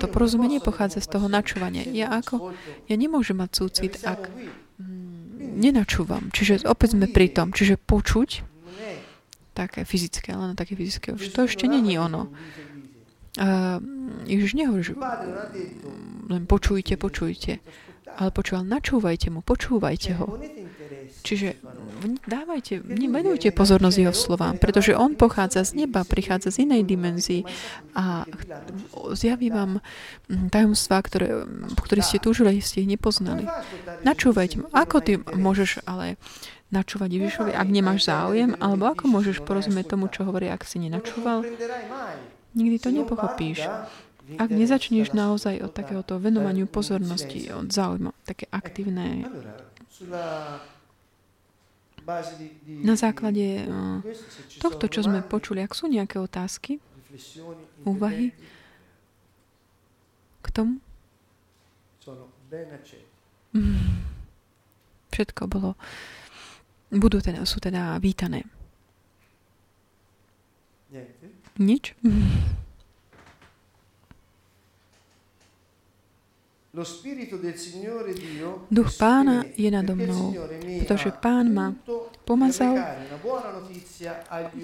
to 0.00 0.06
porozumenie 0.08 0.56
pochádza 0.64 1.04
z 1.04 1.08
toho 1.12 1.28
načúvania. 1.28 1.84
Ja 1.92 2.16
ako, 2.16 2.56
ja 2.88 2.96
nemôžem 2.96 3.36
mať 3.36 3.50
súcit, 3.52 3.92
ak 4.08 4.32
mm, 4.80 5.60
nenačúvam. 5.60 6.32
Čiže 6.32 6.64
opäť 6.64 6.96
sme 6.96 7.12
pri 7.12 7.28
tom. 7.28 7.52
Čiže 7.52 7.76
počuť, 7.76 8.55
také 9.56 9.88
fyzické, 9.88 10.36
len 10.36 10.52
také 10.52 10.76
fyzické. 10.76 11.16
Už 11.16 11.32
to 11.32 11.48
ešte 11.48 11.64
není 11.64 11.96
ono. 11.96 12.28
Uh, 13.36 13.80
Ježiš 14.28 14.52
nehovorí, 14.56 14.84
že 14.84 14.92
len 16.28 16.44
počujte, 16.44 17.00
počujte. 17.00 17.64
Ale 18.16 18.32
počúval, 18.32 18.64
načúvajte 18.64 19.28
mu, 19.28 19.44
počúvajte 19.44 20.16
ho. 20.16 20.40
Čiže 21.20 21.58
dávajte, 22.24 22.80
venujte 22.86 23.50
pozornosť 23.50 23.96
jeho 23.98 24.14
slovám, 24.14 24.62
pretože 24.62 24.94
on 24.94 25.18
pochádza 25.18 25.66
z 25.66 25.84
neba, 25.84 26.06
prichádza 26.06 26.54
z 26.54 26.64
inej 26.64 26.86
dimenzii 26.86 27.42
a 27.98 28.22
zjaví 29.10 29.50
vám 29.50 29.82
mm, 30.30 30.48
tajomstvá, 30.54 31.02
ktoré, 31.02 31.44
ktoré 31.82 32.00
ste 32.00 32.22
túžili, 32.22 32.62
ste 32.62 32.86
ich 32.86 32.90
nepoznali. 32.94 33.44
Načúvajte 34.06 34.54
mu. 34.62 34.66
Ako 34.70 35.02
ty 35.02 35.18
môžeš 35.18 35.82
ale 35.84 36.14
načúvať 36.70 37.10
Ježišovi, 37.14 37.52
ak 37.54 37.68
nemáš 37.70 38.10
záujem, 38.10 38.58
alebo 38.58 38.90
ako 38.90 39.06
môžeš 39.06 39.42
porozumieť 39.46 39.94
tomu, 39.94 40.10
čo 40.10 40.26
hovorí, 40.26 40.50
ak 40.50 40.66
si 40.66 40.82
nenačúval? 40.82 41.46
Nikdy 42.56 42.76
to 42.82 42.90
nepochopíš. 42.90 43.70
Ak 44.34 44.50
nezačneš 44.50 45.14
naozaj 45.14 45.62
od 45.62 45.70
takéhoto 45.70 46.18
venovaniu 46.18 46.66
pozornosti, 46.66 47.46
od 47.54 47.70
záujmu, 47.70 48.10
také 48.26 48.50
aktívne 48.50 49.30
na 52.66 52.94
základe 52.98 53.66
tohto, 54.58 54.90
čo 54.90 55.06
sme 55.06 55.22
počuli, 55.22 55.62
ak 55.62 55.78
sú 55.78 55.86
nejaké 55.86 56.18
otázky, 56.18 56.82
úvahy 57.86 58.34
k 60.42 60.46
tomu, 60.50 60.82
všetko 65.14 65.42
bolo, 65.46 65.78
budú 66.96 67.20
teda, 67.20 67.44
sú 67.44 67.60
teda 67.60 67.96
vítané. 68.00 68.44
Nič? 71.56 71.96
Duch 78.68 78.90
pána 79.00 79.48
je 79.56 79.70
nado 79.72 79.96
mnou, 79.96 80.36
pretože 80.84 81.08
pán 81.08 81.48
ma 81.48 81.72
pomazal 82.28 82.76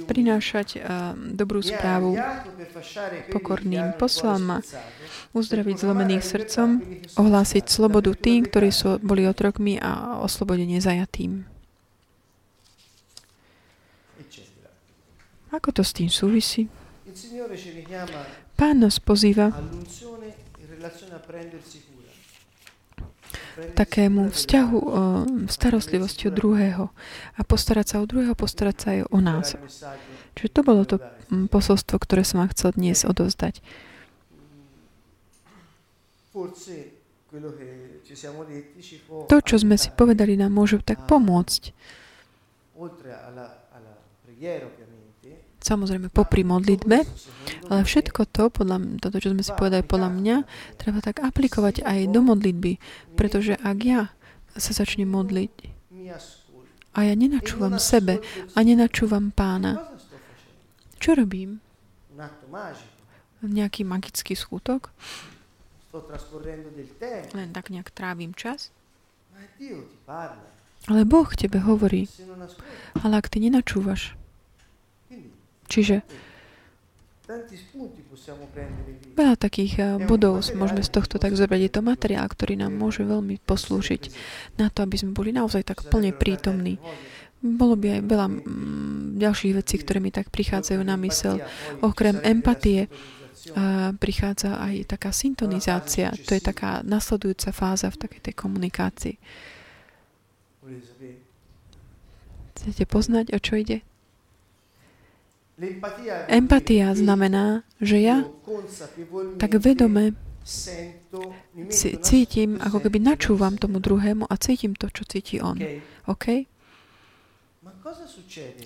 prinášať 0.04 0.68
uh, 0.76 1.16
dobrú 1.32 1.64
správu 1.64 2.12
pokorným. 3.32 3.96
Poslal 3.96 4.44
ma 4.44 4.60
uzdraviť 5.32 5.76
zlomených 5.80 6.20
srdcom, 6.20 6.68
ohlásiť 7.16 7.64
slobodu 7.72 8.12
tým, 8.12 8.44
ktorí 8.44 8.68
sú, 8.68 9.00
boli 9.00 9.24
otrokmi 9.24 9.80
a 9.80 10.20
oslobodenie 10.20 10.84
zajatým. 10.84 11.48
Ako 15.52 15.68
to 15.70 15.84
s 15.84 15.92
tým 15.92 16.08
súvisí? 16.08 16.72
Pán 18.56 18.80
nás 18.80 18.96
pozýva 18.96 19.52
takému 23.76 24.32
vzťahu 24.32 24.78
starostlivosti 25.44 26.32
od 26.32 26.34
druhého 26.34 26.84
a 27.36 27.40
postarať 27.44 27.86
sa 27.92 27.96
o 28.00 28.08
druhého, 28.08 28.32
postarať 28.32 28.76
sa 28.80 28.88
aj 28.96 29.00
o 29.12 29.18
nás. 29.20 29.52
Čiže 30.40 30.48
to 30.56 30.60
bolo 30.64 30.88
to 30.88 30.96
posolstvo, 31.28 32.00
ktoré 32.00 32.24
som 32.24 32.40
vám 32.40 32.50
chcel 32.56 32.72
dnes 32.72 33.04
odovzdať. 33.04 33.60
To, 39.28 39.36
čo 39.44 39.56
sme 39.60 39.76
si 39.76 39.88
povedali, 39.92 40.32
nám 40.40 40.52
môže 40.52 40.80
tak 40.80 41.04
pomôcť 41.04 41.76
samozrejme 45.62 46.10
popri 46.10 46.42
modlitbe, 46.42 47.06
ale 47.70 47.80
všetko 47.86 48.26
to, 48.28 48.50
podľa, 48.50 48.98
toto, 48.98 49.22
čo 49.22 49.30
sme 49.30 49.46
si 49.46 49.54
povedali 49.54 49.86
podľa 49.86 50.10
mňa, 50.10 50.36
treba 50.76 50.98
tak 50.98 51.22
aplikovať 51.22 51.86
aj 51.86 52.10
do 52.10 52.20
modlitby, 52.26 52.82
pretože 53.14 53.54
ak 53.62 53.78
ja 53.86 54.10
sa 54.58 54.74
začnem 54.74 55.06
modliť 55.06 55.54
a 56.92 56.98
ja 57.08 57.14
nenačúvam 57.16 57.78
sebe 57.78 58.20
a 58.52 58.58
nenačúvam 58.60 59.32
pána, 59.32 59.80
čo 60.98 61.16
robím? 61.16 61.62
Nejaký 63.42 63.82
magický 63.82 64.36
skutok? 64.38 64.92
Len 67.32 67.48
tak 67.50 67.72
nejak 67.72 67.90
trávim 67.90 68.36
čas? 68.36 68.70
Ale 70.90 71.02
Boh 71.06 71.30
tebe 71.34 71.58
hovorí. 71.62 72.06
Ale 73.02 73.14
ak 73.18 73.30
ty 73.30 73.38
nenačúvaš, 73.42 74.14
Čiže 75.72 76.04
veľa 79.16 79.36
takých 79.40 79.72
eh, 79.80 79.86
bodov 80.04 80.44
môžeme 80.52 80.84
z 80.84 80.90
tohto 80.92 81.16
tak 81.16 81.32
zobrať. 81.32 81.60
Je 81.64 81.72
to 81.72 81.80
materiál, 81.80 82.28
ktorý 82.28 82.60
nám 82.60 82.76
môže 82.76 83.00
veľmi 83.00 83.40
poslúžiť 83.48 84.12
na 84.60 84.68
to, 84.68 84.84
aby 84.84 85.00
sme 85.00 85.16
boli 85.16 85.32
naozaj 85.32 85.64
tak 85.64 85.88
plne 85.88 86.12
prítomní. 86.12 86.76
Bolo 87.42 87.74
by 87.74 87.98
aj 87.98 88.00
veľa 88.06 88.26
mm, 88.28 89.18
ďalších 89.18 89.54
vecí, 89.56 89.74
ktoré 89.80 89.98
mi 89.98 90.12
tak 90.14 90.30
prichádzajú 90.30 90.80
na 90.84 90.94
mysel. 91.00 91.42
Okrem 91.80 92.20
empatie 92.20 92.92
a 93.56 93.90
eh, 93.90 93.96
prichádza 93.96 94.60
aj 94.60 94.92
taká 94.92 95.10
syntonizácia. 95.14 96.12
To 96.28 96.36
je 96.36 96.42
taká 96.42 96.84
nasledujúca 96.84 97.48
fáza 97.56 97.88
v 97.88 98.00
takej 98.02 98.20
tej 98.28 98.34
komunikácii. 98.36 99.16
Chcete 102.60 102.84
poznať, 102.86 103.34
o 103.34 103.40
čo 103.40 103.58
ide? 103.58 103.82
Empatia 106.26 106.90
znamená, 106.94 107.62
že 107.78 108.02
ja 108.02 108.26
tak 109.38 109.62
vedome 109.62 110.18
cítim, 112.02 112.58
ako 112.58 112.78
keby 112.82 112.98
načúvam 112.98 113.54
tomu 113.54 113.78
druhému 113.78 114.26
a 114.26 114.34
cítim 114.42 114.74
to, 114.74 114.90
čo 114.90 115.06
cíti 115.06 115.38
on. 115.38 115.58
OK? 116.10 116.50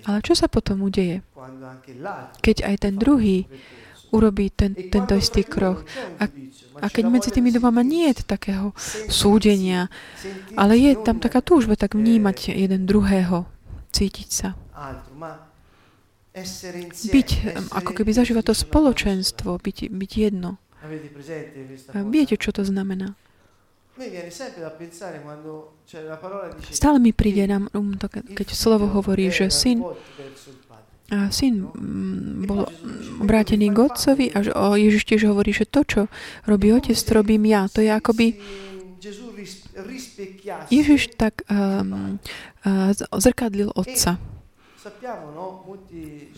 Ale 0.09 0.17
čo 0.25 0.33
sa 0.33 0.49
potom 0.49 0.81
udeje, 0.81 1.21
keď 2.41 2.65
aj 2.65 2.75
ten 2.81 2.93
druhý 2.97 3.45
urobí 4.09 4.47
ten, 4.49 4.71
tento 4.87 5.19
istý 5.19 5.43
krok. 5.43 5.83
A, 6.17 6.31
a 6.79 6.85
keď 6.87 7.05
medzi 7.11 7.29
tými 7.29 7.51
dvoma 7.51 7.83
nie 7.83 8.07
je 8.09 8.23
takého 8.23 8.71
súdenia, 9.11 9.91
ale 10.55 10.79
je 10.79 10.95
tam 11.03 11.19
taká 11.19 11.43
túžba 11.43 11.75
tak 11.75 11.93
vnímať 11.93 12.55
jeden 12.55 12.87
druhého, 12.87 13.45
cítiť 13.91 14.29
sa 14.31 14.49
byť, 17.11 17.29
ako 17.71 17.91
keby 17.93 18.11
zažívať 18.13 18.43
to 18.51 18.55
spoločenstvo, 18.55 19.57
byť, 19.57 19.77
byť 19.89 20.11
jedno. 20.17 20.61
Viete, 22.07 22.35
čo 22.37 22.53
to 22.53 22.61
znamená? 22.61 23.17
Stále 26.69 26.97
mi 27.01 27.11
príde 27.17 27.43
nám, 27.49 27.65
um, 27.73 27.97
keď 28.37 28.47
slovo 28.53 28.85
hovorí, 28.85 29.33
že 29.33 29.49
syn, 29.49 29.81
a 31.09 31.33
syn 31.33 31.65
mm, 31.65 32.45
bol 32.45 32.69
obrátený 33.23 33.73
k 33.73 33.77
otcovi 33.79 34.25
a 34.37 34.43
Ježiš 34.77 35.03
tiež 35.07 35.33
hovorí, 35.33 35.49
že 35.49 35.65
to, 35.65 35.81
čo 35.81 36.01
robí 36.45 36.69
otec, 36.69 36.93
to 36.93 37.11
robím 37.15 37.49
ja. 37.49 37.65
To 37.73 37.81
je 37.81 37.89
akoby 37.89 38.37
Ježiš 40.69 41.17
tak 41.17 41.41
um, 41.49 42.21
uh, 42.67 42.91
zrkadlil 43.17 43.73
otca 43.73 44.21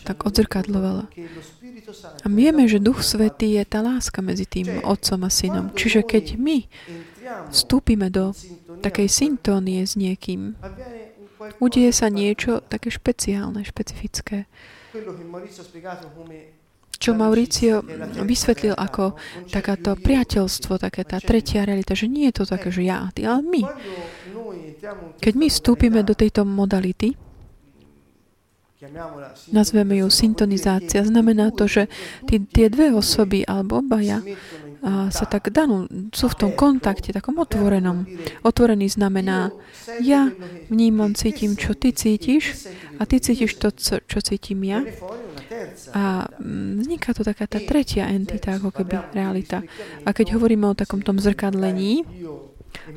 tak 0.04 0.26
odzrkadlovala. 0.26 1.08
A 2.24 2.26
vieme, 2.28 2.66
že 2.66 2.82
Duch 2.82 3.02
Svetý 3.02 3.58
je 3.58 3.64
tá 3.66 3.80
láska 3.82 4.20
medzi 4.22 4.46
tým 4.46 4.82
Otcom 4.84 5.26
a 5.26 5.30
Synom. 5.30 5.72
Čiže 5.74 6.06
keď 6.06 6.38
my 6.38 6.66
vstúpime 7.50 8.10
do 8.10 8.34
takej 8.80 9.08
syntónie 9.10 9.84
s 9.84 9.94
niekým, 9.94 10.56
udeje 11.60 11.90
sa 11.92 12.08
niečo 12.12 12.60
také 12.66 12.92
špeciálne, 12.92 13.64
špecifické. 13.64 14.50
Čo 17.00 17.16
Mauricio 17.16 17.80
vysvetlil 18.20 18.76
ako 18.76 19.16
takáto 19.48 19.96
priateľstvo, 19.96 20.76
taká 20.76 21.00
tá 21.08 21.16
tretia 21.16 21.64
realita, 21.64 21.96
že 21.96 22.12
nie 22.12 22.28
je 22.28 22.42
to 22.42 22.44
také, 22.44 22.68
že 22.68 22.84
ja 22.84 23.08
a 23.08 23.08
ty, 23.08 23.24
ale 23.24 23.40
my. 23.40 23.62
Keď 25.16 25.32
my 25.32 25.48
vstúpime 25.48 26.00
do 26.04 26.12
tejto 26.12 26.44
modality, 26.44 27.16
Nazveme 29.52 30.00
ju 30.00 30.08
syntonizácia. 30.08 31.04
Znamená 31.04 31.52
to, 31.52 31.68
že 31.68 31.92
tí, 32.24 32.40
tie 32.40 32.72
dve 32.72 32.96
osoby 32.96 33.44
alebo 33.44 33.84
obaja 33.84 34.24
a 34.80 35.12
sa 35.12 35.28
tak 35.28 35.52
danú, 35.52 35.84
sú 36.08 36.32
v 36.32 36.38
tom 36.40 36.50
kontakte, 36.56 37.12
takom 37.12 37.36
otvorenom. 37.36 38.08
Otvorený 38.40 38.88
znamená, 38.88 39.52
ja 40.00 40.32
vnímam, 40.72 41.12
cítim, 41.12 41.52
čo 41.52 41.76
ty 41.76 41.92
cítiš 41.92 42.72
a 42.96 43.04
ty 43.04 43.20
cítiš 43.20 43.60
to, 43.60 43.68
čo, 43.76 44.00
čo 44.00 44.18
cítim 44.24 44.64
ja. 44.64 44.80
A 45.92 46.32
mm, 46.40 46.80
vzniká 46.80 47.12
to 47.12 47.20
taká 47.20 47.44
tá 47.44 47.60
tretia 47.60 48.08
entita, 48.08 48.56
ako 48.56 48.72
keby 48.72 49.12
realita. 49.12 49.60
A 50.08 50.16
keď 50.16 50.40
hovoríme 50.40 50.64
o 50.64 50.78
takom 50.78 51.04
tom 51.04 51.20
zrkadlení, 51.20 52.00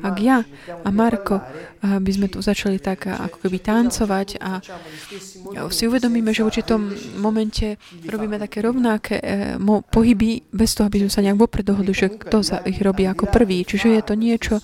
ak 0.02 0.16
ja 0.22 0.42
a 0.82 0.88
Marko 0.90 1.40
by 1.80 2.10
sme 2.10 2.26
tu 2.32 2.40
začali 2.40 2.80
tak 2.80 3.06
ako 3.06 3.44
keby 3.44 3.58
tancovať 3.60 4.28
a 4.40 4.58
si 5.68 5.84
uvedomíme, 5.86 6.32
že 6.32 6.42
v 6.42 6.48
určitom 6.50 6.80
momente 7.20 7.76
robíme 8.08 8.40
také 8.40 8.64
rovnaké 8.64 9.20
e, 9.20 9.58
pohyby 9.90 10.48
bez 10.48 10.72
toho, 10.72 10.88
aby 10.88 11.04
sme 11.04 11.12
sa 11.12 11.20
nejak 11.20 11.38
vopred 11.38 11.66
dohodli, 11.66 11.92
že 11.92 12.08
kto 12.14 12.40
sa 12.40 12.62
ich 12.64 12.80
robí 12.80 13.04
ako 13.04 13.28
prvý. 13.28 13.66
Čiže 13.66 14.00
je 14.00 14.02
to 14.02 14.14
niečo, 14.16 14.54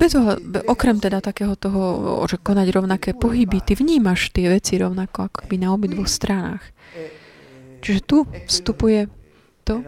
bez 0.00 0.16
ohľadu, 0.16 0.64
okrem 0.64 0.96
teda 0.96 1.20
takého 1.20 1.52
toho, 1.52 2.24
že 2.24 2.40
konať 2.40 2.68
rovnaké 2.72 3.10
pohyby, 3.12 3.60
ty 3.60 3.76
vnímaš 3.76 4.32
tie 4.32 4.48
veci 4.48 4.80
rovnako 4.80 5.28
ako 5.28 5.40
by 5.44 5.56
na 5.60 5.68
obidvoch 5.76 6.08
stranách. 6.08 6.64
Čiže 7.84 8.00
tu 8.04 8.24
vstupuje 8.48 9.12
to, 9.64 9.84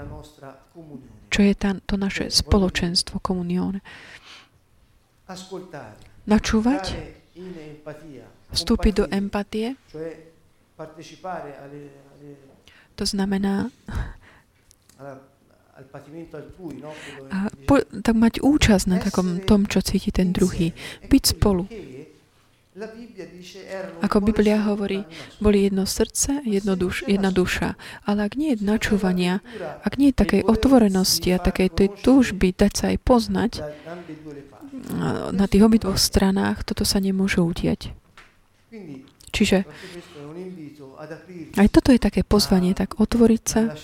čo 1.32 1.40
je 1.40 1.54
tá, 1.56 1.80
to 1.88 1.96
naše 1.96 2.28
spoločenstvo, 2.28 3.16
komunióne. 3.24 3.80
Načúvať, 6.28 6.84
vstúpiť 8.52 8.92
do 8.92 9.04
empatie, 9.08 9.80
to 12.92 13.04
znamená 13.08 13.72
a 17.32 17.38
po, 17.66 17.80
tak 18.04 18.14
mať 18.14 18.44
účasť 18.44 18.84
na 18.86 19.00
takom 19.00 19.40
tom, 19.42 19.64
čo 19.64 19.80
cíti 19.80 20.12
ten 20.12 20.30
druhý. 20.30 20.76
Byť 21.08 21.22
spolu. 21.32 21.64
Ako 24.00 24.24
Biblia 24.24 24.64
hovorí, 24.64 25.04
boli 25.44 25.68
jedno 25.68 25.84
srdce, 25.84 26.40
jedno 26.48 26.72
duš, 26.72 27.04
jedna 27.04 27.28
duša. 27.28 27.76
Ale 28.08 28.24
ak 28.24 28.32
nie 28.40 28.56
je 28.56 28.64
načúvania, 28.64 29.44
ak 29.84 30.00
nie 30.00 30.08
je 30.08 30.16
takej 30.16 30.42
otvorenosti 30.48 31.36
a 31.36 31.42
takej 31.42 31.68
tej 31.68 31.88
túžby 32.00 32.56
dať 32.56 32.72
sa 32.72 32.84
aj 32.96 32.98
poznať 33.04 33.52
na 35.36 35.44
tých 35.44 35.62
obidvoch 35.68 36.00
stranách, 36.00 36.64
toto 36.64 36.88
sa 36.88 36.96
nemôže 36.96 37.44
udiať. 37.44 37.92
Čiže 39.32 39.68
aj 41.60 41.68
toto 41.68 41.92
je 41.92 42.00
také 42.00 42.24
pozvanie, 42.24 42.72
tak 42.72 42.96
otvoriť 42.96 43.42
sa 43.44 43.76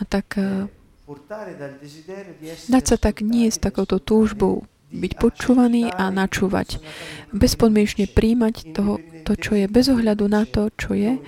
a 0.00 0.02
tak 0.08 0.40
dať 2.72 2.84
sa 2.88 2.96
tak 2.96 3.20
nie 3.20 3.52
s 3.52 3.60
takouto 3.60 4.00
túžbou 4.00 4.64
byť 4.92 5.12
počúvaný 5.16 5.88
a 5.88 6.12
načúvať. 6.12 6.78
Bezpodmienečne 7.32 8.06
príjmať 8.12 8.76
toho, 8.76 9.00
to, 9.24 9.32
čo 9.34 9.56
je, 9.56 9.64
bez 9.66 9.88
ohľadu 9.88 10.28
na 10.28 10.44
to, 10.44 10.68
čo 10.76 10.92
je, 10.92 11.18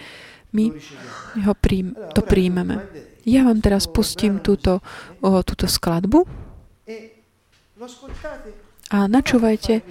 my 0.54 0.64
ho 1.42 1.54
príjm, 1.56 1.98
to 2.14 2.22
príjmeme. 2.22 2.78
Ja 3.24 3.48
vám 3.48 3.64
teraz 3.64 3.88
pustím 3.88 4.38
túto, 4.44 4.84
o, 5.24 5.40
túto 5.42 5.64
skladbu 5.66 6.28
a 8.92 8.98
načúvajte 9.08 9.82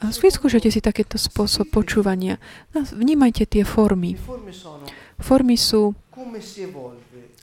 a 0.00 0.08
vyskúšajte 0.08 0.72
si 0.72 0.80
takéto 0.80 1.20
spôsob 1.20 1.68
počúvania. 1.68 2.40
Vnímajte 2.72 3.44
tie 3.44 3.68
formy. 3.68 4.16
Formy 5.20 5.56
sú 5.60 5.92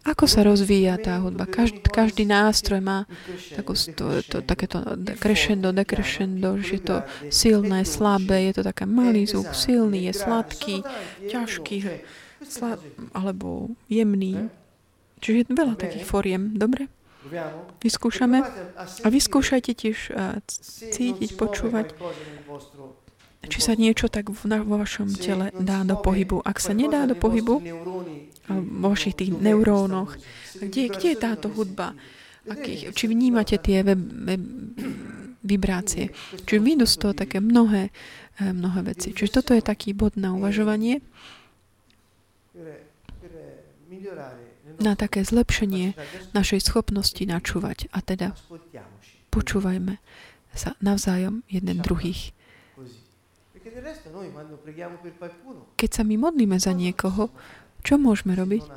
ako 0.07 0.23
sa 0.23 0.41
rozvíja 0.47 0.95
tá 0.95 1.19
hudba? 1.19 1.43
Každý, 1.43 1.83
každý 1.83 2.23
nástroj 2.23 2.79
má 2.79 3.03
takú, 3.51 3.75
to, 3.75 4.23
to, 4.23 4.39
takéto 4.39 4.79
crescendo, 5.19 5.75
decrescendo, 5.75 6.55
že 6.63 6.79
je 6.79 6.83
to 6.83 6.97
silné, 7.27 7.83
slabé, 7.83 8.47
je 8.47 8.53
to 8.57 8.63
taký 8.63 8.87
malý 8.87 9.27
zvuk, 9.27 9.51
silný, 9.51 10.07
je 10.07 10.13
sladký, 10.15 10.75
ťažký, 11.27 11.77
slab, 12.47 12.79
alebo 13.11 13.75
jemný. 13.91 14.47
Čiže 15.19 15.35
je 15.43 15.45
veľa 15.51 15.75
takých 15.75 16.07
foriem. 16.07 16.55
Dobre? 16.55 16.87
Vyskúšame. 17.83 18.39
A 18.79 19.07
vyskúšajte 19.11 19.71
tiež 19.75 20.15
cítiť, 20.95 21.35
počúvať 21.35 21.91
či 23.47 23.59
sa 23.63 23.73
niečo 23.79 24.11
tak 24.11 24.29
vo 24.29 24.75
vašom 24.75 25.07
tele 25.15 25.55
dá 25.55 25.87
do 25.87 25.95
pohybu. 25.95 26.43
Ak 26.43 26.59
sa 26.59 26.75
nedá 26.75 27.07
do 27.07 27.15
pohybu, 27.15 27.63
vo 28.51 28.87
vašich 28.91 29.15
tých 29.15 29.31
neurónoch, 29.35 30.15
kde, 30.57 30.89
kde 30.91 31.07
je 31.13 31.17
táto 31.19 31.51
hudba? 31.51 31.93
Akých, 32.47 32.95
či 32.95 33.11
vnímate 33.11 33.59
tie 33.59 33.83
web, 33.83 33.99
web, 33.99 34.39
vibrácie? 35.43 36.15
Či 36.47 36.55
vyjdú 36.63 36.87
z 36.87 36.95
toho 36.95 37.13
také 37.13 37.43
mnohé, 37.43 37.91
eh, 38.39 38.51
mnohé 38.55 38.87
veci. 38.87 39.11
Čiže 39.11 39.43
toto 39.43 39.51
je 39.51 39.59
taký 39.59 39.91
bod 39.91 40.15
na 40.15 40.31
uvažovanie 40.31 41.03
na 44.77 44.93
také 44.93 45.25
zlepšenie 45.25 45.97
našej 46.37 46.61
schopnosti 46.61 47.23
načúvať. 47.23 47.89
A 47.91 48.03
teda 48.03 48.37
počúvajme 49.33 49.97
sa 50.53 50.73
navzájom 50.81 51.45
jeden 51.49 51.81
druhých. 51.81 52.33
Keď 55.77 55.89
sa 55.91 56.03
my 56.07 56.15
modlíme 56.17 56.57
za 56.57 56.71
niekoho, 56.73 57.29
čo 57.87 57.95
môžeme 57.95 58.35
robiť, 58.35 58.67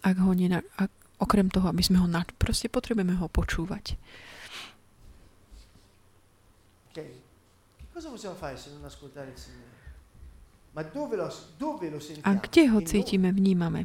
ak 0.00 0.16
ho 0.16 0.32
nena, 0.32 0.64
ak, 0.80 0.88
okrem 1.20 1.52
toho, 1.52 1.68
aby 1.68 1.84
sme 1.84 2.00
ho 2.00 2.08
na, 2.08 2.24
proste 2.40 2.72
potrebujeme 2.72 3.20
ho 3.20 3.28
počúvať. 3.28 4.00
A 12.24 12.30
kde 12.40 12.62
ho 12.72 12.78
cítime, 12.80 13.28
vnímame? 13.28 13.84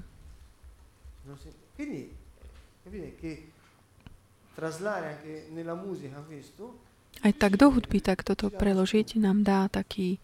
Aj 7.20 7.34
tak 7.36 7.60
do 7.60 7.68
hudby, 7.70 8.00
tak 8.00 8.24
toto 8.24 8.48
preložiť 8.48 9.20
nám 9.20 9.44
dá 9.44 9.68
taký 9.68 10.18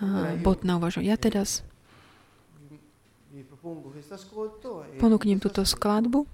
uh, 0.00 0.40
bod 0.40 0.64
na 0.64 0.80
uvažovanie. 0.80 1.12
Ja 1.12 1.20
teraz 1.20 1.62
ponúknem 4.98 5.38
túto 5.38 5.62
skladbu 5.62 6.26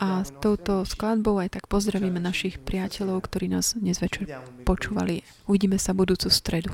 a 0.00 0.24
s 0.24 0.32
touto 0.40 0.88
skladbou 0.88 1.36
aj 1.36 1.60
tak 1.60 1.64
pozdravíme 1.68 2.16
našich 2.16 2.56
priateľov, 2.64 3.28
ktorí 3.28 3.52
nás 3.52 3.76
dnes 3.76 4.00
večer 4.00 4.30
počúvali. 4.64 5.20
Uvidíme 5.44 5.76
sa 5.76 5.92
budúcu 5.92 6.32
stredu. 6.32 6.72